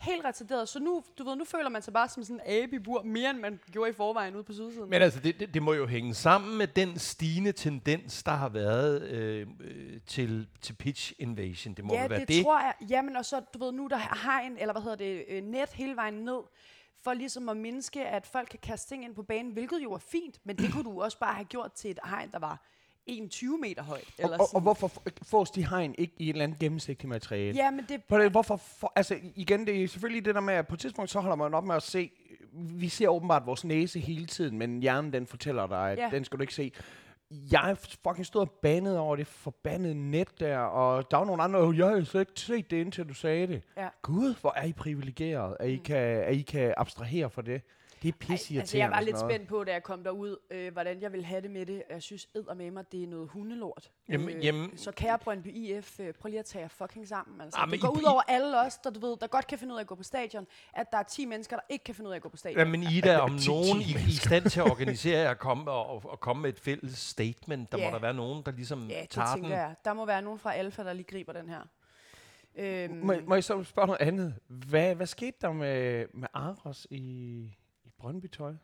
Helt 0.00 0.24
retarderet. 0.24 0.68
Så 0.68 0.78
nu, 0.78 1.02
du 1.18 1.24
ved, 1.24 1.36
nu 1.36 1.44
føler 1.44 1.68
man 1.68 1.82
sig 1.82 1.92
bare 1.92 2.08
som 2.08 2.22
sådan 2.22 2.40
en 2.46 2.62
abe 2.62 2.76
i 2.76 2.78
bur, 2.78 3.02
mere 3.02 3.30
end 3.30 3.38
man 3.38 3.60
gjorde 3.72 3.90
i 3.90 3.92
forvejen 3.92 4.34
ude 4.34 4.44
på 4.44 4.52
sydsiden. 4.52 4.90
Men 4.90 5.02
altså, 5.02 5.20
det, 5.20 5.40
det, 5.40 5.54
det 5.54 5.62
må 5.62 5.72
jo 5.72 5.86
hænge 5.86 6.14
sammen 6.14 6.58
med 6.58 6.66
den 6.66 6.98
stigende 6.98 7.52
tendens, 7.52 8.22
der 8.22 8.32
har 8.32 8.48
været 8.48 9.02
øh, 9.02 9.46
øh, 9.60 10.00
til, 10.06 10.48
til 10.60 10.72
pitch 10.72 11.12
invasion. 11.18 11.74
Det 11.74 11.84
må 11.84 11.94
ja, 11.94 12.08
være 12.08 12.20
det, 12.20 12.28
det. 12.28 12.36
det 12.36 12.44
tror 12.44 12.60
jeg. 12.60 12.74
Jamen, 12.90 13.16
og 13.16 13.24
så, 13.24 13.40
du 13.54 13.64
ved, 13.64 13.72
nu 13.72 13.86
der 13.86 13.96
har 13.96 14.40
en, 14.40 14.58
eller 14.58 14.72
hvad 14.72 14.82
hedder 14.82 14.96
det, 14.96 15.24
øh, 15.28 15.42
net 15.42 15.72
hele 15.72 15.96
vejen 15.96 16.14
ned, 16.14 16.40
for 17.02 17.14
ligesom 17.14 17.48
at 17.48 17.56
mindske, 17.56 18.06
at 18.06 18.26
folk 18.26 18.48
kan 18.48 18.58
kaste 18.62 18.88
ting 18.88 19.04
ind 19.04 19.14
på 19.14 19.22
banen, 19.22 19.52
hvilket 19.52 19.82
jo 19.82 19.92
er 19.92 19.98
fint, 19.98 20.38
men 20.44 20.56
det 20.56 20.72
kunne 20.72 20.84
du 20.84 21.02
også 21.02 21.18
bare 21.18 21.34
have 21.34 21.44
gjort 21.44 21.72
til 21.72 21.90
et 21.90 21.98
hegn, 22.04 22.30
der 22.30 22.38
var 22.38 22.66
21 23.06 23.58
meter 23.58 23.82
højt. 23.82 24.04
Og, 24.18 24.24
Eller 24.24 24.36
og, 24.36 24.40
og 24.40 24.48
sådan. 24.48 24.62
hvorfor 24.62 24.92
fås 25.22 25.50
de 25.50 25.66
hegn 25.68 25.94
ikke 25.98 26.14
i 26.18 26.24
et 26.28 26.32
eller 26.32 26.44
andet 26.44 26.58
gennemsigtigt 26.58 27.08
materiale? 27.08 27.56
Ja, 27.56 27.70
men 27.70 27.84
det, 27.88 28.04
På 28.08 28.18
det, 28.18 28.30
hvorfor, 28.30 28.56
for, 28.56 28.92
altså 28.96 29.16
igen, 29.34 29.66
det 29.66 29.82
er 29.84 29.88
selvfølgelig 29.88 30.24
det 30.24 30.34
der 30.34 30.40
med, 30.40 30.54
at 30.54 30.66
på 30.66 30.74
et 30.74 30.80
tidspunkt, 30.80 31.10
så 31.10 31.20
holder 31.20 31.36
man 31.36 31.54
op 31.54 31.64
med 31.64 31.74
at 31.74 31.82
se, 31.82 32.10
vi 32.52 32.88
ser 32.88 33.08
åbenbart 33.08 33.46
vores 33.46 33.64
næse 33.64 34.00
hele 34.00 34.26
tiden, 34.26 34.58
men 34.58 34.80
hjernen 34.80 35.12
den 35.12 35.26
fortæller 35.26 35.66
dig, 35.66 35.90
at 35.92 35.98
Ja. 35.98 36.08
den 36.12 36.24
skal 36.24 36.38
du 36.38 36.42
ikke 36.42 36.54
se. 36.54 36.72
Jeg 37.52 37.76
fucking 38.06 38.26
stod 38.26 38.40
og 38.40 38.50
bandet 38.50 38.98
over 38.98 39.16
det 39.16 39.26
forbandede 39.26 39.94
net 40.10 40.40
der, 40.40 40.58
og 40.58 41.10
der 41.10 41.16
var 41.16 41.24
nogle 41.24 41.42
andre, 41.42 41.68
"Øh, 41.68 41.78
jeg 41.78 41.86
har 41.86 42.04
slet 42.04 42.20
ikke 42.20 42.40
set 42.40 42.70
det, 42.70 42.76
indtil 42.76 43.08
du 43.08 43.14
sagde 43.14 43.46
det. 43.46 43.62
Ja. 43.76 43.88
Gud, 44.02 44.34
hvor 44.40 44.52
er 44.56 44.64
I 44.64 44.72
privilegeret, 44.72 45.56
at 45.60 45.68
I, 45.70 45.76
Mm. 45.76 45.82
kan, 45.82 45.96
at 45.96 46.34
I 46.34 46.42
kan 46.42 46.74
abstrahere 46.76 47.30
for 47.30 47.42
det. 47.42 47.62
Det 48.02 48.08
er 48.08 48.12
pisse 48.12 48.58
Altså, 48.58 48.78
jeg 48.78 48.90
var 48.90 49.00
lidt 49.00 49.18
spændt 49.18 49.48
på, 49.48 49.64
da 49.64 49.72
jeg 49.72 49.82
kom 49.82 50.04
derud, 50.04 50.36
øh, 50.50 50.72
hvordan 50.72 51.02
jeg 51.02 51.12
ville 51.12 51.26
have 51.26 51.40
det 51.40 51.50
med 51.50 51.66
det. 51.66 51.82
Jeg 51.90 52.02
synes 52.02 52.28
med 52.56 52.70
mig, 52.70 52.92
det 52.92 53.02
er 53.02 53.06
noget 53.06 53.28
hundelort. 53.28 53.90
Jamen, 54.08 54.28
øh, 54.36 54.44
jamen- 54.44 54.76
Så 54.78 54.92
kære 54.92 55.18
Brøndby 55.18 55.46
IF, 55.54 56.00
øh, 56.00 56.14
prøv 56.14 56.28
lige 56.28 56.38
at 56.38 56.44
tage 56.44 56.62
jer 56.62 56.68
fucking 56.68 57.08
sammen. 57.08 57.40
Altså. 57.40 57.56
Ah, 57.58 57.62
Ah, 57.62 57.68
men 57.68 57.72
det 57.72 57.80
går 57.80 57.96
I- 57.96 57.98
ud 57.98 58.04
over 58.04 58.22
alle 58.28 58.60
os, 58.60 58.78
der, 58.78 58.90
du 58.90 59.00
ved, 59.00 59.16
der 59.20 59.26
godt 59.26 59.46
kan 59.46 59.58
finde 59.58 59.72
ud 59.74 59.78
af 59.78 59.82
at 59.82 59.86
gå 59.86 59.94
på 59.94 60.02
stadion, 60.02 60.46
at 60.72 60.86
der 60.92 60.98
er 60.98 61.02
10 61.02 61.26
mennesker, 61.26 61.56
der 61.56 61.62
ikke 61.68 61.84
kan 61.84 61.94
finde 61.94 62.08
ud 62.08 62.12
af 62.12 62.16
at 62.16 62.22
gå 62.22 62.28
på 62.28 62.36
stadion. 62.36 62.58
Ja, 62.58 62.64
men 62.64 62.82
Ida, 62.82 63.18
om 63.18 63.38
nogen 63.48 63.80
i, 63.80 63.94
i 64.08 64.12
stand 64.12 64.50
til 64.50 64.60
at 64.60 64.70
organisere 64.70 65.18
jer 65.18 65.30
og 65.30 65.38
komme, 65.38 65.70
og, 65.70 65.86
og, 65.86 66.02
og 66.10 66.20
komme 66.20 66.42
med 66.42 66.50
et 66.52 66.60
fælles 66.60 66.98
statement, 66.98 67.72
der 67.72 67.78
Ja. 67.78 67.90
må 67.90 67.94
der 67.94 68.00
være 68.00 68.14
nogen, 68.14 68.42
der 68.46 68.52
ligesom 68.52 68.88
ja, 68.88 69.00
det 69.02 69.10
tager 69.10 69.34
tænker 69.34 69.48
den. 69.48 69.58
jeg. 69.58 69.74
Der 69.84 69.92
må 69.92 70.06
være 70.06 70.22
nogen 70.22 70.38
fra 70.38 70.54
Alfa, 70.54 70.84
der 70.84 70.92
lige 70.92 71.04
griber 71.04 71.32
den 71.32 71.48
her. 71.48 71.60
Øhm, 72.56 72.94
Må, 72.94 73.14
må 73.26 73.34
jeg 73.34 73.44
så 73.44 73.64
spørge 73.64 73.86
noget 73.86 74.00
andet? 74.00 74.34
Hvad, 74.48 74.94
hvad 74.94 75.06
skete 75.06 75.36
der 75.40 75.52
med, 75.52 76.06
med 76.14 76.28
Aros 76.34 76.86
i 76.90 77.54
Brøndby-tøj? 78.00 78.54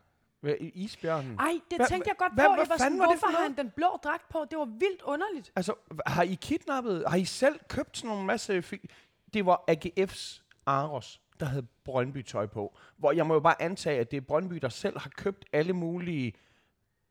Isbjørnen? 0.59 1.39
ej, 1.39 1.53
det 1.71 1.87
tænkte 1.89 2.09
jeg 2.09 2.17
godt 2.17 2.33
hvad- 2.33 2.45
på. 2.45 2.49
hvad 2.53 2.57
Jeg 2.57 2.57
var 2.57 2.63
sådan, 2.65 2.79
fanden 2.79 2.99
var 2.99 3.05
det 3.05 3.19
for 3.19 3.25
hvorfor 3.27 3.37
har 3.37 3.43
han 3.47 3.57
den 3.57 3.69
blå 3.75 3.87
dragt 4.03 4.29
på? 4.29 4.45
Det 4.51 4.57
var 4.59 4.65
vildt 4.65 5.01
underligt. 5.01 5.51
Altså, 5.55 5.73
har 6.05 6.23
I 6.23 6.37
kidnappet? 6.41 7.03
Har 7.07 7.17
I 7.17 7.25
selv 7.25 7.59
købt 7.69 7.97
sådan 7.97 8.09
nogle 8.09 8.25
masse... 8.25 8.63
Det 9.33 9.45
var 9.45 9.63
AGF's 9.71 10.41
Aros, 10.65 11.21
der 11.39 11.45
havde 11.45 11.67
Brøndby-tøj 11.85 12.45
på. 12.45 12.77
Hvor 12.97 13.11
jeg 13.11 13.27
må 13.27 13.33
jo 13.33 13.39
bare 13.39 13.61
antage, 13.61 13.99
at 13.99 14.11
det 14.11 14.17
er 14.17 14.21
Brøndby, 14.21 14.55
der 14.55 14.69
selv 14.69 14.99
har 14.99 15.09
købt 15.09 15.45
alle 15.53 15.73
mulige 15.73 16.33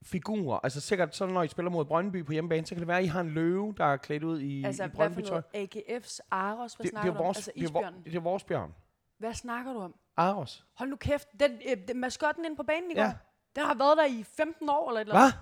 figurer. 0.02 0.58
Altså 0.62 0.80
sikkert 0.80 1.16
sådan, 1.16 1.34
når 1.34 1.42
I 1.42 1.48
spiller 1.48 1.70
mod 1.70 1.84
Brøndby 1.84 2.24
på 2.24 2.32
hjemmebane, 2.32 2.66
så 2.66 2.74
kan 2.74 2.80
det 2.80 2.88
være, 2.88 2.98
at 2.98 3.04
I 3.04 3.06
har 3.06 3.20
en 3.20 3.30
løve, 3.30 3.74
der 3.76 3.84
er 3.84 3.96
klædt 3.96 4.24
ud 4.24 4.40
i, 4.40 4.64
Altså, 4.64 4.84
i 4.84 4.88
Brøndby-tøj. 4.88 5.42
noget? 5.54 5.76
AGF's 5.76 6.18
Aros? 6.30 6.74
Hvad 6.74 6.84
Det, 6.84 6.90
det, 6.90 6.90
snakker 6.90 7.10
er 7.10 7.14
du 7.14 7.18
om? 7.20 7.24
vores, 7.24 7.36
Altså, 7.38 7.50
det, 7.54 7.60
er, 7.60 7.64
isbjørnen. 7.64 8.04
det 8.04 8.14
er 8.14 8.20
vores 8.20 8.44
bjørn. 8.44 8.74
Hvad 9.18 9.34
snakker 9.34 9.72
du 9.72 9.78
om? 9.78 9.94
Aros. 10.16 10.64
Hold 10.74 10.88
nu 10.90 10.96
kæft, 10.96 11.28
den, 11.40 11.52
øh, 11.70 11.76
den 11.88 12.00
maskotten 12.00 12.44
inde 12.44 12.56
på 12.56 12.62
banen 12.62 12.90
i 12.90 12.94
Ja. 12.94 13.04
går, 13.04 13.12
den 13.56 13.64
har 13.66 13.74
været 13.74 13.96
der 13.96 14.04
i 14.06 14.24
15 14.36 14.68
år 14.68 14.88
eller 14.88 15.00
et 15.00 15.04
eller 15.04 15.14
Hvad? 15.14 15.22
andet. 15.24 15.38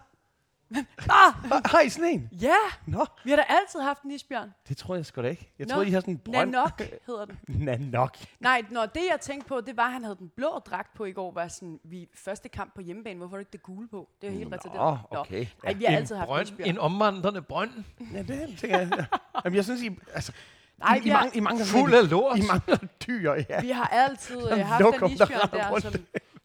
Ah, 0.98 1.32
Hva- 1.44 1.70
Har 1.70 1.80
I 1.80 1.88
sådan 1.88 2.10
en? 2.10 2.28
ja, 2.32 2.56
Nå, 2.86 3.06
vi 3.24 3.30
har 3.30 3.36
da 3.36 3.44
altid 3.48 3.80
haft 3.80 4.02
en 4.02 4.10
isbjørn. 4.10 4.54
det 4.68 4.76
tror 4.76 4.94
jeg 4.94 5.06
sgu 5.06 5.22
da 5.22 5.28
ikke. 5.28 5.52
Jeg 5.58 5.66
Nå, 5.66 5.70
troede, 5.72 5.86
I 5.86 5.90
havde 5.90 6.00
sådan 6.02 6.14
en 6.14 6.18
brønd. 6.18 6.50
Nanok 6.50 6.82
hedder 7.06 7.24
den. 7.24 7.38
Nanok. 7.48 8.16
Nej, 8.40 8.62
når 8.70 8.86
det 8.86 9.02
jeg 9.10 9.20
tænkte 9.20 9.48
på, 9.48 9.60
det 9.60 9.76
var, 9.76 9.86
at 9.86 9.92
han 9.92 10.02
havde 10.04 10.16
den 10.16 10.28
blå 10.36 10.58
dragt 10.58 10.94
på 10.94 11.04
i 11.04 11.12
går, 11.12 11.32
var 11.32 11.48
sådan, 11.48 11.80
vi 11.84 12.08
første 12.14 12.48
kamp 12.48 12.74
på 12.74 12.80
hjemmebane, 12.80 13.16
hvorfor 13.18 13.30
har 13.30 13.36
du 13.36 13.40
ikke 13.40 13.52
det 13.52 13.62
gule 13.62 13.88
på? 13.88 14.08
Det 14.20 14.26
er 14.28 14.32
helt 14.32 14.52
retarderet. 14.52 15.00
Nå, 15.12 15.18
okay. 15.18 15.46
Ej, 15.64 15.72
vi 15.72 15.84
har 15.84 15.90
En, 15.92 15.96
altid 15.98 16.16
haft 16.16 16.30
en 16.30 16.42
isbjørn. 16.42 16.68
en 16.68 16.78
omvandrende 16.78 17.42
brønd, 17.42 17.70
Ja, 18.12 18.22
det 18.22 18.58
tænker 18.58 18.78
jeg. 18.78 19.06
Jamen, 19.44 19.56
jeg 19.56 19.64
synes, 19.64 19.82
I, 19.82 19.90
altså, 20.14 20.32
Nej, 20.78 20.96
I, 20.96 21.00
vi 21.00 21.06
I, 21.08 21.10
har, 21.12 21.30
I 21.34 21.40
mangler 21.40 21.64
fuld 21.64 21.94
af 21.94 22.10
lort. 22.10 22.38
I 22.38 22.42
mangler 22.46 22.76
dyr, 23.06 23.32
ja. 23.48 23.60
vi 23.60 23.70
har 23.70 23.86
altid 23.86 24.52
øh, 24.52 24.58
haft 24.58 24.82
lokum, 24.82 25.10
en 25.10 25.18
der 25.18 25.24
isbjørn 25.24 25.50
der, 25.52 25.70
rundt. 25.70 25.82
som, 25.82 25.92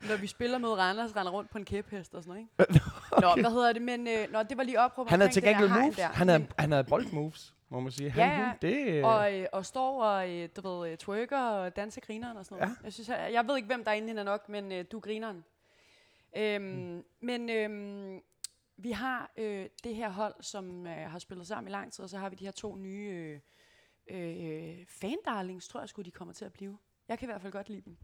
når 0.10 0.18
vi 0.18 0.28
spiller 0.28 0.58
mod 0.58 0.74
Randers, 0.74 1.16
render 1.16 1.32
rundt 1.32 1.50
på 1.52 1.58
en 1.58 1.66
kæphest 1.66 2.16
og 2.16 2.24
sådan 2.24 2.48
noget, 2.58 2.70
ikke? 2.70 2.82
Nå, 3.22 3.42
hvad 3.42 3.52
hedder 3.52 3.74
det? 3.74 3.82
Men 3.82 4.08
øh, 4.08 4.32
nå, 4.32 4.44
det 4.44 4.58
var 4.58 4.64
lige 4.64 4.80
opråb 4.80 5.10
Han 5.10 5.20
havde 5.20 5.32
til 5.34 5.42
der 5.42 5.50
gengæld 5.50 5.70
moves. 5.70 5.96
der. 5.96 6.08
Han 6.08 6.28
havde, 6.28 6.48
han 6.60 6.72
havde 6.72 6.84
boldmoves, 6.84 7.54
må 7.70 7.80
man 7.80 7.92
sige. 7.92 8.10
Han, 8.10 8.24
Ja, 8.30 8.40
ja. 8.40 8.52
det, 8.62 9.04
og, 9.04 9.34
øh, 9.40 9.46
og 9.52 9.66
står 9.66 10.04
og, 10.04 10.30
øh, 10.32 10.50
du 10.56 10.70
ved, 10.82 10.92
øh, 10.92 10.98
twerker 10.98 11.40
og 11.40 11.76
danser 11.76 12.02
grineren 12.02 12.38
og 12.38 12.46
sådan 12.46 12.58
noget. 12.58 12.70
Ja. 12.82 12.84
Jeg, 12.84 12.94
synes, 12.94 13.10
jeg, 13.10 13.30
jeg 13.34 13.48
ved 13.48 13.56
ikke, 13.56 13.68
hvem 13.68 13.84
der 13.84 13.92
er 13.92 13.96
inde 13.96 14.16
den 14.16 14.26
nok, 14.26 14.50
men 14.50 14.72
øh, 14.72 14.86
du 14.92 14.98
er 14.98 15.02
grineren. 15.02 15.44
Øhm, 16.38 16.64
Mm. 16.64 17.04
Men 17.22 17.50
øhm, 17.50 18.20
vi 18.78 18.92
har 18.92 19.32
øh, 19.38 19.66
det 19.84 19.96
her 19.96 20.10
hold, 20.10 20.34
som 20.42 20.88
øh, 20.88 21.12
har 21.12 21.20
spillet 21.20 21.48
sammen 21.48 21.68
i 21.68 21.72
lang 21.72 21.94
tid, 21.94 22.04
og 22.04 22.10
så 22.10 22.18
har 22.18 22.30
vi 22.30 22.36
de 22.36 22.46
her 22.46 22.52
to 22.52 22.76
nye 22.76 23.10
øh, 23.10 23.40
øh, 24.10 24.86
fan-darlings, 24.88 25.68
tror 25.68 25.80
jeg 25.80 25.90
skulle 25.90 26.06
de 26.06 26.12
kommer 26.12 26.34
til 26.34 26.46
at 26.46 26.54
blive. 26.54 26.78
Jeg 27.08 27.20
kan 27.20 27.26
i 27.26 27.30
hvert 27.32 27.42
fald 27.42 27.54
godt 27.54 27.70
lide 27.70 27.82
dem. 27.82 27.98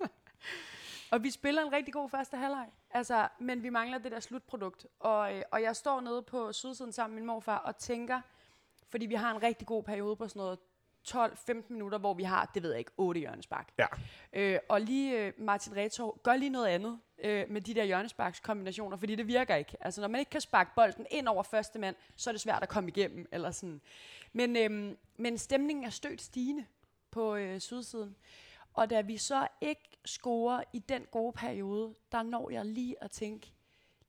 og 1.12 1.22
vi 1.22 1.30
spiller 1.30 1.62
en 1.62 1.72
rigtig 1.72 1.94
god 1.94 2.08
første 2.08 2.36
halvleg. 2.36 2.70
Altså, 2.90 3.28
men 3.38 3.62
vi 3.62 3.70
mangler 3.70 3.98
det 3.98 4.12
der 4.12 4.20
slutprodukt. 4.20 4.86
Og, 5.00 5.36
øh, 5.36 5.42
og 5.52 5.62
jeg 5.62 5.76
står 5.76 6.00
nede 6.00 6.22
på 6.22 6.52
sydsiden 6.52 6.92
sammen 6.92 7.14
med 7.14 7.22
min 7.22 7.26
morfar 7.26 7.58
og 7.58 7.76
tænker, 7.76 8.20
fordi 8.88 9.06
vi 9.06 9.14
har 9.14 9.34
en 9.34 9.42
rigtig 9.42 9.66
god 9.66 9.82
periode 9.82 10.16
på 10.16 10.28
sådan 10.28 10.40
noget 10.40 10.58
12-15 11.08 11.52
minutter, 11.68 11.98
hvor 11.98 12.14
vi 12.14 12.22
har, 12.22 12.50
det 12.54 12.62
ved 12.62 12.70
jeg 12.70 12.78
ikke, 12.78 12.90
8 12.96 13.20
hjørnespark. 13.20 13.72
Ja. 13.78 13.86
Øh, 14.32 14.58
og 14.68 14.80
lige 14.80 15.18
øh, 15.18 15.32
Martin 15.38 15.76
Retor, 15.76 16.20
gør 16.22 16.36
lige 16.36 16.50
noget 16.50 16.66
andet 16.66 16.98
øh, 17.18 17.50
med 17.50 17.60
de 17.60 17.74
der 17.74 17.84
hjørnesparkskombinationer, 17.84 18.96
fordi 18.96 19.14
det 19.14 19.26
virker 19.26 19.54
ikke. 19.54 19.76
Altså 19.80 20.00
når 20.00 20.08
man 20.08 20.18
ikke 20.18 20.30
kan 20.30 20.40
sparke 20.40 20.70
bolden 20.76 21.06
ind 21.10 21.28
over 21.28 21.42
første 21.42 21.78
mand, 21.78 21.96
så 22.16 22.30
er 22.30 22.32
det 22.32 22.40
svært 22.40 22.62
at 22.62 22.68
komme 22.68 22.88
igennem. 22.90 23.28
Eller 23.32 23.50
sådan. 23.50 23.80
Men, 24.32 24.56
øh, 24.56 24.96
men 25.16 25.38
stemningen 25.38 25.84
er 25.84 25.90
stødt 25.90 26.22
stigende 26.22 26.66
på 27.10 27.34
øh, 27.34 27.60
sydsiden. 27.60 28.16
Og 28.74 28.90
da 28.90 29.00
vi 29.00 29.16
så 29.16 29.48
ikke 29.60 29.98
scorer 30.04 30.62
i 30.72 30.78
den 30.78 31.06
gode 31.10 31.32
periode, 31.32 31.94
der 32.12 32.22
når 32.22 32.50
jeg 32.50 32.64
lige 32.64 33.04
at 33.04 33.10
tænke, 33.10 33.52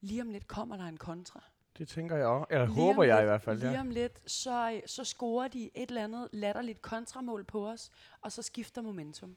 lige 0.01 0.21
om 0.21 0.29
lidt 0.29 0.47
kommer 0.47 0.77
der 0.77 0.83
en 0.83 0.97
kontra. 0.97 1.43
Det 1.77 1.87
tænker 1.87 2.15
jeg 2.15 2.25
også. 2.25 2.45
Eller 2.49 2.65
Lige 2.65 2.75
håber 2.75 3.03
jeg 3.03 3.15
lidt, 3.15 3.23
i 3.23 3.25
hvert 3.25 3.41
fald, 3.41 3.59
Lige 3.59 3.71
ja. 3.71 3.79
om 3.79 3.89
lidt, 3.89 4.31
så, 4.31 4.81
så 4.85 5.03
scorer 5.03 5.47
de 5.47 5.69
et 5.75 5.89
eller 5.89 6.03
andet 6.03 6.29
latterligt 6.31 6.81
kontramål 6.81 7.43
på 7.43 7.69
os, 7.69 7.91
og 8.21 8.31
så 8.31 8.41
skifter 8.41 8.81
momentum. 8.81 9.35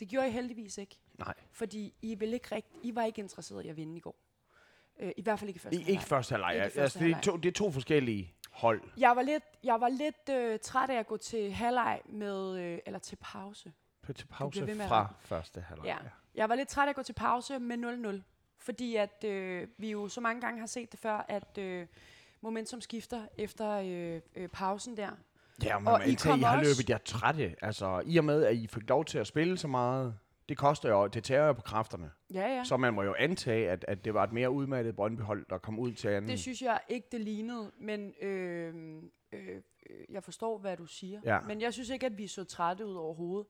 Det 0.00 0.08
gjorde 0.08 0.28
I 0.28 0.30
heldigvis 0.30 0.78
ikke, 0.78 0.98
Nej, 1.18 1.34
fordi 1.52 1.94
I, 2.02 2.14
vil 2.14 2.32
ikke 2.34 2.54
rigt, 2.54 2.66
I 2.82 2.94
var 2.94 3.04
ikke 3.04 3.20
interesseret 3.20 3.64
i 3.64 3.68
at 3.68 3.76
vinde 3.76 3.96
i 3.96 4.00
går. 4.00 4.16
Øh, 4.98 5.12
I 5.16 5.22
hvert 5.22 5.38
fald 5.38 5.48
ikke 5.48 5.58
i 5.58 5.60
første 5.60 5.80
I, 5.80 5.84
ikke 5.88 6.02
første 6.02 6.32
halvleg. 6.32 6.54
Altså, 6.54 6.80
første 6.80 6.98
det, 6.98 7.10
er 7.10 7.14
halvleg. 7.14 7.22
to, 7.22 7.36
det 7.36 7.48
er 7.48 7.52
to 7.52 7.70
forskellige 7.70 8.34
hold. 8.50 8.82
Jeg 8.96 9.16
var 9.16 9.22
lidt, 9.22 9.44
jeg 9.64 9.80
var 9.80 9.88
lidt 9.88 10.28
øh, 10.30 10.58
træt 10.58 10.90
af 10.90 10.98
at 10.98 11.06
gå 11.06 11.16
til 11.16 11.52
halvleg 11.52 12.00
med, 12.08 12.58
øh, 12.58 12.78
eller 12.86 12.98
til 12.98 13.16
pause. 13.16 13.72
På, 14.02 14.12
til 14.12 14.26
pause 14.26 14.66
fra 14.88 15.14
første 15.20 15.60
halvleg. 15.60 15.86
Ja. 15.86 15.96
Jeg 16.34 16.48
var 16.48 16.54
lidt 16.54 16.68
træt 16.68 16.84
af 16.84 16.90
at 16.90 16.96
gå 16.96 17.02
til 17.02 17.12
pause 17.12 17.58
med 17.58 17.76
0-0. 18.20 18.35
Fordi 18.66 18.96
at 18.96 19.24
øh, 19.24 19.68
vi 19.78 19.90
jo 19.90 20.08
så 20.08 20.20
mange 20.20 20.40
gange 20.40 20.60
har 20.60 20.66
set 20.66 20.92
det 20.92 21.00
før, 21.00 21.24
at 21.28 21.58
øh, 21.58 21.86
momentum 22.40 22.80
skifter 22.80 23.22
efter 23.38 23.70
øh, 23.70 24.20
øh, 24.36 24.48
pausen 24.48 24.96
der. 24.96 25.10
Ja, 25.64 25.78
men 25.78 25.88
Og 25.88 25.98
man 25.98 26.08
I 26.08 26.12
I 26.12 26.42
har 26.42 26.62
løbet 26.62 26.90
jer 26.90 26.98
trætte. 26.98 27.54
Altså, 27.62 28.02
i 28.06 28.16
og 28.16 28.24
med, 28.24 28.44
at 28.44 28.56
I 28.56 28.66
fik 28.66 28.88
lov 28.88 29.04
til 29.04 29.18
at 29.18 29.26
spille 29.26 29.58
så 29.58 29.68
meget, 29.68 30.14
det 30.48 30.56
koster 30.58 30.88
jo, 30.88 31.06
det 31.06 31.24
tager 31.24 31.46
jo 31.46 31.52
på 31.52 31.62
kræfterne. 31.62 32.10
Ja, 32.34 32.48
ja. 32.56 32.64
Så 32.64 32.76
man 32.76 32.94
må 32.94 33.02
jo 33.02 33.14
antage, 33.18 33.70
at, 33.70 33.84
at 33.88 34.04
det 34.04 34.14
var 34.14 34.24
et 34.24 34.32
mere 34.32 34.50
udmattet 34.50 34.96
Brøndby-hold, 34.96 35.46
der 35.50 35.58
kom 35.58 35.78
ud 35.78 35.92
til 35.92 36.08
anden. 36.08 36.30
Det 36.30 36.38
synes 36.40 36.62
jeg 36.62 36.80
ikke, 36.88 37.08
det 37.12 37.20
lignede, 37.20 37.70
men 37.80 38.12
øh, 38.22 38.74
øh, 39.32 39.48
øh, 39.48 39.60
jeg 40.10 40.22
forstår, 40.24 40.58
hvad 40.58 40.76
du 40.76 40.86
siger. 40.86 41.20
Ja. 41.24 41.40
Men 41.40 41.60
jeg 41.60 41.72
synes 41.72 41.90
ikke, 41.90 42.06
at 42.06 42.18
vi 42.18 42.26
så 42.26 42.44
trætte 42.44 42.86
ud 42.86 42.94
overhovedet. 42.94 43.46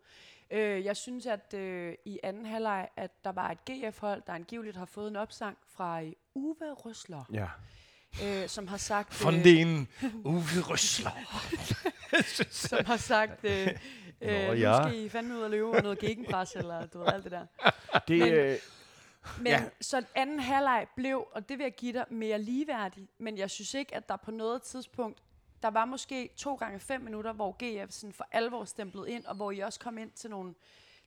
Øh, 0.51 0.85
jeg 0.85 0.97
synes, 0.97 1.27
at 1.27 1.55
øh, 1.55 1.95
i 2.05 2.21
anden 2.23 2.47
halvleg, 2.47 2.89
at 2.97 3.25
der 3.25 3.33
var 3.33 3.51
et 3.51 3.59
GF-hold, 3.71 4.23
der 4.27 4.33
angiveligt 4.33 4.77
har 4.77 4.85
fået 4.85 5.09
en 5.09 5.17
opsang 5.17 5.59
fra 5.69 6.03
øh, 6.03 6.13
Uwe 6.35 6.73
Røsler, 6.73 7.25
Ja. 7.33 7.47
øh, 8.25 8.49
som 8.49 8.69
har 8.69 8.77
sagt... 8.77 9.25
Von 9.25 9.35
den 9.35 9.89
Uwe 10.25 10.61
Røsler. 10.71 11.11
som 12.69 12.85
har 12.85 12.97
sagt, 12.97 13.45
øh, 13.45 13.69
øh, 14.21 14.43
Nå, 14.47 14.47
nu 14.55 14.59
ja. 14.61 14.83
skal 14.89 14.99
I 15.05 15.09
fandme 15.09 15.37
ud 15.37 15.41
og 15.43 15.51
løbe 15.51 15.67
og 15.71 15.83
noget 15.83 15.99
gegenpres, 15.99 16.53
eller 16.53 16.87
du 16.87 16.99
ved, 16.99 17.07
alt 17.07 17.25
det 17.25 17.33
der. 17.33 17.47
Det, 18.09 18.19
Men- 18.19 18.33
øh, 18.33 18.57
Men 19.39 19.47
Ja. 19.47 19.53
ja. 19.53 19.65
så 19.81 20.05
anden 20.15 20.41
halvleg 20.41 20.87
blev, 20.97 21.27
og 21.33 21.49
det 21.49 21.59
vil 21.59 21.65
jeg 21.65 21.75
give 21.75 21.93
dig, 21.93 22.05
mere 22.11 22.43
ligeværdig. 22.43 23.09
Men 23.19 23.39
jeg 23.39 23.51
synes 23.51 23.75
ikke, 23.75 23.95
at 23.95 24.09
der 24.09 24.17
på 24.17 24.31
noget 24.31 24.63
tidspunkt, 24.63 25.23
der 25.63 25.69
var 25.71 25.85
måske 25.85 26.31
to 26.37 26.55
gange 26.55 26.81
fem 26.81 27.01
minutter, 27.01 27.33
hvor 27.33 27.57
GF 27.85 27.93
sådan 27.93 28.13
for 28.13 28.27
alvor 28.33 28.65
stemplede 28.65 29.11
ind, 29.11 29.25
og 29.25 29.35
hvor 29.35 29.51
I 29.51 29.59
også 29.61 29.81
kom 29.81 29.99
ind 29.99 30.11
til 30.11 30.31
nogle, 30.31 30.55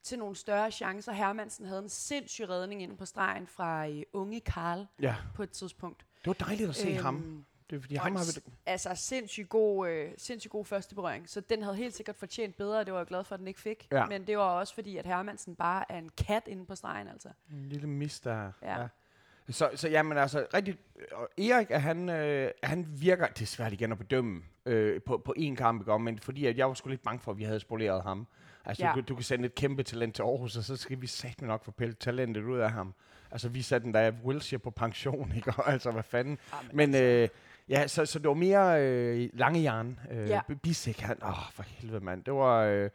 til 0.03 0.19
nogle 0.19 0.35
større 0.35 0.71
chancer. 0.71 1.11
Hermansen 1.11 1.65
havde 1.65 1.81
en 1.81 1.89
sindssyg 1.89 2.49
redning 2.49 2.83
inde 2.83 2.97
på 2.97 3.05
stregen 3.05 3.47
fra 3.47 3.87
uh, 3.89 4.01
unge 4.13 4.39
Karl 4.39 4.85
ja, 5.01 5.15
på 5.35 5.43
et 5.43 5.49
tidspunkt. 5.51 6.05
det 6.19 6.27
var 6.27 6.45
dejligt 6.45 6.69
at 6.69 6.75
se 6.75 6.87
øhm, 6.89 7.03
ham. 7.03 7.45
Det 7.69 7.75
er 7.75 7.81
fordi, 7.81 7.95
og 7.95 8.01
ham 8.01 8.15
har 8.15 8.41
vi... 8.45 8.51
Altså 8.65 8.95
sindssygt 8.95 9.49
god, 9.49 9.87
øh, 9.89 10.11
sindssygt 10.17 10.51
god 10.51 10.65
første 10.65 10.95
berøring. 10.95 11.29
Så 11.29 11.41
den 11.41 11.63
havde 11.63 11.75
helt 11.75 11.95
sikkert 11.95 12.15
fortjent 12.15 12.57
bedre, 12.57 12.79
og 12.79 12.85
det 12.85 12.93
var 12.93 12.99
jeg 12.99 13.07
glad 13.07 13.23
for, 13.23 13.35
at 13.35 13.39
den 13.39 13.47
ikke 13.47 13.59
fik. 13.61 13.87
Ja. 13.91 14.05
Men 14.05 14.27
det 14.27 14.37
var 14.37 14.43
også 14.43 14.73
fordi, 14.73 14.97
at 14.97 15.05
Hermansen 15.05 15.55
bare 15.55 15.91
er 15.91 15.97
en 15.97 16.09
kat 16.17 16.43
inde 16.47 16.65
på 16.65 16.75
stregen, 16.75 17.07
altså. 17.07 17.29
En 17.51 17.69
lille 17.69 17.87
mis 17.87 18.19
der. 18.19 18.51
Ja. 18.63 18.87
Så, 19.49 19.69
så 19.75 19.89
jamen 19.89 20.17
altså, 20.17 20.45
rigtig... 20.53 20.77
Og 21.11 21.29
Erik, 21.37 21.67
er 21.69 21.79
han, 21.79 22.09
øh, 22.09 22.51
han 22.63 22.87
virker... 22.89 23.27
Det 23.27 23.41
er 23.41 23.45
svært 23.45 23.73
igen 23.73 23.91
at 23.91 23.97
bedømme 23.97 24.41
øh, 24.65 25.01
på, 25.01 25.17
på 25.17 25.33
én 25.37 25.55
kamp, 25.55 25.81
ikke? 25.81 25.99
men 25.99 26.19
fordi 26.19 26.45
at 26.45 26.57
jeg 26.57 26.67
var 26.67 26.73
sgu 26.73 26.89
lidt 26.89 27.01
bange 27.03 27.19
for, 27.19 27.31
at 27.31 27.37
vi 27.37 27.43
havde 27.43 27.59
spoleret 27.59 28.03
ham. 28.03 28.27
Altså, 28.65 28.85
Ja. 28.85 28.91
du, 28.95 29.01
du 29.01 29.15
kan 29.15 29.23
sende 29.23 29.45
et 29.45 29.55
kæmpe 29.55 29.83
talent 29.83 30.15
til 30.15 30.21
Aarhus, 30.23 30.57
og 30.57 30.63
så 30.63 30.75
skal 30.77 31.01
vi 31.01 31.07
satme 31.07 31.47
nok 31.47 31.63
få 31.65 31.71
pillet 31.71 31.97
talentet 31.97 32.43
ud 32.43 32.57
af 32.57 32.71
ham. 32.71 32.93
Altså, 33.31 33.49
vi 33.49 33.61
satte 33.61 33.85
den 33.85 33.93
der 33.93 34.11
Wilshire 34.23 34.59
på 34.59 34.71
pension, 34.71 35.31
ikke? 35.35 35.53
Og 35.57 35.71
altså, 35.71 35.91
hvad 35.91 36.03
fanden. 36.03 36.37
Men 36.73 36.95
øh, 36.95 37.27
ja, 37.69 37.87
så, 37.87 38.05
så 38.05 38.19
det 38.19 38.27
var 38.27 38.33
mere 38.33 38.81
øh, 38.83 39.29
lange 39.33 39.61
jern. 39.63 39.99
Øh, 40.11 40.29
Ja. 40.29 40.41
Bisek, 40.63 40.99
han... 40.99 41.23
Åh, 41.23 41.51
for 41.51 41.63
helvede, 41.63 41.99
mand. 42.05 42.23
Det 42.23 42.33
var... 42.33 42.63
Øh, 42.63 42.89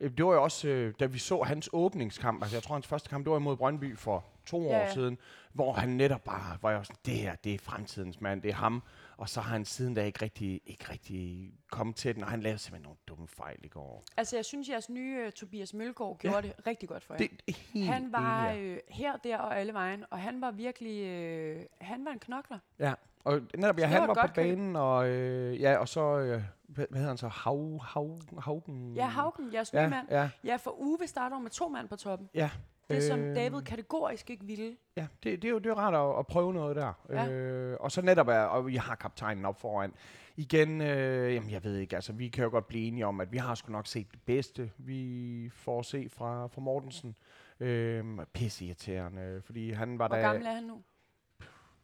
øh, 0.00 0.10
det 0.16 0.24
var 0.26 0.32
jo 0.34 0.42
også, 0.42 0.68
øh, 0.68 0.94
da 1.00 1.06
vi 1.06 1.18
så 1.18 1.42
hans 1.42 1.70
åbningskamp, 1.72 2.42
altså 2.42 2.56
jeg 2.56 2.62
tror, 2.62 2.74
hans 2.74 2.86
første 2.86 3.08
kamp, 3.08 3.24
det 3.24 3.30
var 3.30 3.36
imod 3.38 3.56
Brøndby 3.56 3.96
for 3.98 4.24
to 4.46 4.62
Ja, 4.62 4.84
år 4.84 4.92
siden, 4.94 5.18
hvor 5.52 5.72
han 5.72 5.88
netop 5.88 6.24
bare 6.24 6.58
var 6.62 6.72
jo 6.72 6.84
sådan, 6.84 6.96
det 7.06 7.14
her, 7.14 7.34
det 7.34 7.54
er 7.54 7.58
fremtidens 7.58 8.20
mand, 8.20 8.42
det 8.42 8.50
er 8.50 8.54
ham. 8.54 8.82
Og 9.16 9.28
så 9.28 9.40
har 9.40 9.52
han 9.52 9.64
siden 9.64 9.94
da 9.94 10.04
ikke 10.04 10.22
rigtig, 10.22 10.60
ikke 10.66 10.84
rigtig 10.92 11.50
kommet 11.70 11.96
til 11.96 12.14
den, 12.14 12.24
og 12.24 12.30
han 12.30 12.40
lavede 12.40 12.58
simpelthen 12.58 12.82
nogle 12.82 12.98
dumme 13.08 13.28
fejl 13.28 13.56
i 13.62 13.68
går. 13.68 14.04
Altså, 14.16 14.36
jeg 14.36 14.44
synes, 14.44 14.68
jeres 14.68 14.90
nye 14.90 15.24
uh, 15.26 15.32
Tobias 15.32 15.74
Mølgaard 15.74 16.18
gjorde 16.18 16.36
ja. 16.36 16.42
det 16.42 16.66
rigtig 16.66 16.88
godt 16.88 17.04
for 17.04 17.14
jer. 17.14 17.18
Det 17.18 17.30
er 17.48 17.52
helt 17.72 17.86
Han 17.86 18.12
var 18.12 18.52
øh, 18.52 18.78
her, 18.88 19.16
der 19.16 19.38
og 19.38 19.58
alle 19.58 19.72
vejen, 19.72 20.04
og 20.10 20.18
han 20.18 20.40
var 20.40 20.50
virkelig, 20.50 21.04
øh, 21.04 21.62
han 21.80 22.04
var 22.04 22.10
en 22.10 22.18
knokler. 22.18 22.58
ja. 22.78 22.94
Og 23.24 23.40
netop, 23.58 23.78
ja, 23.78 23.82
Så 23.82 23.86
det 23.86 23.88
han 23.88 24.08
var 24.08 24.14
var 24.14 24.22
et 24.24 24.30
på 24.30 24.34
banen, 24.34 24.76
og, 24.76 25.08
øh, 25.08 25.60
ja, 25.60 25.76
og 25.76 25.88
så, 25.88 26.18
øh, 26.18 26.42
hvad, 26.68 26.86
hedder 26.94 27.08
han 27.08 27.16
så, 27.16 27.28
Hav, 27.28 27.80
Hav, 27.82 28.18
Haugen? 28.38 28.94
Ja, 28.94 29.06
Haugen, 29.06 29.52
jeres 29.52 29.72
ja, 29.72 29.88
mand. 29.88 30.06
ja, 30.10 30.30
Ja, 30.44 30.56
for 30.56 30.70
Uwe 30.70 31.06
starter 31.06 31.38
med 31.38 31.50
to 31.50 31.68
mand 31.68 31.88
på 31.88 31.96
toppen. 31.96 32.28
ja. 32.34 32.50
Det, 32.90 33.02
som 33.02 33.20
Øh, 33.20 33.36
David 33.36 33.62
kategorisk 33.62 34.30
ikke 34.30 34.44
ville. 34.46 34.76
Ja, 34.96 35.06
det, 35.22 35.42
det, 35.42 35.44
er 35.44 35.50
jo, 35.52 35.58
det 35.58 35.66
er 35.66 35.70
jo 35.70 35.76
rart 35.76 35.94
at, 36.14 36.18
at 36.18 36.26
prøve 36.26 36.52
noget 36.54 36.76
der. 36.76 36.92
Ja. 37.08 37.28
Øh, 37.28 37.76
og 37.80 37.92
så 37.92 38.02
netop, 38.02 38.28
er, 38.28 38.38
og 38.40 38.66
vi 38.66 38.76
har 38.76 38.94
kaptajnen 38.94 39.44
op 39.44 39.60
foran. 39.60 39.92
Igen, 40.36 40.80
øh, 40.80 41.34
jamen 41.34 41.50
jeg 41.50 41.64
ved 41.64 41.76
ikke, 41.76 41.96
altså 41.96 42.12
vi 42.12 42.28
kan 42.28 42.44
jo 42.44 42.50
godt 42.50 42.66
blive 42.68 42.86
enige 42.86 43.06
om, 43.06 43.20
at 43.20 43.32
vi 43.32 43.36
har 43.38 43.54
sgu 43.54 43.72
nok 43.72 43.86
set 43.86 44.12
det 44.12 44.22
bedste, 44.22 44.70
vi 44.78 45.50
får 45.54 45.82
se 45.82 46.08
fra, 46.08 46.46
fra 46.46 46.60
Mortensen. 46.60 47.16
Øh, 47.60 48.04
pisse 48.32 48.64
irriterende, 48.64 49.42
fordi 49.44 49.70
han 49.70 49.98
var 49.98 50.08
Hvor 50.08 50.16
da... 50.16 50.22
gammel 50.22 50.46
er 50.46 50.52
han 50.52 50.64
nu? 50.64 50.82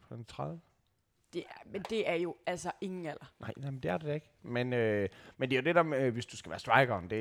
han 0.09 0.23
30? 0.25 0.59
Det 1.33 1.43
er, 1.49 1.69
men 1.71 1.81
det 1.89 2.09
er 2.09 2.15
jo 2.15 2.35
altså 2.45 2.71
ingen 2.81 3.05
alder. 3.05 3.33
Nej, 3.39 3.53
nej, 3.57 3.71
men 3.71 3.79
det 3.79 3.91
er 3.91 3.97
det 3.97 4.07
da 4.07 4.13
ikke. 4.13 4.27
Men, 4.43 4.73
øh, 4.73 5.09
men 5.37 5.49
det 5.49 5.55
er 5.57 5.61
jo 5.61 5.65
det 5.65 5.75
der 5.75 5.83
med, 5.83 6.01
øh, 6.01 6.13
hvis 6.13 6.25
du 6.25 6.37
skal 6.37 6.49
være 6.49 6.59
strikeren, 6.59 7.09
det, 7.09 7.17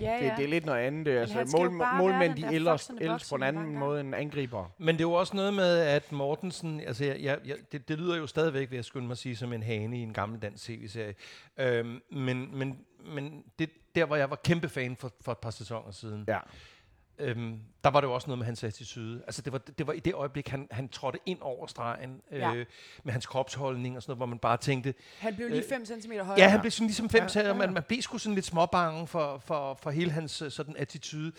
Ja, 0.00 0.18
det, 0.18 0.26
ja. 0.26 0.34
det 0.36 0.44
er 0.44 0.48
lidt 0.48 0.66
noget 0.66 0.78
andet. 0.80 1.06
Det, 1.06 1.30
han 1.30 1.38
altså, 1.38 1.56
mål, 1.58 1.70
målmænd, 1.98 2.36
de 2.36 2.64
foxende 2.64 3.02
ældes 3.04 3.28
på 3.30 3.34
en 3.34 3.42
anden 3.42 3.78
måde 3.78 4.00
end 4.00 4.14
angriber. 4.14 4.72
Men 4.78 4.94
det 4.94 5.00
er 5.04 5.08
jo 5.08 5.12
også 5.12 5.36
noget 5.36 5.54
med, 5.54 5.78
at 5.78 6.12
Mortensen, 6.12 6.80
altså 6.80 7.04
jeg, 7.04 7.20
jeg, 7.20 7.38
jeg, 7.44 7.56
det, 7.72 7.88
det 7.88 7.98
lyder 7.98 8.16
jo 8.16 8.26
stadigvæk, 8.26 8.70
vil 8.70 8.76
jeg 8.76 8.84
skynde 8.84 9.06
mig 9.06 9.12
at 9.12 9.18
sige, 9.18 9.36
som 9.36 9.52
en 9.52 9.62
hane 9.62 9.98
i 9.98 10.02
en 10.02 10.12
gammel 10.12 10.42
dansk 10.42 10.64
tv-serie. 10.64 11.14
Øhm, 11.58 12.00
men 12.10 12.58
men, 12.58 12.78
men 13.04 13.44
det, 13.58 13.70
der, 13.94 14.04
hvor 14.04 14.16
jeg 14.16 14.30
var 14.30 14.36
kæmpe 14.44 14.68
fan 14.68 14.96
for, 14.96 15.12
for 15.20 15.32
et 15.32 15.38
par 15.38 15.50
sæsoner 15.50 15.90
siden, 15.90 16.24
Ja. 16.28 16.38
Øhm, 17.22 17.58
der 17.84 17.90
var 17.90 18.00
det 18.00 18.08
jo 18.08 18.12
også 18.14 18.26
noget 18.28 18.38
med 18.38 18.46
hans 18.46 18.64
attitude. 18.64 19.22
Altså 19.26 19.42
det 19.42 19.52
var, 19.52 19.58
det 19.58 19.86
var 19.86 19.92
i 19.92 20.00
det 20.00 20.14
øjeblik, 20.14 20.48
han, 20.48 20.68
han 20.70 20.88
trådte 20.88 21.18
ind 21.26 21.38
over 21.40 21.66
stregen 21.66 22.20
øh, 22.30 22.38
Ja. 22.38 22.64
med 23.04 23.12
hans 23.12 23.26
kropsholdning 23.26 23.96
og 23.96 24.02
sådan 24.02 24.10
noget, 24.10 24.18
hvor 24.18 24.26
man 24.26 24.38
bare 24.38 24.56
tænkte, 24.56 24.94
Han 25.18 25.36
blev 25.36 25.48
lige 25.48 25.62
Øh, 25.62 25.68
5 25.68 25.84
cm 25.86 26.12
højere. 26.12 26.34
Ja, 26.40 26.48
han 26.48 26.60
blev 26.60 26.70
sådan 26.70 26.86
ligesom 26.86 27.08
fem 27.10 27.22
Ja, 27.34 27.40
ja, 27.40 27.46
ja, 27.46 27.54
man, 27.54 27.72
man 27.72 27.82
blev 27.82 28.02
sgu 28.02 28.18
sådan 28.18 28.34
lidt 28.34 28.46
småbange 28.46 29.06
for, 29.06 29.38
for, 29.38 29.78
for 29.82 29.90
hele 29.90 30.10
hans 30.10 30.42
øh, 30.42 30.50
sådan 30.50 30.76
attitude. 30.76 31.32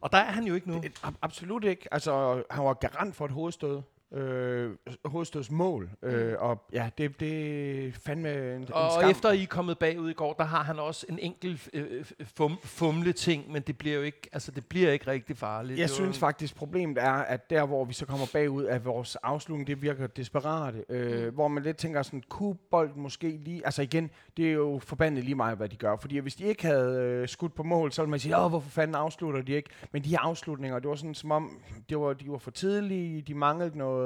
Og 0.00 0.12
der 0.12 0.18
er 0.18 0.32
han 0.32 0.44
jo 0.44 0.54
ikke 0.54 0.70
nu. 0.70 0.80
Det, 0.82 0.92
ab- 1.04 1.18
absolut 1.22 1.64
ikke. 1.64 1.88
Altså, 1.94 2.42
han 2.50 2.64
var 2.64 2.74
garant 2.74 3.16
for 3.16 3.24
et 3.24 3.30
hovedstød. 3.30 3.82
Øh, 4.14 4.70
hovedstødsmål. 5.04 5.90
Mm. 6.02 6.08
Øh, 6.08 6.42
og 6.42 6.62
ja, 6.72 6.90
det, 6.98 7.20
det 7.20 7.86
er 7.86 7.92
fandme 7.92 8.54
en, 8.54 8.60
en 8.62 8.72
Og 8.72 8.92
skam. 8.92 9.10
efter 9.10 9.30
I 9.32 9.42
er 9.42 9.46
kommet 9.46 9.78
bagud 9.78 10.10
i 10.10 10.12
går, 10.12 10.32
der 10.32 10.44
har 10.44 10.62
han 10.62 10.78
også 10.78 11.06
en 11.08 11.18
enkelt 11.18 11.68
øh, 11.72 12.04
fum, 12.36 12.58
fumle 12.64 13.12
ting, 13.12 13.52
men 13.52 13.62
det 13.62 13.78
bliver 13.78 13.96
jo 13.96 14.02
ikke, 14.02 14.28
altså 14.32 14.50
det 14.50 14.66
bliver 14.66 14.92
ikke 14.92 15.06
rigtig 15.06 15.36
farligt. 15.36 15.78
Jeg 15.78 15.88
Det 15.88 15.94
synes 15.94 16.16
en- 16.16 16.20
faktisk, 16.20 16.56
problemet 16.56 16.98
er, 16.98 17.12
at 17.12 17.50
der, 17.50 17.66
hvor 17.66 17.84
vi 17.84 17.92
så 17.92 18.06
kommer 18.06 18.26
bagud, 18.32 18.66
at 18.66 18.84
vores 18.84 19.16
afslutning, 19.16 19.66
det 19.66 19.82
virker 19.82 20.06
desperate. 20.06 20.84
Øh, 20.88 21.24
Mm. 21.28 21.34
Hvor 21.34 21.48
man 21.48 21.62
lidt 21.62 21.76
tænker 21.76 22.02
sådan, 22.02 22.22
kunne 22.28 22.54
bolden 22.70 23.02
måske 23.02 23.28
lige... 23.44 23.62
Altså 23.64 23.82
igen, 23.82 24.10
det 24.36 24.48
er 24.48 24.52
jo 24.52 24.80
forbandet 24.84 25.24
lige 25.24 25.34
meget, 25.34 25.56
hvad 25.56 25.68
de 25.68 25.76
gør. 25.76 25.96
Fordi 25.96 26.18
hvis 26.18 26.34
de 26.34 26.44
ikke 26.44 26.66
havde 26.66 27.00
øh, 27.00 27.28
skudt 27.28 27.54
på 27.54 27.62
mål, 27.62 27.92
så 27.92 28.02
ville 28.02 28.10
man 28.10 28.20
sige, 28.20 28.38
åh, 28.38 28.48
hvorfor 28.48 28.70
fanden 28.70 28.94
afslutter 28.94 29.42
de 29.42 29.52
ikke? 29.52 29.70
Men 29.92 30.04
de 30.04 30.08
her 30.08 30.18
afslutninger, 30.18 30.78
det 30.78 30.88
var 30.88 30.94
sådan 30.94 31.14
som 31.14 31.30
om, 31.30 31.58
det 31.88 31.98
var, 31.98 32.12
de 32.12 32.30
var 32.30 32.38
for 32.38 32.50
tidlige, 32.50 33.22
de 33.22 33.34
manglede 33.34 33.78
noget, 33.78 34.03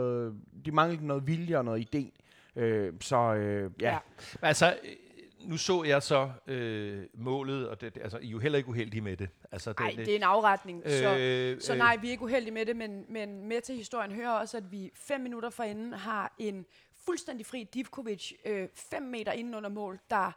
de 0.65 0.73
manglede 0.73 1.07
noget 1.07 1.27
vilje 1.27 1.59
og 1.59 1.65
noget 1.65 1.95
idé. 1.95 2.21
Øh, 2.61 2.93
så 3.01 3.17
øh, 3.35 3.71
ja, 3.81 3.91
Ja. 3.93 3.99
Altså, 4.43 4.77
øh, 4.85 4.91
nu 5.41 5.57
så 5.57 5.85
jeg 5.85 6.03
så 6.03 6.31
øh, 6.47 7.03
målet, 7.15 7.69
og 7.69 7.81
det, 7.81 7.95
det- 7.95 8.03
altså, 8.03 8.19
I 8.19 8.27
er 8.27 8.31
jo 8.31 8.39
heller 8.39 8.57
ikke 8.57 8.69
uheldige 8.69 9.01
med 9.01 9.17
det. 9.17 9.29
Altså, 9.53 9.75
Nej, 9.79 9.93
det 9.97 10.09
er 10.13 10.17
en 10.17 10.23
afretning. 10.23 10.83
så, 10.87 11.17
øh, 11.19 11.61
så 11.61 11.75
nej, 11.75 11.97
vi 11.97 12.07
er 12.07 12.11
ikke 12.11 12.23
uheldige 12.25 12.53
med 12.55 12.67
det, 12.67 12.77
men, 12.77 13.05
men 13.09 13.49
med 13.49 13.61
til 13.61 13.75
historien 13.75 14.13
hører 14.13 14.31
også, 14.31 14.57
at 14.57 14.73
vi 14.73 14.91
fem 14.95 15.21
minutter 15.21 15.51
forinden 15.51 15.93
har 15.93 16.35
en 16.39 16.67
fuldstændig 17.07 17.47
fri 17.47 17.65
Divkovic, 17.75 18.33
øh, 18.47 18.69
fem 18.75 19.03
meter 19.03 19.33
inden 19.33 19.55
under 19.55 19.71
mål, 19.71 19.99
der 20.11 20.33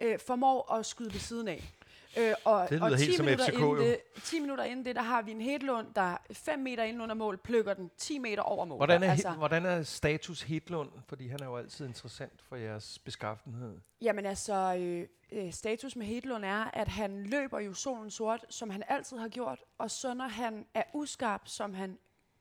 øh, 0.00 0.18
formår 0.26 0.72
at 0.72 0.86
skyde 0.86 1.12
ved 1.12 1.20
siden 1.20 1.48
af. 1.48 1.72
Øh, 2.16 2.34
og, 2.44 2.66
Det 2.70 2.78
lyder 2.78 2.90
og 2.92 2.98
10 2.98 3.04
helt 3.04 3.16
som 3.16 3.24
minutter 3.24 3.46
FCK 3.46 3.58
inden 3.58 3.76
det, 3.78 3.98
10 4.22 4.40
minutter 4.40 4.64
inden 4.64 4.84
det, 4.84 4.96
der 4.96 5.02
har 5.02 5.22
vi 5.22 5.30
en 5.30 5.40
Hedlund, 5.40 5.86
der 5.94 6.16
5 6.32 6.58
meter 6.58 6.82
inden 6.82 7.02
under 7.02 7.14
mål, 7.14 7.36
plukker 7.36 7.74
den 7.74 7.90
10 7.98 8.18
meter 8.18 8.42
over 8.42 8.64
mål. 8.64 8.76
Hvordan 8.76 9.02
er, 9.02 9.10
altså, 9.10 9.30
hvordan 9.30 9.66
er 9.66 9.82
status 9.82 10.42
Hedlund? 10.42 10.90
Fordi 11.08 11.28
han 11.28 11.42
er 11.42 11.46
jo 11.46 11.56
altid 11.56 11.86
interessant 11.86 12.42
for 12.48 12.56
jeres 12.56 12.98
beskaffenhed. 12.98 13.80
Jamen 14.02 14.26
altså, 14.26 14.76
øh, 14.78 15.06
øh, 15.32 15.52
status 15.52 15.96
med 15.96 16.06
Hedlund 16.06 16.44
er, 16.44 16.64
at 16.72 16.88
han 16.88 17.22
løber 17.26 17.60
jo 17.60 17.74
solen 17.74 18.10
sort, 18.10 18.44
som 18.48 18.70
han 18.70 18.82
altid 18.88 19.18
har 19.18 19.28
gjort, 19.28 19.58
og 19.78 19.90
så 19.90 20.14
når 20.14 20.28
han 20.28 20.66
er 20.74 20.82
uskarp, 20.92 21.42
som 21.44 21.74
han 21.74 21.98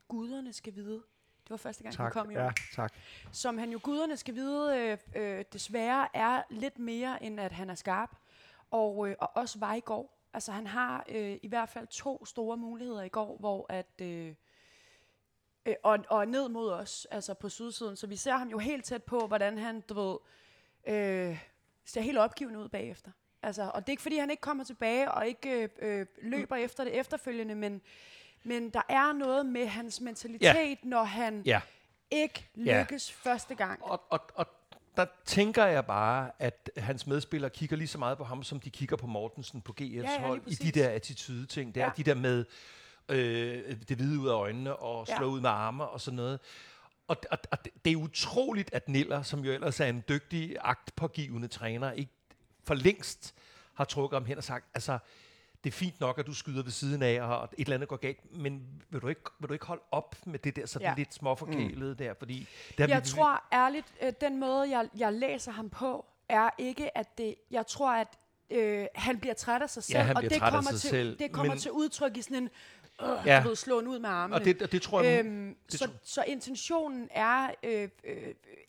guderne 0.07 0.53
skal 0.53 0.75
vide, 0.75 1.01
det 1.43 1.49
var 1.49 1.57
første 1.57 1.83
gang, 1.83 1.95
han 1.95 2.05
tak. 2.05 2.13
kom 2.13 2.31
i 2.31 2.33
Ja, 2.33 2.49
tak. 2.75 2.93
som 3.31 3.57
han 3.57 3.71
jo 3.71 3.79
guderne 3.83 4.17
skal 4.17 4.35
vide, 4.35 4.77
øh, 4.77 4.97
øh, 5.23 5.45
desværre 5.53 6.07
er 6.13 6.41
lidt 6.49 6.79
mere, 6.79 7.23
end 7.23 7.39
at 7.39 7.51
han 7.51 7.69
er 7.69 7.75
skarp, 7.75 8.09
og, 8.73 9.09
øh, 9.09 9.15
og 9.19 9.31
også 9.35 9.59
var 9.59 9.73
i 9.73 9.79
går. 9.79 10.19
Altså 10.33 10.51
han 10.51 10.67
har 10.67 11.05
øh, 11.09 11.37
i 11.41 11.47
hvert 11.47 11.69
fald 11.69 11.87
to 11.87 12.25
store 12.25 12.57
muligheder 12.57 13.01
i 13.03 13.09
går, 13.09 13.37
hvor 13.39 13.65
at... 13.69 14.01
Øh, 14.01 14.35
øh, 15.65 15.75
og, 15.83 15.99
og 16.09 16.27
ned 16.27 16.49
mod 16.49 16.71
os, 16.71 17.07
altså 17.11 17.33
på 17.33 17.49
sydsiden. 17.49 17.95
Så 17.95 18.07
vi 18.07 18.15
ser 18.15 18.33
ham 18.33 18.49
jo 18.49 18.57
helt 18.57 18.85
tæt 18.85 19.03
på, 19.03 19.27
hvordan 19.27 19.57
han, 19.57 19.81
du 19.81 19.93
ved, 19.93 20.17
øh, 20.87 21.39
ser 21.85 22.01
helt 22.01 22.17
opgivende 22.17 22.59
ud 22.59 22.69
bagefter. 22.69 23.11
Altså, 23.43 23.71
og 23.73 23.81
det 23.81 23.89
er 23.89 23.93
ikke, 23.93 24.01
fordi 24.01 24.17
han 24.17 24.29
ikke 24.29 24.41
kommer 24.41 24.63
tilbage 24.63 25.11
og 25.11 25.27
ikke 25.27 25.49
øh, 25.51 25.69
øh, 25.79 26.05
løber 26.21 26.55
efter 26.55 26.83
det 26.83 26.93
efterfølgende, 26.99 27.55
men, 27.55 27.81
men 28.43 28.69
der 28.69 28.81
er 28.89 29.13
noget 29.13 29.45
med 29.45 29.67
hans 29.67 30.01
mentalitet, 30.01 30.43
ja. 30.43 30.75
når 30.83 31.03
han 31.03 31.41
Ja. 31.45 31.61
ikke 32.11 32.49
Ja. 32.65 32.79
lykkes 32.81 33.11
første 33.11 33.55
gang. 33.55 33.83
Og, 33.83 34.01
og, 34.09 34.19
og 34.35 34.47
der 34.97 35.05
tænker 35.25 35.65
jeg 35.65 35.85
bare, 35.85 36.31
at 36.39 36.69
hans 36.77 37.07
medspillere 37.07 37.49
kigger 37.49 37.77
lige 37.77 37.87
så 37.87 37.97
meget 37.97 38.17
på 38.17 38.23
ham, 38.23 38.43
som 38.43 38.59
de 38.59 38.69
kigger 38.69 38.95
på 38.95 39.07
Mortensen 39.07 39.61
på 39.61 39.75
GF's 39.81 39.85
ja, 39.85 40.01
ja, 40.01 40.11
ja, 40.11 40.27
hold, 40.27 40.41
i 40.47 40.53
de 40.55 40.71
der 40.71 40.89
attitude-ting. 40.89 41.75
Der, 41.75 41.81
Ja. 41.81 41.87
ja. 41.87 41.91
de 41.97 42.03
der 42.03 42.13
med 42.15 42.45
øh, 43.09 43.75
det 43.89 43.97
hvide 43.97 44.19
ud 44.19 44.27
af 44.29 44.33
øjnene 44.33 44.75
og 44.75 45.05
Ja. 45.09 45.17
slå 45.17 45.27
ud 45.27 45.41
med 45.41 45.49
arme 45.49 45.87
og 45.87 46.01
sådan 46.01 46.15
noget. 46.15 46.39
Og, 47.07 47.17
og, 47.31 47.37
og 47.51 47.65
det, 47.65 47.73
det 47.85 47.91
er 47.93 47.97
utroligt, 47.97 48.73
at 48.73 48.89
Niller, 48.89 49.21
som 49.21 49.39
jo 49.45 49.51
ellers 49.51 49.79
er 49.79 49.85
en 49.85 50.03
dygtig, 50.09 50.55
agtpågivende 50.61 51.47
træner, 51.47 51.91
ikke 51.91 52.11
for 52.63 52.73
længst 52.73 53.35
har 53.73 53.83
trukket 53.85 54.15
ham 54.15 54.25
hen 54.25 54.37
og 54.37 54.43
sagt, 54.43 54.65
altså, 54.73 54.97
det 55.63 55.69
er 55.69 55.73
fint 55.73 55.99
nok, 55.99 56.19
at 56.19 56.25
du 56.27 56.33
skyder 56.33 56.63
ved 56.63 56.71
siden 56.71 57.01
af, 57.03 57.21
og 57.21 57.43
et 57.57 57.65
eller 57.65 57.75
andet 57.75 57.89
går 57.89 57.95
galt, 57.97 58.37
men 58.37 58.61
vil 58.89 59.01
du 59.01 59.07
ikke, 59.07 59.21
vil 59.39 59.49
du 59.49 59.53
ikke 59.53 59.65
holde 59.65 59.83
op 59.91 60.15
med 60.25 60.39
det 60.39 60.55
der 60.55 60.65
sådan 60.65 60.85
Ja. 60.85 60.89
ja. 60.89 60.95
lidt 60.97 61.13
småforkælede 61.13 61.91
mm. 61.91 61.97
der? 61.97 62.13
Fordi 62.19 62.47
det 62.77 62.89
Jeg 62.89 63.01
vi, 63.01 63.07
tror 63.07 63.43
ærligt, 63.53 63.93
øh, 64.03 64.13
den 64.21 64.39
måde, 64.39 64.69
jeg, 64.69 64.89
jeg 64.97 65.13
læser 65.13 65.51
ham 65.51 65.69
på, 65.69 66.05
er 66.29 66.49
ikke, 66.57 66.97
at 66.97 67.17
det... 67.17 67.35
Jeg 67.51 67.67
tror, 67.67 67.91
at 67.91 68.07
øh, 68.49 68.85
han 68.95 69.19
bliver 69.19 69.33
træt 69.33 69.61
af 69.61 69.69
sig 69.69 69.83
selv, 69.83 69.97
han 69.99 70.17
og 70.17 70.23
det 70.23 70.39
kommer, 70.41 70.61
sig 70.61 70.79
til, 70.79 70.89
selv, 70.89 71.19
det 71.19 71.31
kommer 71.31 71.53
men- 71.53 71.59
til 71.59 71.71
udtryk 71.71 72.17
i 72.17 72.21
sådan 72.21 72.37
en... 72.37 72.49
Øh, 73.01 73.07
Ja. 73.25 73.41
du 73.43 73.47
ved, 73.47 73.55
slåen 73.55 73.87
ud 73.87 73.99
med 73.99 74.09
armene. 74.09 74.35
og 74.39 74.45
det, 74.45 74.61
og 74.61 74.71
det 74.71 74.81
tror 74.81 75.01
jeg, 75.01 75.19
Øhm, 75.25 75.55
det 75.71 75.79
så, 75.79 75.85
tror- 75.85 75.93
så 76.03 76.23
intentionen 76.27 77.07
er 77.11 77.47
øh, 77.63 77.89
øh, 78.03 78.17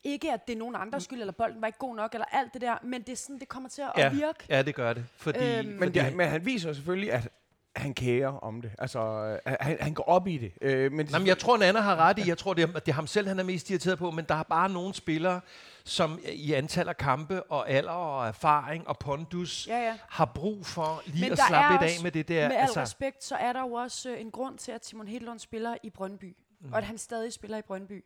ikke, 0.04 0.32
at 0.32 0.46
det 0.46 0.52
er 0.54 0.58
nogen 0.58 0.74
andres 0.78 1.02
skyld, 1.04 1.20
eller 1.20 1.32
bolden 1.32 1.60
var 1.60 1.66
ikke 1.66 1.78
god 1.78 1.96
nok, 1.96 2.12
eller 2.14 2.24
alt 2.32 2.52
det 2.52 2.60
der, 2.62 2.76
men 2.82 3.02
det, 3.02 3.12
er 3.12 3.16
sådan, 3.16 3.38
det 3.40 3.48
kommer 3.48 3.68
til 3.68 3.82
at 3.82 3.90
ja, 3.96 4.08
virke. 4.12 4.38
Ja, 4.48 4.62
det 4.62 4.74
gør 4.74 4.92
det. 4.92 5.04
Fordi, 5.16 5.38
Øhm, 5.58 5.68
Men, 5.68 5.78
fordi 5.78 5.98
det, 5.98 6.16
men 6.16 6.28
han 6.28 6.46
viser 6.46 6.72
selvfølgelig, 6.72 7.12
at 7.12 7.28
han 7.76 7.94
kærer 7.94 8.28
om 8.28 8.62
det. 8.62 8.70
Altså, 8.78 9.00
øh, 9.46 9.52
han, 9.60 9.76
han 9.80 9.94
går 9.94 10.04
op 10.04 10.28
i 10.28 10.38
det. 10.38 10.52
Øh, 10.60 10.92
men 10.92 11.06
det 11.06 11.12
Jamen, 11.12 11.28
jeg 11.28 11.38
tror, 11.38 11.56
Nana 11.56 11.80
har 11.80 11.96
ret 11.96 12.18
i. 12.18 12.28
Jeg 12.28 12.38
tror, 12.38 12.54
det 12.54 12.62
er, 12.62 12.66
det 12.66 12.88
er 12.88 12.92
ham 12.92 13.06
selv, 13.06 13.28
han 13.28 13.38
er 13.38 13.42
mest 13.44 13.70
irriteret 13.70 13.98
på. 13.98 14.10
Men 14.10 14.24
der 14.28 14.34
er 14.34 14.42
bare 14.42 14.68
nogle 14.68 14.94
spillere, 14.94 15.40
som 15.84 16.18
i 16.32 16.52
antal 16.52 16.88
af 16.88 16.96
kampe 16.96 17.42
og 17.42 17.70
alder 17.70 17.90
og 17.90 18.28
erfaring 18.28 18.88
og 18.88 18.98
pondus 18.98 19.66
Ja, 19.68 19.78
ja. 19.78 19.98
har 20.08 20.24
brug 20.24 20.66
for 20.66 21.02
lige 21.06 21.24
Men 21.24 21.32
at 21.32 21.38
slappe 21.38 21.84
lidt 21.84 21.96
af 21.96 22.02
med 22.02 22.12
det 22.12 22.28
der. 22.28 22.48
Med 22.48 22.56
al 22.56 22.62
altså. 22.62 22.80
respekt, 22.80 23.24
så 23.24 23.36
er 23.36 23.52
der 23.52 23.60
jo 23.60 23.72
også 23.72 24.10
øh, 24.10 24.20
en 24.20 24.30
grund 24.30 24.58
til, 24.58 24.72
at 24.72 24.82
Timon 24.82 25.08
Hedlund 25.08 25.38
spiller 25.38 25.76
i 25.82 25.90
Brøndby, 25.90 26.36
mm. 26.60 26.72
og 26.72 26.78
at 26.78 26.84
han 26.84 26.98
stadig 26.98 27.32
spiller 27.32 27.58
i 27.58 27.62
Brøndby. 27.62 28.04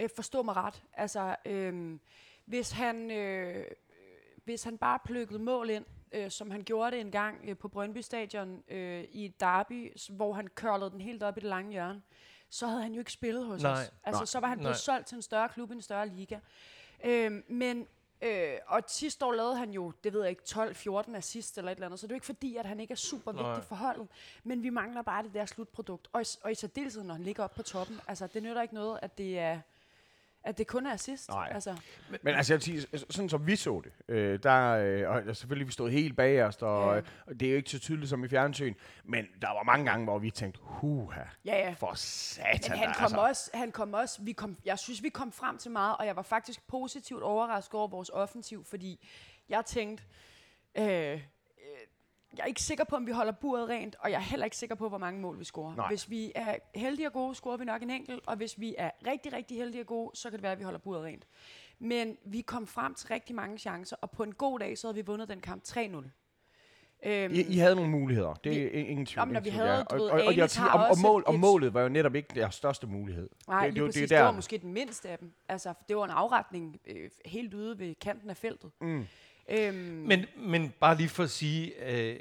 Øh, 0.00 0.08
forstå 0.16 0.42
mig 0.42 0.56
ret. 0.56 0.82
Altså, 0.94 1.36
øh, 1.44 1.98
hvis 2.46 2.70
han... 2.70 3.10
Øh, 3.10 3.64
hvis 4.44 4.64
han 4.64 4.78
bare 4.78 4.98
plukkede 5.04 5.38
mål 5.38 5.70
ind, 5.70 5.84
øh, 6.12 6.30
som 6.30 6.50
han 6.50 6.62
gjorde 6.64 6.90
det 6.90 7.00
en 7.00 7.10
gang 7.10 7.38
øh, 7.48 7.56
på 7.56 7.68
Brøndby 7.68 7.98
Stadion 7.98 8.62
øh, 8.68 9.04
i 9.10 9.24
et 9.24 9.40
derby, 9.40 9.92
hvor 10.10 10.32
han 10.32 10.48
curlede 10.54 10.90
den 10.90 11.00
helt 11.00 11.22
op 11.22 11.36
i 11.36 11.40
det 11.40 11.48
lange 11.48 11.72
hjørne, 11.72 12.02
så 12.50 12.66
havde 12.66 12.82
han 12.82 12.92
jo 12.92 12.98
ikke 12.98 13.12
spillet 13.12 13.46
hos 13.46 13.62
Nej, 13.62 13.72
os. 13.72 13.92
Altså, 14.04 14.20
nej, 14.20 14.26
så 14.26 14.40
var 14.40 14.48
han 14.48 14.58
blevet 14.58 14.72
nej. 14.72 14.78
solgt 14.78 15.06
til 15.06 15.16
en 15.16 15.22
større 15.22 15.48
klub, 15.48 15.70
en 15.70 15.82
større 15.82 16.08
liga. 16.08 16.38
Øh, 17.04 17.42
men 17.48 17.86
Øh, 18.22 18.54
og 18.66 18.82
sidste 18.86 19.24
år 19.24 19.32
lavede 19.32 19.56
han 19.56 19.70
jo, 19.70 19.92
det 20.04 20.12
ved 20.12 20.20
jeg 20.20 20.30
ikke, 20.30 20.42
12-14 20.48 21.16
assist 21.16 21.58
eller 21.58 21.70
et 21.72 21.76
eller 21.76 21.86
andet, 21.86 22.00
så 22.00 22.06
det 22.06 22.12
er 22.12 22.14
jo 22.14 22.16
ikke 22.16 22.26
fordi, 22.26 22.56
at 22.56 22.66
han 22.66 22.80
ikke 22.80 22.92
er 22.92 22.96
super 22.96 23.32
vigtig 23.32 23.46
Nej. 23.46 23.60
for 23.62 23.74
holdet, 23.76 24.08
men 24.44 24.62
vi 24.62 24.70
mangler 24.70 25.02
bare 25.02 25.22
det 25.22 25.34
der 25.34 25.46
slutprodukt. 25.46 26.08
Og, 26.12 26.22
i- 26.22 26.38
og 26.42 26.52
i 26.52 26.54
særdeleshed, 26.54 27.02
når 27.04 27.14
han 27.14 27.22
ligger 27.22 27.44
op 27.44 27.54
på 27.54 27.62
toppen. 27.62 28.00
Altså, 28.08 28.26
det 28.26 28.42
nytter 28.42 28.62
ikke 28.62 28.74
noget, 28.74 28.98
at 29.02 29.18
det 29.18 29.38
er 29.38 29.60
at 30.44 30.58
det 30.58 30.66
kun 30.66 30.86
er 30.86 30.92
assist. 30.92 31.28
Nej. 31.28 31.48
Altså, 31.54 31.76
Men 32.22 32.34
altså, 32.34 32.52
jeg 32.52 32.56
vil 32.56 32.62
sige, 32.84 32.98
sådan 33.10 33.28
som 33.28 33.46
vi 33.46 33.56
så 33.56 33.82
det, 33.84 34.14
øh, 34.14 34.42
der, 34.42 34.70
øh, 34.70 35.26
og 35.28 35.36
selvfølgelig 35.36 35.66
vi 35.66 35.72
stod 35.72 35.90
helt 35.90 36.16
bag 36.16 36.44
os, 36.44 36.56
og, 36.56 36.94
Ja. 36.94 37.00
og 37.26 37.40
det 37.40 37.42
er 37.46 37.50
jo 37.50 37.56
ikke 37.56 37.70
så 37.70 37.78
tydeligt 37.78 38.08
som 38.10 38.24
i 38.24 38.28
fjernsyn, 38.28 38.74
men 39.04 39.26
der 39.42 39.48
var 39.48 39.62
mange 39.62 39.90
gange, 39.90 40.04
hvor 40.04 40.18
vi 40.18 40.30
tænkte, 40.30 40.60
huha, 40.62 41.20
ja, 41.44 41.56
ja. 41.58 41.70
for 41.78 41.92
satan. 41.94 42.60
Men 42.70 42.78
han 42.78 42.88
der, 42.88 42.94
kom 42.94 43.02
altså. 43.04 43.16
også, 43.20 43.50
han 43.54 43.72
kom 43.72 43.94
også, 43.94 44.22
vi 44.22 44.32
kom, 44.32 44.56
jeg 44.64 44.78
synes, 44.78 45.02
vi 45.02 45.08
kom 45.08 45.32
frem 45.32 45.58
til 45.58 45.70
meget, 45.70 45.96
og 45.96 46.06
jeg 46.06 46.16
var 46.16 46.22
faktisk 46.22 46.66
positivt 46.66 47.22
overrasket 47.22 47.74
over 47.74 47.88
vores 47.88 48.10
offensiv, 48.12 48.64
fordi 48.64 49.06
jeg 49.48 49.64
tænkte, 49.66 50.04
øh, 50.78 51.20
jeg 52.36 52.42
er 52.42 52.46
ikke 52.46 52.62
sikker 52.62 52.84
på, 52.84 52.96
om 52.96 53.06
vi 53.06 53.12
holder 53.12 53.32
buret 53.32 53.68
rent, 53.68 53.96
og 54.00 54.10
jeg 54.10 54.16
er 54.16 54.20
heller 54.20 54.44
ikke 54.44 54.56
sikker 54.56 54.74
på, 54.74 54.88
hvor 54.88 54.98
mange 54.98 55.20
mål 55.20 55.38
vi 55.38 55.44
scorer. 55.44 55.74
Nej. 55.76 55.88
Hvis 55.88 56.10
vi 56.10 56.32
er 56.34 56.54
heldige 56.74 57.08
og 57.08 57.12
gode, 57.12 57.34
scorer 57.34 57.56
vi 57.56 57.64
nok 57.64 57.82
en 57.82 57.90
enkelt, 57.90 58.20
og 58.26 58.36
hvis 58.36 58.60
vi 58.60 58.74
er 58.78 58.90
rigtig, 59.06 59.32
rigtig 59.32 59.56
heldige 59.56 59.82
og 59.82 59.86
gode, 59.86 60.10
så 60.16 60.30
kan 60.30 60.36
det 60.36 60.42
være, 60.42 60.52
at 60.52 60.58
vi 60.58 60.64
holder 60.64 60.78
buret 60.78 61.04
rent. 61.04 61.26
Men 61.78 62.16
vi 62.24 62.40
kom 62.40 62.66
frem 62.66 62.94
til 62.94 63.08
rigtig 63.08 63.36
mange 63.36 63.58
chancer, 63.58 63.96
og 64.00 64.10
på 64.10 64.22
en 64.22 64.34
god 64.34 64.58
dag, 64.58 64.78
så 64.78 64.86
havde 64.86 64.94
vi 64.94 65.02
vundet 65.06 65.28
den 65.28 65.40
kamp 65.40 65.62
3-0. 65.68 66.10
Øhm, 67.06 67.34
I, 67.34 67.40
I 67.40 67.58
havde 67.58 67.74
nogle 67.76 67.90
muligheder, 67.90 68.34
det 68.34 68.52
er 68.52 68.70
Vi- 68.70 68.80
ingen 68.86 69.06
tvivl. 69.06 69.20
Jamen, 69.20 69.32
når 69.32 69.40
vi 69.40 69.50
havde, 69.50 69.70
ja. 69.72 69.82
og, 69.82 70.00
og, 70.00 70.10
og, 70.26 70.36
jeg 70.36 70.50
sige, 70.50 70.70
og, 70.70 70.86
og, 70.90 70.98
mål, 71.02 71.24
og 71.26 71.34
et- 71.34 71.40
målet 71.40 71.74
var 71.74 71.82
jo 71.82 71.88
netop 71.88 72.14
ikke 72.14 72.28
deres 72.34 72.54
største 72.54 72.86
mulighed. 72.86 73.28
Nej, 73.48 73.66
det, 73.66 73.74
det, 73.74 73.84
præcis. 73.84 74.00
det, 74.00 74.10
Det, 74.10 74.16
er 74.16 74.20
var 74.22 74.28
der. 74.30 74.36
måske 74.36 74.58
den 74.58 74.72
mindste 74.72 75.08
af 75.08 75.18
dem. 75.18 75.32
Altså, 75.48 75.74
det 75.88 75.96
var 75.96 76.04
en 76.04 76.10
afretning 76.10 76.80
øh, 76.86 77.10
helt 77.24 77.54
ude 77.54 77.78
ved 77.78 77.94
kanten 77.94 78.30
af 78.30 78.36
feltet. 78.36 78.70
Mm. 78.80 79.06
Øhm, 79.48 79.74
Men, 79.76 80.24
men 80.36 80.72
bare 80.80 80.96
lige 80.96 81.08
for 81.08 81.22
at 81.22 81.30
sige, 81.30 81.90
øh, 81.90 82.18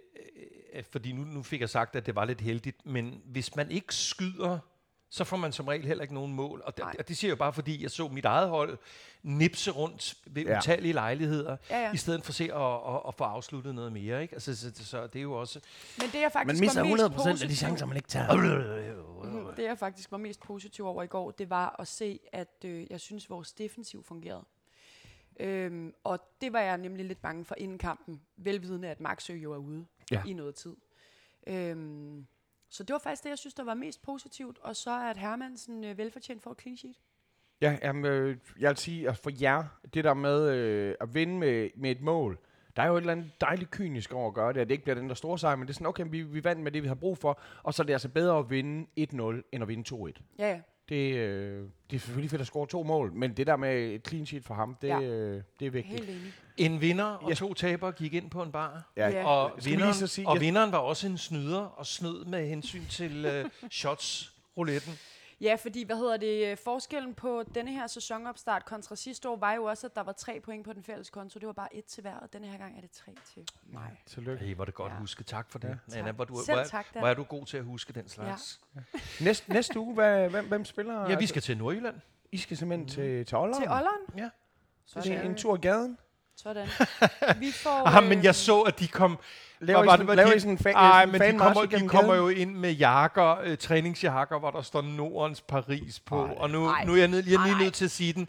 øh, 0.73 0.83
fordi 0.91 1.11
nu, 1.11 1.21
nu 1.23 1.43
fik 1.43 1.61
jeg 1.61 1.69
sagt, 1.69 1.95
at 1.95 2.05
det 2.05 2.15
var 2.15 2.25
lidt 2.25 2.41
heldigt, 2.41 2.85
men 2.85 3.21
hvis 3.25 3.55
man 3.55 3.71
ikke 3.71 3.95
skyder, 3.95 4.59
så 5.09 5.23
får 5.23 5.37
man 5.37 5.51
som 5.51 5.67
regel 5.67 5.85
heller 5.85 6.01
ikke 6.01 6.13
nogen 6.13 6.33
mål. 6.33 6.61
Og 6.65 6.77
det, 6.77 6.85
og 6.99 7.07
det 7.07 7.17
siger 7.17 7.29
jeg 7.29 7.35
jo 7.35 7.39
bare, 7.39 7.53
fordi 7.53 7.83
jeg 7.83 7.91
så 7.91 8.07
mit 8.07 8.25
eget 8.25 8.49
hold 8.49 8.77
nipse 9.23 9.71
rundt 9.71 10.15
ved 10.25 10.43
Ja. 10.45 10.57
utallige 10.57 10.93
lejligheder, 10.93 11.57
Ja, 11.69 11.79
ja. 11.81 11.93
i 11.93 11.97
stedet 11.97 12.23
for 12.23 12.31
at 12.31 12.35
se 12.35 12.43
at, 12.43 12.95
at, 12.95 13.01
at 13.07 13.15
få 13.15 13.23
afsluttet 13.23 13.75
noget 13.75 13.91
mere. 13.91 14.21
Ikke? 14.21 14.33
Altså, 14.33 14.55
så, 14.55 14.71
så 14.85 15.07
det 15.07 15.19
er 15.19 15.23
jo 15.23 15.33
også... 15.33 15.59
men 15.97 16.07
det 16.13 16.21
jeg 16.21 16.31
faktisk 16.31 16.53
Man 16.53 16.59
mister 16.59 16.81
var 16.81 16.89
mest 16.89 16.93
100 17.01 17.09
procent 17.09 17.41
af 17.43 17.49
de 17.49 17.55
chancer, 17.55 17.85
man 17.85 17.97
ikke 17.97 18.09
tager. 18.09 18.33
Mhm, 19.23 19.55
Det 19.55 19.63
jeg 19.63 19.77
faktisk 19.77 20.11
var 20.11 20.17
mest 20.17 20.39
positiv 20.39 20.85
over 20.85 21.03
i 21.03 21.07
går, 21.07 21.31
det 21.31 21.49
var 21.49 21.75
at 21.79 21.87
se, 21.87 22.19
at 22.33 22.55
øh, 22.65 22.85
jeg 22.91 22.99
synes, 22.99 23.29
vores 23.29 23.53
defensiv 23.53 24.03
fungerede. 24.03 24.43
Øhm, 25.39 25.93
og 26.03 26.19
det 26.41 26.53
var 26.53 26.59
jeg 26.59 26.77
nemlig 26.77 27.05
lidt 27.05 27.21
bange 27.21 27.45
for 27.45 27.55
inden 27.57 27.77
kampen, 27.77 28.21
velvidende 28.37 28.87
at 28.87 28.99
Maxø 28.99 29.33
jo 29.33 29.53
er 29.53 29.57
ude 29.57 29.85
Ja. 30.11 30.21
i 30.27 30.33
noget 30.33 30.55
tid. 30.55 30.75
Øhm, 31.47 32.27
så 32.69 32.83
det 32.83 32.93
var 32.93 32.99
faktisk 32.99 33.23
det, 33.23 33.29
jeg 33.29 33.37
synes, 33.37 33.53
der 33.53 33.63
var 33.63 33.73
mest 33.73 34.01
positivt. 34.01 34.59
Og 34.61 34.75
så 34.75 35.09
at 35.09 35.17
Hermansen 35.17 35.83
øh, 35.83 35.97
velfortjent 35.97 36.43
får 36.43 36.51
et 36.51 36.61
clean 36.61 36.77
sheet. 36.77 36.95
Ja, 37.61 37.77
jamen, 37.83 38.05
øh, 38.05 38.37
jeg 38.59 38.69
vil 38.69 38.77
sige, 38.77 39.09
at 39.09 39.17
for 39.17 39.31
jer, 39.41 39.63
det 39.93 40.03
der 40.03 40.13
med 40.13 40.49
øh, 40.49 40.95
at 41.01 41.13
vinde 41.13 41.37
med, 41.39 41.69
med 41.75 41.91
et 41.91 42.01
mål, 42.01 42.37
der 42.75 42.83
er 42.83 42.87
jo 42.87 42.93
et 42.95 43.01
eller 43.01 43.11
andet 43.11 43.31
dejligt 43.41 43.71
kynisk 43.71 44.13
over 44.13 44.27
at 44.27 44.33
gøre 44.33 44.53
det, 44.53 44.59
at 44.61 44.67
det 44.67 44.71
ikke 44.73 44.83
bliver 44.83 44.95
den 44.95 45.09
der 45.09 45.15
store 45.15 45.39
sejr, 45.39 45.55
men 45.55 45.67
det 45.67 45.73
er 45.73 45.73
sådan, 45.73 45.87
okay, 45.87 46.05
vi, 46.09 46.21
vi 46.21 46.43
vandt 46.43 46.61
med 46.61 46.71
det, 46.71 46.83
vi 46.83 46.87
har 46.87 46.95
brug 46.95 47.17
for, 47.17 47.39
og 47.63 47.73
så 47.73 47.83
er 47.83 47.85
det 47.85 47.93
altså 47.93 48.09
bedre 48.09 48.39
at 48.39 48.49
vinde 48.49 48.87
1-0, 48.99 49.49
end 49.51 49.61
at 49.61 49.67
vinde 49.67 49.95
2-1. 49.95 50.21
Ja, 50.39 50.49
ja. 50.49 50.61
Det, 50.89 51.13
øh, 51.15 51.63
det 51.91 51.95
er 51.95 51.99
selvfølgelig 51.99 52.29
fedt 52.29 52.41
at 52.41 52.47
score 52.47 52.67
to 52.67 52.83
mål, 52.83 53.13
men 53.13 53.33
det 53.37 53.47
der 53.47 53.55
med 53.55 53.77
et 53.93 54.07
clean 54.07 54.25
sheet 54.25 54.43
for 54.45 54.53
ham, 54.53 54.77
det, 54.81 54.87
Ja. 54.87 55.01
øh, 55.01 55.41
det 55.59 55.65
er 55.65 55.71
vigtigt. 55.71 55.99
Helt 56.05 56.09
enig. 56.09 56.33
En 56.57 56.81
vinder 56.81 57.03
og 57.05 57.29
Ja. 57.29 57.35
to 57.35 57.53
tabere 57.53 57.91
gik 57.91 58.13
ind 58.13 58.29
på 58.29 58.43
en 58.43 58.51
bar. 58.51 58.91
Ja, 58.97 59.09
Ja. 59.09 59.25
Og, 59.27 59.51
vinderen, 59.65 59.93
sige- 60.07 60.27
og 60.27 60.39
vinderen 60.39 60.71
var 60.71 60.77
også 60.77 61.07
en 61.07 61.17
snyder 61.17 61.59
og 61.59 61.85
snød 61.85 62.25
med 62.25 62.47
hensyn 62.47 62.85
til 62.89 63.25
uh, 63.43 63.49
shots-rouletten. 63.71 64.91
Ja, 65.41 65.55
fordi, 65.55 65.83
hvad 65.83 65.95
hedder 65.95 66.17
det, 66.17 66.51
øh, 66.51 66.57
forskellen 66.57 67.13
på 67.13 67.43
denne 67.55 67.71
her 67.71 67.87
sæsonopstart 67.87 68.65
kontra 68.65 68.95
sidste 68.95 69.29
år, 69.29 69.35
var 69.35 69.53
jo 69.53 69.63
også, 69.63 69.87
at 69.87 69.95
der 69.95 70.03
var 70.03 70.11
tre 70.11 70.39
point 70.39 70.65
på 70.65 70.73
den 70.73 70.83
fælles 70.83 71.09
konto. 71.09 71.39
Det 71.39 71.47
var 71.47 71.53
bare 71.53 71.75
et 71.75 71.85
til 71.85 72.01
hver, 72.01 72.15
og 72.15 72.33
denne 72.33 72.47
her 72.47 72.57
gang 72.57 72.77
er 72.77 72.81
det 72.81 72.91
tre 72.91 73.11
til 73.33 73.47
mig. 73.63 74.01
Tillykke. 74.05 74.45
Hey, 74.45 74.55
er 74.59 74.65
det 74.65 74.73
godt 74.73 74.89
Ja. 74.89 74.93
ja. 74.95 74.99
huske. 74.99 75.23
Tak 75.23 75.51
for 75.51 75.59
det. 75.59 75.67
Ja. 75.67 75.75
Ja, 75.93 75.99
Anna, 75.99 76.11
hvor, 76.11 76.25
du, 76.25 76.35
Selv 76.45 76.55
hvor, 76.55 76.63
er- 76.63 76.67
tak, 76.67 76.85
Dan. 76.93 77.01
hvor 77.01 77.09
er 77.09 77.13
du 77.13 77.23
god 77.23 77.45
til 77.45 77.57
at 77.57 77.63
huske 77.63 77.93
den 77.93 78.07
slags. 78.09 78.61
Næste, 79.21 79.51
næste 79.53 79.79
uge, 79.79 79.93
hvad, 79.93 80.29
hvem, 80.29 80.47
hvem 80.47 80.65
spiller? 80.65 81.01
Ja, 81.01 81.09
ja 81.09 81.17
vi 81.17 81.25
skal 81.25 81.41
til 81.41 81.57
Nordjylland. 81.57 81.95
I 82.31 82.37
skal 82.37 82.57
simpelthen 82.57 82.87
til, 82.89 83.25
til 83.25 83.37
Olland? 83.37 83.61
Til 83.61 83.71
Olleren? 83.71 84.01
Ja. 84.17 84.29
Det 84.95 85.11
er 85.11 85.21
en 85.21 85.35
tur 85.35 85.55
i 85.55 85.59
gaden? 85.59 85.97
Sådan. 86.43 86.67
Vi 87.39 87.51
får... 87.51 87.87
Ah, 87.87 88.03
men 88.03 88.23
jeg 88.23 88.35
så, 88.35 88.61
at 88.61 88.79
de 88.79 88.87
kom... 88.87 89.19
Laver, 89.59 89.83
I, 89.83 89.87
sådan, 89.87 90.15
laver 90.15 90.29
de- 90.29 90.35
I 90.35 90.39
sådan 90.39 90.51
en 90.53 90.59
fa- 90.67 90.71
Ej, 90.77 91.05
men 91.05 91.13
de 91.13 91.19
fanmarch 91.19 91.53
kommer, 91.53 91.77
de 91.79 91.87
kommer 91.87 92.15
jo 92.15 92.27
ind 92.29 92.55
med 92.55 92.71
jakker, 92.71 93.37
øh, 93.43 93.57
træningsjakker, 93.57 94.39
hvor 94.39 94.51
der 94.51 94.61
står 94.61 94.81
Nordens 94.81 95.41
Paris 95.41 95.99
på. 95.99 96.25
Ej. 96.25 96.33
og 96.37 96.49
nu, 96.49 96.67
Ej. 96.69 96.85
nu 96.85 96.93
er 96.93 96.97
jeg, 96.97 97.07
nød, 97.07 97.23
jeg 97.27 97.33
er 97.35 97.45
lige 97.47 97.57
nødt 97.63 97.73
til 97.73 97.85
at 97.85 97.91
sige 97.91 98.13
den. 98.13 98.27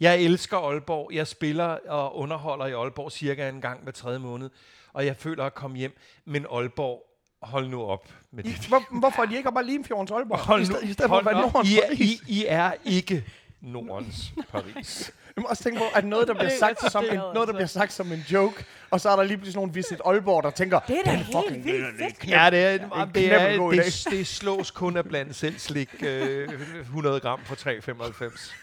Jeg 0.00 0.20
elsker 0.20 0.58
Aalborg. 0.58 1.10
Jeg 1.12 1.26
spiller 1.26 1.78
og 1.88 2.16
underholder 2.16 2.66
i 2.66 2.72
Aalborg 2.72 3.12
cirka 3.12 3.48
en 3.48 3.60
gang 3.60 3.82
hver 3.82 3.92
tredje 3.92 4.18
måned. 4.18 4.50
Og 4.92 5.06
jeg 5.06 5.16
føler 5.16 5.44
at 5.44 5.54
komme 5.54 5.76
hjem. 5.76 5.98
Men 6.24 6.46
Aalborg, 6.52 7.02
hold 7.42 7.68
nu 7.68 7.82
op 7.82 8.08
med 8.30 8.44
I, 8.44 8.48
det. 8.48 8.66
hvor, 8.66 8.98
hvorfor 9.00 9.22
er 9.22 9.26
de 9.26 9.36
ikke 9.36 9.52
bare 9.52 9.64
Limfjordens 9.66 10.10
Aalborg? 10.10 10.38
Hold 10.38 10.60
I, 10.62 10.64
nu, 10.68 10.74
sted, 10.74 10.82
I 10.88 10.92
stedet 10.92 11.08
for 11.08 11.16
at 11.16 11.24
hold 11.24 11.34
være. 11.34 11.42
Nordens 11.52 11.70
I, 11.70 11.78
er, 11.78 11.86
Paris? 11.86 12.00
I, 12.00 12.40
I 12.40 12.44
er 12.48 12.72
ikke 12.84 13.24
Nordens 13.60 14.32
Paris. 14.52 15.12
Jeg 15.36 15.42
må 15.42 15.48
også 15.48 15.62
tænke 15.62 15.78
på, 15.78 15.84
at 15.94 16.04
noget, 16.04 16.28
der 16.28 16.34
bliver 16.34 16.48
Det 16.50 16.54
er 16.54 16.58
sagt 16.58 16.92
som 16.92 17.04
en, 17.10 17.16
noget, 17.16 17.48
der 17.48 17.52
bliver 17.54 17.66
sagt 17.66 17.92
som 17.92 18.12
en 18.12 18.24
joke, 18.32 18.64
og 18.90 19.00
så 19.00 19.10
er 19.10 19.16
der 19.16 19.22
lige 19.22 19.36
pludselig 19.36 19.54
nogen 19.56 19.74
Visit 19.74 20.00
Aalborg, 20.04 20.42
der 20.42 20.50
tænker, 20.50 20.80
Det 20.80 20.98
er 20.98 21.02
da 21.04 21.10
"Den 21.10 21.18
helt 21.18 21.36
fucking 21.36 21.64
vildt 21.64 21.86
fedt." 21.98 22.18
knæp." 22.18 22.36
Ja, 22.36 22.50
det 22.50 22.58
er, 22.64 22.70
en 22.74 22.80
det, 22.80 23.14
kæmpe 23.14 23.34
er, 23.36 23.56
god 23.56 23.72
det, 23.72 24.06
idé. 24.06 24.10
det 24.10 24.26
slås 24.26 24.70
kun 24.70 24.96
af 24.96 25.04
blandt 25.04 25.36
selv 25.36 25.58
slik 25.58 25.90
øh, 26.02 26.48
100 26.80 27.20
gram 27.20 27.40
for 27.44 27.54
3,95. 27.54 28.54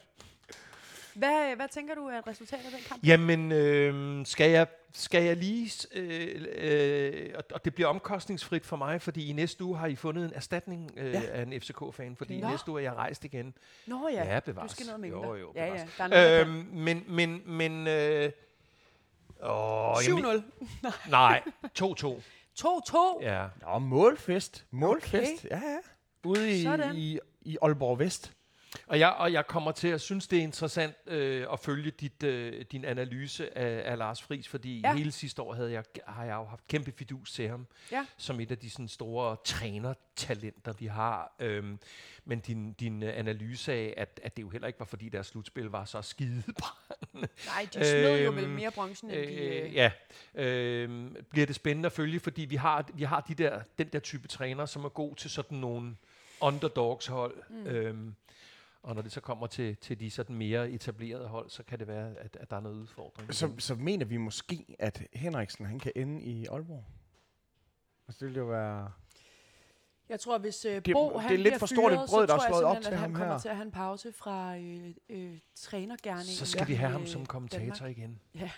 Hvad, 1.18 1.56
hvad 1.56 1.68
tænker 1.68 1.94
du 1.94 2.06
er 2.06 2.26
resultatet 2.26 2.64
af 2.64 2.70
den 2.70 2.80
kamp? 2.88 3.06
Jamen, 3.06 3.52
øh, 3.52 4.26
skal, 4.26 4.50
jeg, 4.50 4.66
skal 4.92 5.24
jeg 5.24 5.36
lige... 5.36 5.70
Øh, 5.94 6.46
øh, 6.58 7.30
og- 7.34 7.44
og 7.54 7.64
det 7.64 7.74
bliver 7.74 7.88
omkostningsfrit 7.88 8.66
for 8.66 8.76
mig, 8.76 9.02
fordi 9.02 9.30
i 9.30 9.32
næste 9.32 9.64
uge 9.64 9.78
har 9.78 9.86
I 9.86 9.96
fundet 9.96 10.24
en 10.24 10.32
erstatning 10.34 10.90
øh, 10.96 11.12
Ja. 11.12 11.22
af 11.30 11.42
en 11.42 11.60
FCK-fan, 11.60 12.16
fordi 12.16 12.40
Nå. 12.40 12.48
i 12.48 12.50
næste 12.50 12.70
uge 12.70 12.80
er 12.80 12.82
jeg 12.82 12.94
rejst 12.94 13.24
igen. 13.24 13.54
Nå 13.86 14.08
ja, 14.08 14.24
Ja, 14.34 14.40
du 14.40 14.44
bevares. 14.44 14.70
skal 14.70 14.86
noget 14.86 15.00
med 15.00 15.08
Jo, 15.08 15.34
jo, 15.34 15.52
ja, 15.54 15.66
ja, 15.66 15.86
der 15.98 16.04
er 16.04 16.08
noget, 16.08 16.30
der 16.30 16.40
Øhm, 16.40 16.68
men, 16.72 17.04
men, 17.08 17.42
men... 17.46 17.86
Øh, 17.86 18.30
åh, 19.42 19.96
kan. 20.06 20.18
jamen, 20.18 20.42
7-0. 20.84 21.10
Nej, 21.10 21.42
2-2. 21.82 22.20
2-2. 22.60 23.22
Ja. 23.22 23.46
Nå, 23.62 23.78
målfest. 23.78 24.64
Målfest. 24.70 25.44
Okay. 25.44 25.48
Ja, 25.50 25.56
ja. 25.70 25.78
Ude 26.24 26.50
i, 26.60 26.62
Sådan. 26.62 26.96
i, 26.96 27.18
i 27.42 27.56
Aalborg 27.62 27.98
Vest. 27.98 28.32
Og 28.86 28.98
jeg, 28.98 29.08
og 29.12 29.32
jeg 29.32 29.46
kommer 29.46 29.72
til 29.72 29.88
at 29.88 30.00
synes, 30.00 30.26
det 30.28 30.38
er 30.38 30.42
interessant 30.42 30.94
øh, 31.06 31.46
at 31.52 31.60
følge 31.60 31.90
dit, 31.90 32.22
øh, 32.22 32.64
din 32.72 32.84
analyse 32.84 33.58
af, 33.58 33.90
af 33.92 33.98
Lars 33.98 34.22
Friis, 34.22 34.48
fordi 34.48 34.80
Ja. 34.80 34.94
hele 34.94 35.12
sidste 35.12 35.42
år 35.42 35.54
havde 35.54 35.72
jeg, 35.72 35.84
har 36.06 36.24
jeg 36.24 36.34
jo 36.34 36.44
haft 36.44 36.68
kæmpe 36.68 36.92
fidus 36.96 37.32
til 37.32 37.48
ham, 37.48 37.66
Ja. 37.92 38.06
som 38.16 38.40
et 38.40 38.50
af 38.50 38.58
de 38.58 38.70
sådan, 38.70 38.88
store 38.88 39.36
trænertalenter, 39.44 40.72
vi 40.78 40.86
har. 40.86 41.34
Øhm, 41.40 41.78
men 42.24 42.40
din, 42.40 42.72
din 42.72 43.02
øh, 43.02 43.18
analyse 43.18 43.72
af, 43.72 43.94
at, 43.96 44.20
at 44.22 44.36
det 44.36 44.42
jo 44.42 44.48
heller 44.48 44.66
ikke 44.66 44.78
var, 44.80 44.86
fordi 44.86 45.08
deres 45.08 45.26
slutspil 45.26 45.64
var 45.66 45.84
så 45.84 46.02
skide 46.02 46.42
Nej, 47.14 47.68
de 47.74 47.84
snød 47.84 48.18
jo 48.20 48.26
Øhm, 48.26 48.36
vel 48.36 48.48
mere 48.48 48.70
bronzen, 48.70 49.10
end 49.10 49.26
de... 49.26 49.32
Øh, 49.34 49.64
Øh, 49.68 49.74
ja, 49.74 49.90
øh, 50.34 51.10
bliver 51.30 51.46
det 51.46 51.54
spændende 51.54 51.86
at 51.86 51.92
følge, 51.92 52.20
fordi 52.20 52.42
vi 52.44 52.56
har, 52.56 52.88
vi 52.94 53.04
har 53.04 53.20
de 53.20 53.34
der, 53.34 53.60
den 53.78 53.86
der 53.88 53.98
type 53.98 54.28
træner, 54.28 54.66
som 54.66 54.84
er 54.84 54.88
god 54.88 55.14
til 55.16 55.30
sådan 55.30 55.58
nogle 55.58 55.96
underdogs 56.40 57.06
hold. 57.06 57.36
Mm. 57.50 57.66
Øhm, 57.66 58.14
og 58.82 58.94
når 58.94 59.02
det 59.02 59.12
så 59.12 59.20
kommer 59.20 59.46
til, 59.46 59.76
til 59.76 60.00
de 60.00 60.10
sådan 60.10 60.36
mere 60.36 60.70
etablerede 60.70 61.28
hold, 61.28 61.50
så 61.50 61.62
kan 61.62 61.78
det 61.78 61.86
være, 61.86 62.16
at, 62.18 62.36
at 62.40 62.50
der 62.50 62.56
er 62.56 62.60
noget 62.60 62.76
udfordring. 62.76 63.34
Så, 63.34 63.50
så 63.58 63.74
mener 63.74 64.04
vi 64.06 64.16
måske, 64.16 64.76
at 64.78 65.02
Henriksen 65.12 65.66
han 65.66 65.78
kan 65.78 65.92
ende 65.96 66.22
i 66.22 66.46
Aalborg. 66.46 66.84
Altså, 68.08 68.18
det 68.20 68.26
ville 68.26 68.38
jo 68.40 68.46
være... 68.46 68.92
Jeg 70.08 70.20
tror, 70.20 70.38
hvis 70.38 70.64
øh, 70.64 70.74
Det- 70.84 70.94
Bo 70.94 71.08
det 71.08 71.14
er 71.16 71.18
han 71.18 71.40
lidt 71.40 71.58
for 71.58 71.66
stort 71.66 71.92
et 71.92 71.98
brød, 72.08 72.28
så 72.28 72.34
der 72.34 72.40
er 72.40 72.46
slået 72.48 72.64
op 72.64 72.76
til 72.82 72.90
at 72.90 72.98
han 72.98 72.98
ham 72.98 73.14
kommer 73.14 73.32
her. 73.32 73.38
til 73.40 73.48
at 73.48 73.56
have 73.56 73.64
en 73.66 73.72
pause 73.72 74.12
fra 74.12 74.56
øh, 74.56 74.94
øh, 75.08 75.38
trænergærningen. 75.54 76.34
så 76.34 76.46
skal 76.46 76.68
vi 76.68 76.74
have 76.74 76.90
ham 76.90 77.02
øh, 77.02 77.08
som 77.08 77.26
kommentator 77.26 77.74
Danmark. 77.74 77.96
igen. 77.98 78.20
Ja, 78.34 78.50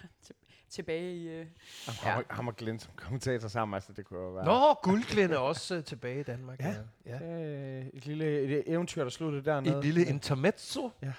tilbage 0.71 1.15
i... 1.15 1.29
Øh. 1.29 1.47
Ja. 1.87 1.93
Ham, 2.11 2.19
og- 2.29 2.35
ham 2.37 2.49
og 2.49 2.57
Glenn 2.57 2.79
som 2.79 2.93
kommentator 2.97 3.49
sammen, 3.49 3.75
altså 3.75 3.93
det 3.93 4.05
kunne 4.05 4.21
jo 4.21 4.29
være... 4.31 4.45
Nå, 4.45 4.75
Guldglæn 4.83 5.31
er 5.31 5.37
også 5.37 5.77
uh, 5.77 5.85
tilbage 5.85 6.21
i 6.21 6.23
Danmark. 6.23 6.61
Ja. 6.61 6.75
ja. 7.07 7.23
Øh, 7.43 7.87
et 7.95 8.07
lille 8.07 8.41
et 8.41 8.63
eventyr, 8.67 9.03
der 9.03 9.11
sluttede 9.11 9.45
dernede. 9.45 9.79
Et 9.79 9.85
lille 9.85 10.05
intermezzo. 10.05 10.91
Ja. 11.03 11.13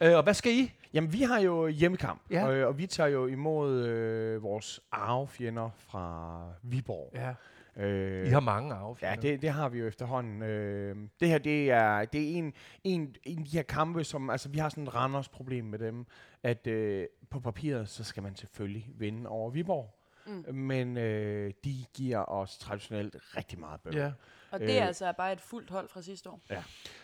Øh, 0.00 0.16
og 0.16 0.22
hvad 0.22 0.34
skal 0.34 0.52
I? 0.52 0.72
Jamen, 0.94 1.12
vi 1.12 1.22
har 1.22 1.40
jo 1.40 1.66
hjemmekamp, 1.66 2.20
Ja. 2.30 2.46
og, 2.46 2.68
og 2.68 2.78
vi 2.78 2.86
tager 2.86 3.08
jo 3.08 3.26
imod 3.26 3.86
øh, 3.86 4.42
vores 4.42 4.80
arvefjender 4.92 5.70
fra 5.78 6.42
Viborg. 6.62 7.10
Ja. 7.14 7.34
Øh, 7.76 8.26
I 8.26 8.30
har 8.30 8.40
mange 8.40 8.74
Ja, 8.74 8.80
affjender. 8.80 9.20
det, 9.20 9.42
det 9.42 9.50
har 9.50 9.68
vi 9.68 9.78
jo 9.78 9.86
efterhånden. 9.86 10.42
Øh, 10.42 10.96
det 11.20 11.28
her, 11.28 11.38
det 11.38 11.70
er, 11.70 12.04
det 12.04 12.22
er 12.32 12.36
en, 12.36 12.52
en, 12.84 13.14
en 13.24 13.38
af 13.38 13.44
de 13.44 13.50
her 13.56 13.62
kampe, 13.62 14.04
som, 14.04 14.30
altså 14.30 14.48
vi 14.48 14.58
har 14.58 14.68
sådan 14.68 14.84
et 14.84 14.94
Randers 14.94 15.28
problem 15.28 15.64
med 15.64 15.78
dem, 15.78 16.06
at 16.42 16.66
øh, 16.66 17.06
på 17.30 17.40
papiret, 17.40 17.88
så 17.88 18.04
skal 18.04 18.22
man 18.22 18.36
selvfølgelig 18.36 18.90
vinde 18.94 19.28
over 19.28 19.50
Viborg. 19.50 19.98
Mm. 20.26 20.54
Men 20.54 20.96
øh, 20.96 21.52
de 21.64 21.84
giver 21.94 22.30
os 22.30 22.58
traditionelt 22.58 23.16
rigtig 23.36 23.58
meget 23.58 23.80
bøvl. 23.80 23.96
Ja. 23.96 24.12
Og 24.52 24.60
det 24.60 24.76
er 24.76 24.82
Øh. 24.82 24.86
altså 24.86 25.12
bare 25.18 25.32
et 25.32 25.40
fuldt 25.40 25.70
hold 25.70 25.88
fra 25.88 26.02
sidste 26.02 26.30
år. 26.30 26.40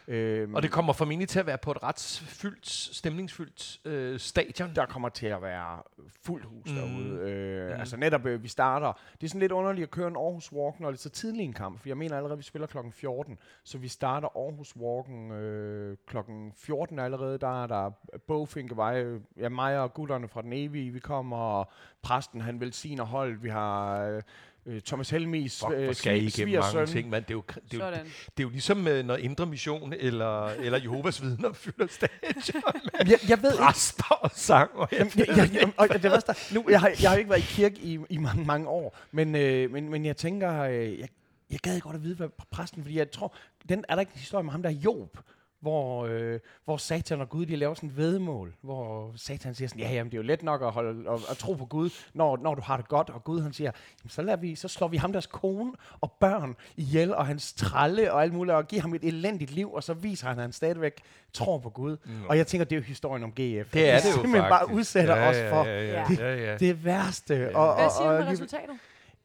Øhm, 0.08 0.54
Og 0.54 0.62
det 0.62 0.70
kommer 0.70 0.92
formentlig 0.92 1.28
til 1.28 1.38
at 1.38 1.46
være 1.46 1.58
på 1.58 1.70
et 1.70 1.82
ret 1.82 2.22
fyldt, 2.28 2.66
stemningsfyldt 2.68 3.80
øh, 3.84 4.18
stadion. 4.20 4.74
der 4.74 4.86
kommer 4.86 5.08
til 5.08 5.26
at 5.26 5.42
være 5.42 5.82
fuld 6.24 6.44
hus 6.44 6.70
Mm. 6.70 6.76
mm. 6.76 6.80
derude. 6.80 7.30
Øh, 7.30 7.48
Mm. 7.74 7.80
Altså 7.80 7.96
netop, 7.96 8.26
øh, 8.26 8.42
vi 8.42 8.48
starter. 8.48 8.92
Det 9.20 9.26
er 9.26 9.28
sådan 9.28 9.40
lidt 9.40 9.52
underligt 9.52 9.82
at 9.82 9.90
køre 9.90 10.08
en 10.08 10.16
Aarhus 10.16 10.52
Walk, 10.52 10.80
når 10.80 10.90
det 10.90 10.96
er 10.98 11.00
så 11.02 11.10
tidlig 11.10 11.44
en 11.44 11.52
kamp. 11.52 11.80
For 11.80 11.88
jeg 11.88 11.96
mener 11.96 12.16
allerede, 12.16 12.32
at 12.32 12.38
vi 12.38 12.42
spiller 12.42 12.66
klokken 12.66 12.92
14. 12.92 13.38
Så 13.64 13.78
vi 13.78 13.88
starter 13.88 14.28
Aarhus 14.36 14.76
Walken 14.76 15.30
øh, 15.32 15.96
klokken 16.06 16.52
14 16.56 16.98
allerede. 16.98 17.38
Der 17.38 17.62
er 17.62 17.66
der 17.66 17.90
Bogfinkevej. 18.26 19.04
Ja, 19.36 19.48
mig 19.48 19.78
og 19.80 19.94
gutterne 19.94 20.28
fra 20.28 20.42
den 20.42 20.52
evige. 20.52 20.92
Vi 20.92 20.98
kommer, 21.00 21.36
og 21.36 21.70
præsten 22.02 22.40
han 22.40 22.60
velsigner 22.60 23.04
holdet. 23.04 23.42
Vi 23.42 23.48
har... 23.48 24.02
Øh, 24.04 24.22
øh, 24.68 24.80
Thomas 24.80 25.10
Helmis 25.10 25.62
øh, 25.74 25.94
skal 25.94 26.32
mange 26.58 26.86
ting, 26.86 27.10
mand. 27.10 27.24
Det 27.24 27.30
er 27.30 27.34
jo, 27.34 27.42
det 27.46 27.56
er 27.56 27.60
jo, 27.72 27.78
Sådan. 27.78 28.04
det 28.06 28.38
er 28.38 28.42
jo 28.42 28.48
ligesom, 28.48 28.76
når 28.76 29.16
Indre 29.16 29.46
Mission 29.46 29.92
eller, 29.98 30.46
eller 30.46 30.78
Jehovas 30.82 31.22
vidner 31.22 31.52
fylder 31.52 31.86
stadion. 31.86 32.62
Jeg, 32.98 33.18
jeg 33.28 33.42
ved 33.42 33.52
ikke, 33.52 33.64
Præster 33.64 34.14
og 34.20 34.30
sang. 34.34 34.70
Og 34.74 34.88
jeg, 34.92 34.98
Jamen, 34.98 35.12
jeg, 35.16 35.28
jeg, 35.36 35.50
jeg, 35.54 35.72
og 35.76 35.88
det 35.88 36.02
værste, 36.02 36.30
er- 36.32 36.54
nu, 36.54 36.64
jeg, 36.70 36.80
har, 36.80 36.92
jeg 37.02 37.10
har 37.10 37.16
ikke 37.16 37.30
været 37.30 37.40
i 37.40 37.46
kirke 37.54 37.76
i, 37.80 37.98
i 38.10 38.16
mange, 38.18 38.44
mange 38.44 38.68
år, 38.68 38.96
men, 39.12 39.34
øh, 39.36 39.70
men, 39.72 39.88
men 39.88 40.04
jeg 40.06 40.16
tænker, 40.16 40.60
øh, 40.62 40.98
jeg, 40.98 41.08
jeg 41.50 41.58
gad 41.58 41.80
godt 41.80 41.96
at 41.96 42.02
vide, 42.02 42.14
hvad 42.14 42.28
præsten, 42.50 42.82
fordi 42.82 42.98
jeg 42.98 43.10
tror, 43.10 43.34
den, 43.68 43.84
er 43.88 43.94
der 43.94 44.00
ikke 44.00 44.12
en 44.14 44.18
historie 44.18 44.44
med 44.44 44.52
ham, 44.52 44.62
der 44.62 44.70
er 44.70 44.74
Job, 44.74 45.18
hvor, 45.60 46.06
øh, 46.06 46.40
hvor 46.64 46.76
Satan 46.76 47.20
og 47.20 47.28
Gud, 47.28 47.46
de 47.46 47.56
laver 47.56 47.74
sådan 47.74 47.88
et 47.88 47.96
vedmål, 47.96 48.54
hvor 48.60 49.12
Satan 49.16 49.54
siger 49.54 49.68
sådan, 49.68 49.82
ja, 49.82 49.92
jamen, 49.92 50.10
det 50.10 50.16
er 50.16 50.22
jo 50.22 50.26
let 50.26 50.42
nok 50.42 50.62
at, 50.62 50.72
holde, 50.72 51.10
at, 51.10 51.20
at 51.30 51.36
tro 51.36 51.54
på 51.54 51.64
Gud, 51.64 51.90
når, 52.14 52.36
når 52.36 52.54
du 52.54 52.62
har 52.62 52.76
det 52.76 52.88
godt, 52.88 53.10
og 53.10 53.24
Gud 53.24 53.40
han 53.40 53.52
siger, 53.52 53.70
jamen, 54.00 54.10
så, 54.10 54.22
lader 54.22 54.36
vi, 54.38 54.54
så 54.54 54.68
slår 54.68 54.88
vi 54.88 54.96
ham 54.96 55.12
deres 55.12 55.26
kone 55.26 55.72
og 56.00 56.12
børn 56.12 56.56
ihjel, 56.76 57.14
og 57.14 57.26
hans 57.26 57.52
tralle 57.52 58.12
og 58.12 58.22
alt 58.22 58.32
muligt, 58.34 58.54
og 58.54 58.68
giver 58.68 58.82
ham 58.82 58.94
et 58.94 59.04
elendigt 59.04 59.50
liv, 59.50 59.72
og 59.72 59.82
så 59.84 59.94
viser 59.94 60.28
han, 60.28 60.38
at 60.38 60.42
han 60.42 60.52
stadigvæk 60.52 61.00
tror 61.32 61.58
på 61.58 61.70
Gud. 61.70 61.96
Mm. 62.04 62.24
Og 62.28 62.36
jeg 62.36 62.46
tænker, 62.46 62.64
det 62.64 62.72
er 62.76 62.80
jo 62.80 62.84
historien 62.84 63.24
om 63.24 63.30
GF. 63.30 63.36
det 63.36 63.50
er 63.50 63.64
det 63.64 64.08
jo 64.08 64.12
simpelthen 64.12 64.32
faktisk. 64.32 64.50
bare 64.50 64.70
udsætter 64.74 65.16
ja, 65.16 65.28
os 65.28 65.36
for 65.50 65.64
Ja, 65.64 65.82
ja, 65.84 66.04
Ja. 66.18 66.34
ja, 66.34 66.50
ja. 66.50 66.56
det 66.56 66.84
værste. 66.84 67.56
Og, 67.56 67.74
Hvad 67.74 67.84
og, 67.84 67.92
siger 67.92 68.06
du 68.08 68.12
og, 68.16 68.20
med 68.20 68.28
resultatet? 68.32 68.76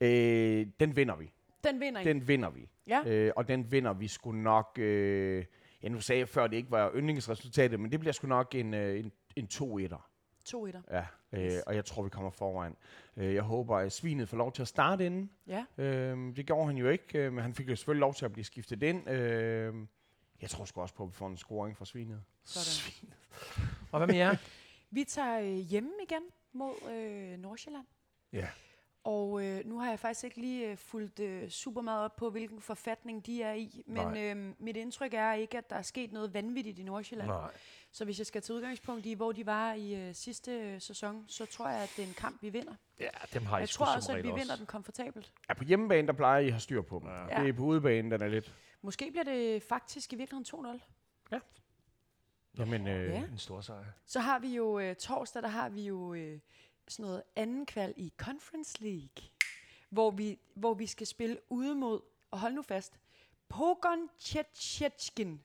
øh, 0.01 0.67
den 0.79 0.95
vinder 0.95 1.15
vi. 1.15 1.31
Den 1.63 1.79
vinder 1.79 2.01
I. 2.01 2.03
Den 2.03 2.27
vinder 2.27 2.49
vi. 2.49 2.69
Ja. 2.87 2.99
Øh, 3.05 3.31
og 3.35 3.47
den 3.47 3.71
vinder 3.71 3.93
vi 3.93 4.07
sgu 4.07 4.31
nok... 4.31 4.79
Øh, 4.79 5.45
ja, 5.83 5.89
nu 5.89 5.99
sagde 6.01 6.19
jeg 6.19 6.29
før, 6.29 6.43
at 6.43 6.51
det 6.51 6.57
ikke 6.57 6.71
var 6.71 6.91
yndlingsresultatet, 6.95 7.79
men 7.79 7.91
det 7.91 7.99
bliver 7.99 8.13
sgu 8.13 8.27
nok 8.27 8.55
en, 8.55 8.73
øh, 8.73 8.99
en, 8.99 9.11
en 9.35 9.47
2-1'er. 9.53 10.09
To 10.45 10.67
etter. 10.67 10.81
Ja, 10.91 11.05
øh, 11.31 11.45
Yes. 11.45 11.61
og 11.67 11.75
jeg 11.75 11.85
tror, 11.85 12.03
vi 12.03 12.09
kommer 12.09 12.29
foran. 12.31 12.75
Øh, 13.17 13.33
jeg 13.33 13.43
håber, 13.43 13.77
at 13.77 13.91
Svinet 13.91 14.29
får 14.29 14.37
lov 14.37 14.51
til 14.51 14.61
at 14.61 14.67
starte 14.67 15.05
inden. 15.05 15.31
Ja. 15.47 15.65
Øh, 15.77 16.35
det 16.35 16.45
gjorde 16.45 16.65
han 16.67 16.77
jo 16.77 16.89
ikke, 16.89 17.19
øh, 17.19 17.33
men 17.33 17.41
han 17.43 17.53
fik 17.53 17.69
jo 17.69 17.75
selvfølgelig 17.75 17.99
lov 17.99 18.13
til 18.13 18.25
at 18.25 18.33
blive 18.33 18.45
skiftet 18.45 18.83
ind. 18.83 19.09
Øh, 19.09 19.73
jeg 20.41 20.49
tror 20.49 20.65
sgu 20.65 20.81
også 20.81 20.95
på, 20.95 21.03
at 21.03 21.09
vi 21.09 21.13
får 21.13 21.27
en 21.27 21.37
scoring 21.37 21.77
fra 21.77 21.85
Svinet. 21.85 22.23
Sådan. 22.43 23.13
Og 23.91 23.99
hvad 23.99 24.07
med 24.07 24.15
jer? 24.15 24.35
Vi 24.91 25.03
tager 25.03 25.39
øh, 25.39 25.45
hjemme 25.57 25.91
igen 26.03 26.21
mod 26.53 26.91
øh, 26.91 27.37
Nordsjælland. 27.39 27.85
Ja. 28.33 28.47
Og 29.03 29.45
øh, 29.45 29.65
nu 29.65 29.79
har 29.79 29.89
jeg 29.89 29.99
faktisk 29.99 30.23
ikke 30.23 30.39
lige 30.41 30.71
øh, 30.71 30.77
fulgt 30.77 31.19
øh, 31.19 31.49
super 31.49 31.81
meget 31.81 32.03
op 32.05 32.15
på, 32.15 32.29
hvilken 32.29 32.61
forfatning 32.61 33.25
de 33.25 33.43
er 33.43 33.53
i. 33.53 33.83
Men 33.87 34.17
øh, 34.17 34.53
mit 34.59 34.77
indtryk 34.77 35.13
er 35.13 35.33
ikke, 35.33 35.57
at 35.57 35.69
der 35.69 35.75
er 35.75 35.81
sket 35.81 36.11
noget 36.11 36.33
vanvittigt 36.33 36.79
i 36.79 36.83
Nordsjælland. 36.83 37.29
Nej. 37.29 37.51
Så 37.91 38.05
hvis 38.05 38.17
jeg 38.19 38.25
skal 38.27 38.41
tage 38.41 38.55
udgangspunkt 38.57 39.05
i, 39.05 39.13
hvor 39.13 39.31
de 39.31 39.45
var 39.45 39.73
i 39.73 39.95
øh, 39.95 40.15
sidste 40.15 40.51
øh, 40.51 40.81
sæson, 40.81 41.25
så 41.27 41.45
tror 41.45 41.69
jeg, 41.69 41.79
at 41.83 41.93
det 41.97 42.03
er 42.03 42.07
en 42.07 42.13
kamp, 42.13 42.41
vi 42.41 42.49
vinder. 42.49 42.73
Ja, 42.99 43.09
dem 43.33 43.45
har 43.45 43.57
I 43.57 43.59
Jeg 43.59 43.69
sgu 43.69 43.77
tror 43.77 43.91
som 43.91 43.95
også, 43.97 44.11
at 44.11 44.15
regel 44.15 44.25
vi 44.25 44.31
også. 44.31 44.41
vinder 44.43 44.55
den 44.55 44.65
komfortabelt. 44.65 45.33
Ja, 45.49 45.53
på 45.53 45.63
hjemmebane, 45.63 46.07
der 46.07 46.13
plejer 46.13 46.39
I 46.39 46.45
at 46.45 46.51
have 46.53 46.59
styr 46.61 46.81
på 46.81 46.99
dem. 46.99 47.07
Ja. 47.07 47.35
Ja. 47.37 47.41
Det 47.41 47.49
er 47.49 47.53
på 47.53 47.63
udebane, 47.63 48.11
den 48.11 48.21
er 48.21 48.27
lidt... 48.27 48.53
Måske 48.81 49.11
bliver 49.11 49.23
det 49.23 49.63
faktisk 49.63 50.13
i 50.13 50.15
virkeligheden 50.15 50.77
2-0. 50.77 50.79
Jamen, 52.57 52.87
øh, 52.87 53.09
Ja. 53.09 53.23
En 53.23 53.37
stor 53.37 53.61
sejr. 53.61 53.83
Så 54.05 54.19
har 54.19 54.39
vi 54.39 54.55
jo 54.55 54.79
øh, 54.79 54.95
torsdag, 54.95 55.41
der 55.41 55.47
har 55.49 55.69
vi 55.69 55.81
jo 55.81 56.13
øh, 56.13 56.39
sådan 56.87 57.03
noget 57.05 57.23
anden 57.35 57.65
kval 57.65 57.93
i 57.97 58.13
Conference 58.17 58.73
League, 58.79 59.29
hvor 59.89 60.11
vi, 60.11 60.39
hvor 60.53 60.73
vi 60.73 60.87
skal 60.87 61.07
spille 61.07 61.37
ude 61.49 61.75
mod, 61.75 62.01
og 62.31 62.39
hold 62.39 62.53
nu 62.53 62.61
fast, 62.61 62.93
Pogon 63.49 64.09
Tjetjetskin. 64.19 65.41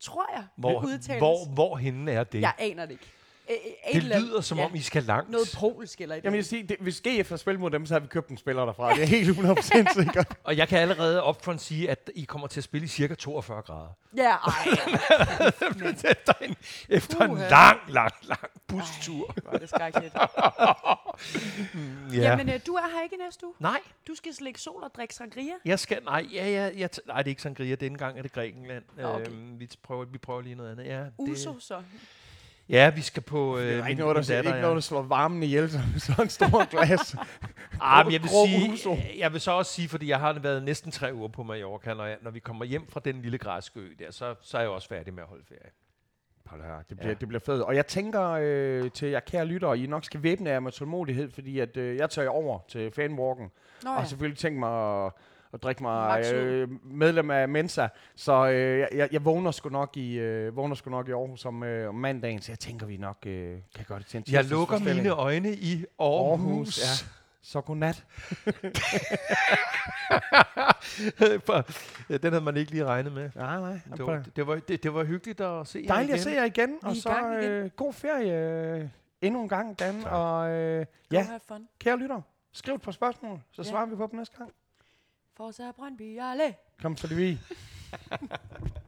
Tror 0.00 0.34
jeg, 0.34 0.46
Hvor, 0.56 0.80
hvor, 1.18 1.54
hvor 1.54 1.76
henne 1.76 2.12
er 2.12 2.24
det? 2.24 2.40
Jeg 2.40 2.54
aner 2.58 2.86
det 2.86 2.92
ikke. 2.92 3.10
Æ, 3.48 3.52
et 3.54 3.58
det 3.92 3.96
eller 4.02 4.18
lyder 4.20 4.40
som 4.40 4.58
ja, 4.58 4.64
om, 4.64 4.74
I 4.74 4.80
skal 4.80 5.02
langt. 5.02 5.30
Noget 5.30 5.56
polsk 5.58 6.00
eller 6.00 6.14
et 6.16 6.24
Jamen, 6.24 6.34
jeg 6.34 6.38
eller 6.38 6.38
vil 6.38 6.44
sige, 6.44 6.62
det, 6.62 6.76
hvis 6.80 7.00
GF 7.00 7.28
har 7.30 7.36
spillet 7.36 7.60
mod 7.60 7.70
dem, 7.70 7.86
så 7.86 7.94
har 7.94 8.00
vi 8.00 8.06
købt 8.06 8.28
en 8.28 8.36
spiller 8.38 8.64
derfra. 8.64 8.94
Det 8.94 9.02
er 9.02 9.06
helt 9.06 9.38
100% 9.38 9.94
sikkert. 10.02 10.36
Og 10.44 10.56
jeg 10.56 10.68
kan 10.68 10.78
allerede 10.78 11.24
upfront 11.28 11.60
sige, 11.60 11.90
at 11.90 12.10
I 12.14 12.24
kommer 12.24 12.46
til 12.46 12.60
at 12.60 12.64
spille 12.64 12.84
i 12.84 12.88
cirka 12.88 13.14
42 13.14 13.62
grader. 13.62 13.96
Ja, 14.16 14.30
ej. 14.30 14.52
efter 16.10 16.32
en, 16.40 16.56
efter 16.88 17.24
en 17.24 17.30
Uha. 17.30 17.48
lang, 17.48 17.80
lang, 17.88 18.12
lang 18.22 18.50
bustur. 18.66 19.34
Er 19.52 19.58
det 19.58 19.68
skrækkeligt. 19.68 20.14
Ja. 22.12 22.20
Jamen, 22.22 22.48
øh, 22.48 22.60
du 22.66 22.74
er 22.74 22.88
her 22.96 23.02
ikke 23.02 23.16
næste 23.16 23.46
uge. 23.46 23.54
Nej, 23.58 23.80
Du 24.08 24.14
skal 24.14 24.34
slække 24.34 24.60
sol 24.60 24.82
og 24.84 24.90
drikke 24.96 25.14
sangria. 25.14 25.52
jeg 25.64 25.78
skal... 25.78 26.02
Nej, 26.04 26.26
ja, 26.32 26.48
ja, 26.50 26.70
jeg, 26.76 26.90
t- 26.96 27.06
nej 27.06 27.16
det 27.16 27.26
er 27.26 27.30
ikke 27.30 27.42
Sangria. 27.42 27.74
Denne 27.74 27.98
gang 27.98 28.18
er 28.18 28.22
det 28.22 28.32
Grækenland. 28.32 28.84
Okay. 29.04 29.26
Øhm, 29.26 29.60
vi, 29.60 29.68
prøver, 29.82 30.04
vi 30.04 30.18
prøver 30.18 30.40
lige 30.42 30.54
noget 30.54 30.70
andet. 30.72 30.84
Ja, 30.86 30.98
det, 31.00 31.12
Uso, 31.18 31.58
så. 31.60 31.82
Ja 32.68 32.90
vi 32.90 33.00
skal 33.00 33.22
på... 33.22 33.58
Øh, 33.58 33.64
Det 33.66 33.72
er 33.74 33.82
min- 33.82 33.90
ikke 33.90 34.00
noget, 34.00 34.16
der, 34.16 34.20
min 34.22 34.26
det 34.26 34.30
er 34.32 34.36
datter, 34.36 34.50
ikke 34.50 34.56
ja. 34.56 34.62
noget, 34.62 34.74
der 34.74 34.80
slår 34.80 35.02
varmen 35.02 35.42
ihjel 35.42 35.70
som 35.70 35.80
sådan 35.98 36.24
en 36.24 36.28
stor 36.28 36.64
glas. 36.70 37.16
Ah, 37.80 38.06
men 38.06 38.12
jeg 38.12 38.22
vil 38.22 38.30
sige, 38.30 39.18
jeg 39.18 39.32
vil 39.32 39.40
så 39.40 39.50
også 39.52 39.72
sige, 39.72 39.88
fordi 39.88 40.08
jeg 40.08 40.20
har 40.20 40.32
været 40.32 40.62
næsten 40.62 40.90
tre 40.92 41.14
uger 41.14 41.28
på 41.28 41.42
Mallorca, 41.42 41.94
når, 41.94 42.04
jeg, 42.04 42.16
når 42.22 42.30
vi 42.30 42.38
kommer 42.38 42.64
hjem 42.64 42.86
fra 42.90 43.00
den 43.04 43.22
lille 43.22 43.38
græske 43.38 43.80
ø 43.80 43.88
der, 43.98 44.10
så, 44.10 44.34
så 44.42 44.56
er 44.56 44.60
jeg 44.60 44.70
også 44.70 44.88
færdig 44.88 45.14
med 45.14 45.22
at 45.22 45.28
holde 45.28 45.44
ferie. 45.48 45.70
Det 46.88 46.96
bliver, 46.96 47.08
Ja. 47.08 47.14
det 47.14 47.28
bliver 47.28 47.40
fedt. 47.40 47.62
Og 47.62 47.76
jeg 47.76 47.86
tænker 47.86 48.30
øh, 48.40 48.90
til 48.90 49.08
jer 49.08 49.20
kære 49.20 49.44
lyttere, 49.46 49.78
I 49.78 49.86
nok 49.86 50.04
skal 50.04 50.22
væbne 50.22 50.50
jer 50.50 50.60
med 50.60 50.72
tålmodighed, 50.72 51.30
fordi 51.30 51.58
at, 51.58 51.76
øh, 51.76 51.96
jeg 51.96 52.10
tager 52.10 52.28
over 52.28 52.58
til 52.68 52.90
fanwalken. 52.90 53.50
Nå 53.82 53.90
Og 53.90 53.94
ja. 53.94 54.00
har 54.00 54.06
selvfølgelig 54.06 54.38
tænkt 54.38 54.58
mig 54.58 55.10
at 55.54 55.62
drikke 55.62 55.82
mig 55.82 56.24
øh, 56.34 56.68
medlem 56.84 57.30
af 57.30 57.48
Mensa. 57.48 57.88
Så 58.14 58.46
øh, 58.48 58.78
jeg- 58.78 59.08
jeg, 59.12 59.24
vågner 59.24 59.50
sgu 59.50 59.68
nok 59.68 59.96
i, 59.96 60.14
øh, 60.18 60.56
vågner 60.56 60.74
sgu 60.74 60.90
nok 60.90 61.08
i 61.08 61.12
Aarhus 61.12 61.44
om, 61.44 61.62
øh, 61.62 61.88
om 61.88 61.94
mandagen, 61.94 62.40
så 62.40 62.52
jeg 62.52 62.58
tænker, 62.58 62.86
vi 62.86 62.96
nok 62.96 63.16
øh, 63.26 63.58
kan 63.76 63.84
gøre 63.88 63.98
det 63.98 64.06
til 64.06 64.18
en 64.18 64.24
Jeg 64.30 64.44
lukker 64.44 64.78
mine 64.78 65.08
øjne 65.10 65.52
i 65.52 65.84
Aarhus. 65.98 66.38
Aarhus, 66.38 66.78
ja. 66.78 67.06
Så 67.42 67.60
godnat. 67.60 68.04
Ja, 72.10 72.16
den 72.22 72.32
havde 72.32 72.44
man 72.44 72.56
ikke 72.56 72.70
lige 72.70 72.84
regnet 72.84 73.12
med. 73.12 73.30
Nej, 73.34 73.60
nej. 73.60 73.80
Det 73.96 74.06
var, 74.06 74.22
det, 74.36 74.46
var, 74.46 74.54
det, 74.54 74.82
det 74.82 74.94
var 74.94 75.04
hyggeligt 75.04 75.40
at 75.40 75.66
se 75.66 75.78
jer 75.78 75.86
Dejligt 75.94 76.08
igen. 76.08 76.14
at 76.14 76.20
se 76.20 76.30
jer 76.30 76.44
igen. 76.44 76.78
Og 76.82 76.96
så 76.96 77.38
øh, 77.42 77.70
god 77.76 77.92
ferie 77.92 78.32
øh, 78.78 78.88
endnu 79.22 79.42
en 79.42 79.48
gang, 79.48 79.78
Dan. 79.78 80.02
Tak. 80.02 80.12
Og 80.12 80.50
øh, 80.50 80.86
ja, 81.12 81.26
kære 81.80 81.96
lytter, 81.98 82.20
skriv 82.52 82.74
et 82.74 82.82
par 82.82 82.92
spørgsmål, 82.92 83.40
så 83.52 83.62
Ja. 83.62 83.68
svarer 83.70 83.86
vi 83.86 83.96
på 83.96 84.08
dem 84.10 84.18
næste 84.18 84.36
gang. 84.38 84.50
Forza 85.36 85.72
Brøndby, 85.72 86.20
alle. 86.20 86.54
Kom 86.82 86.96
så 86.96 87.06
vi. 87.06 87.38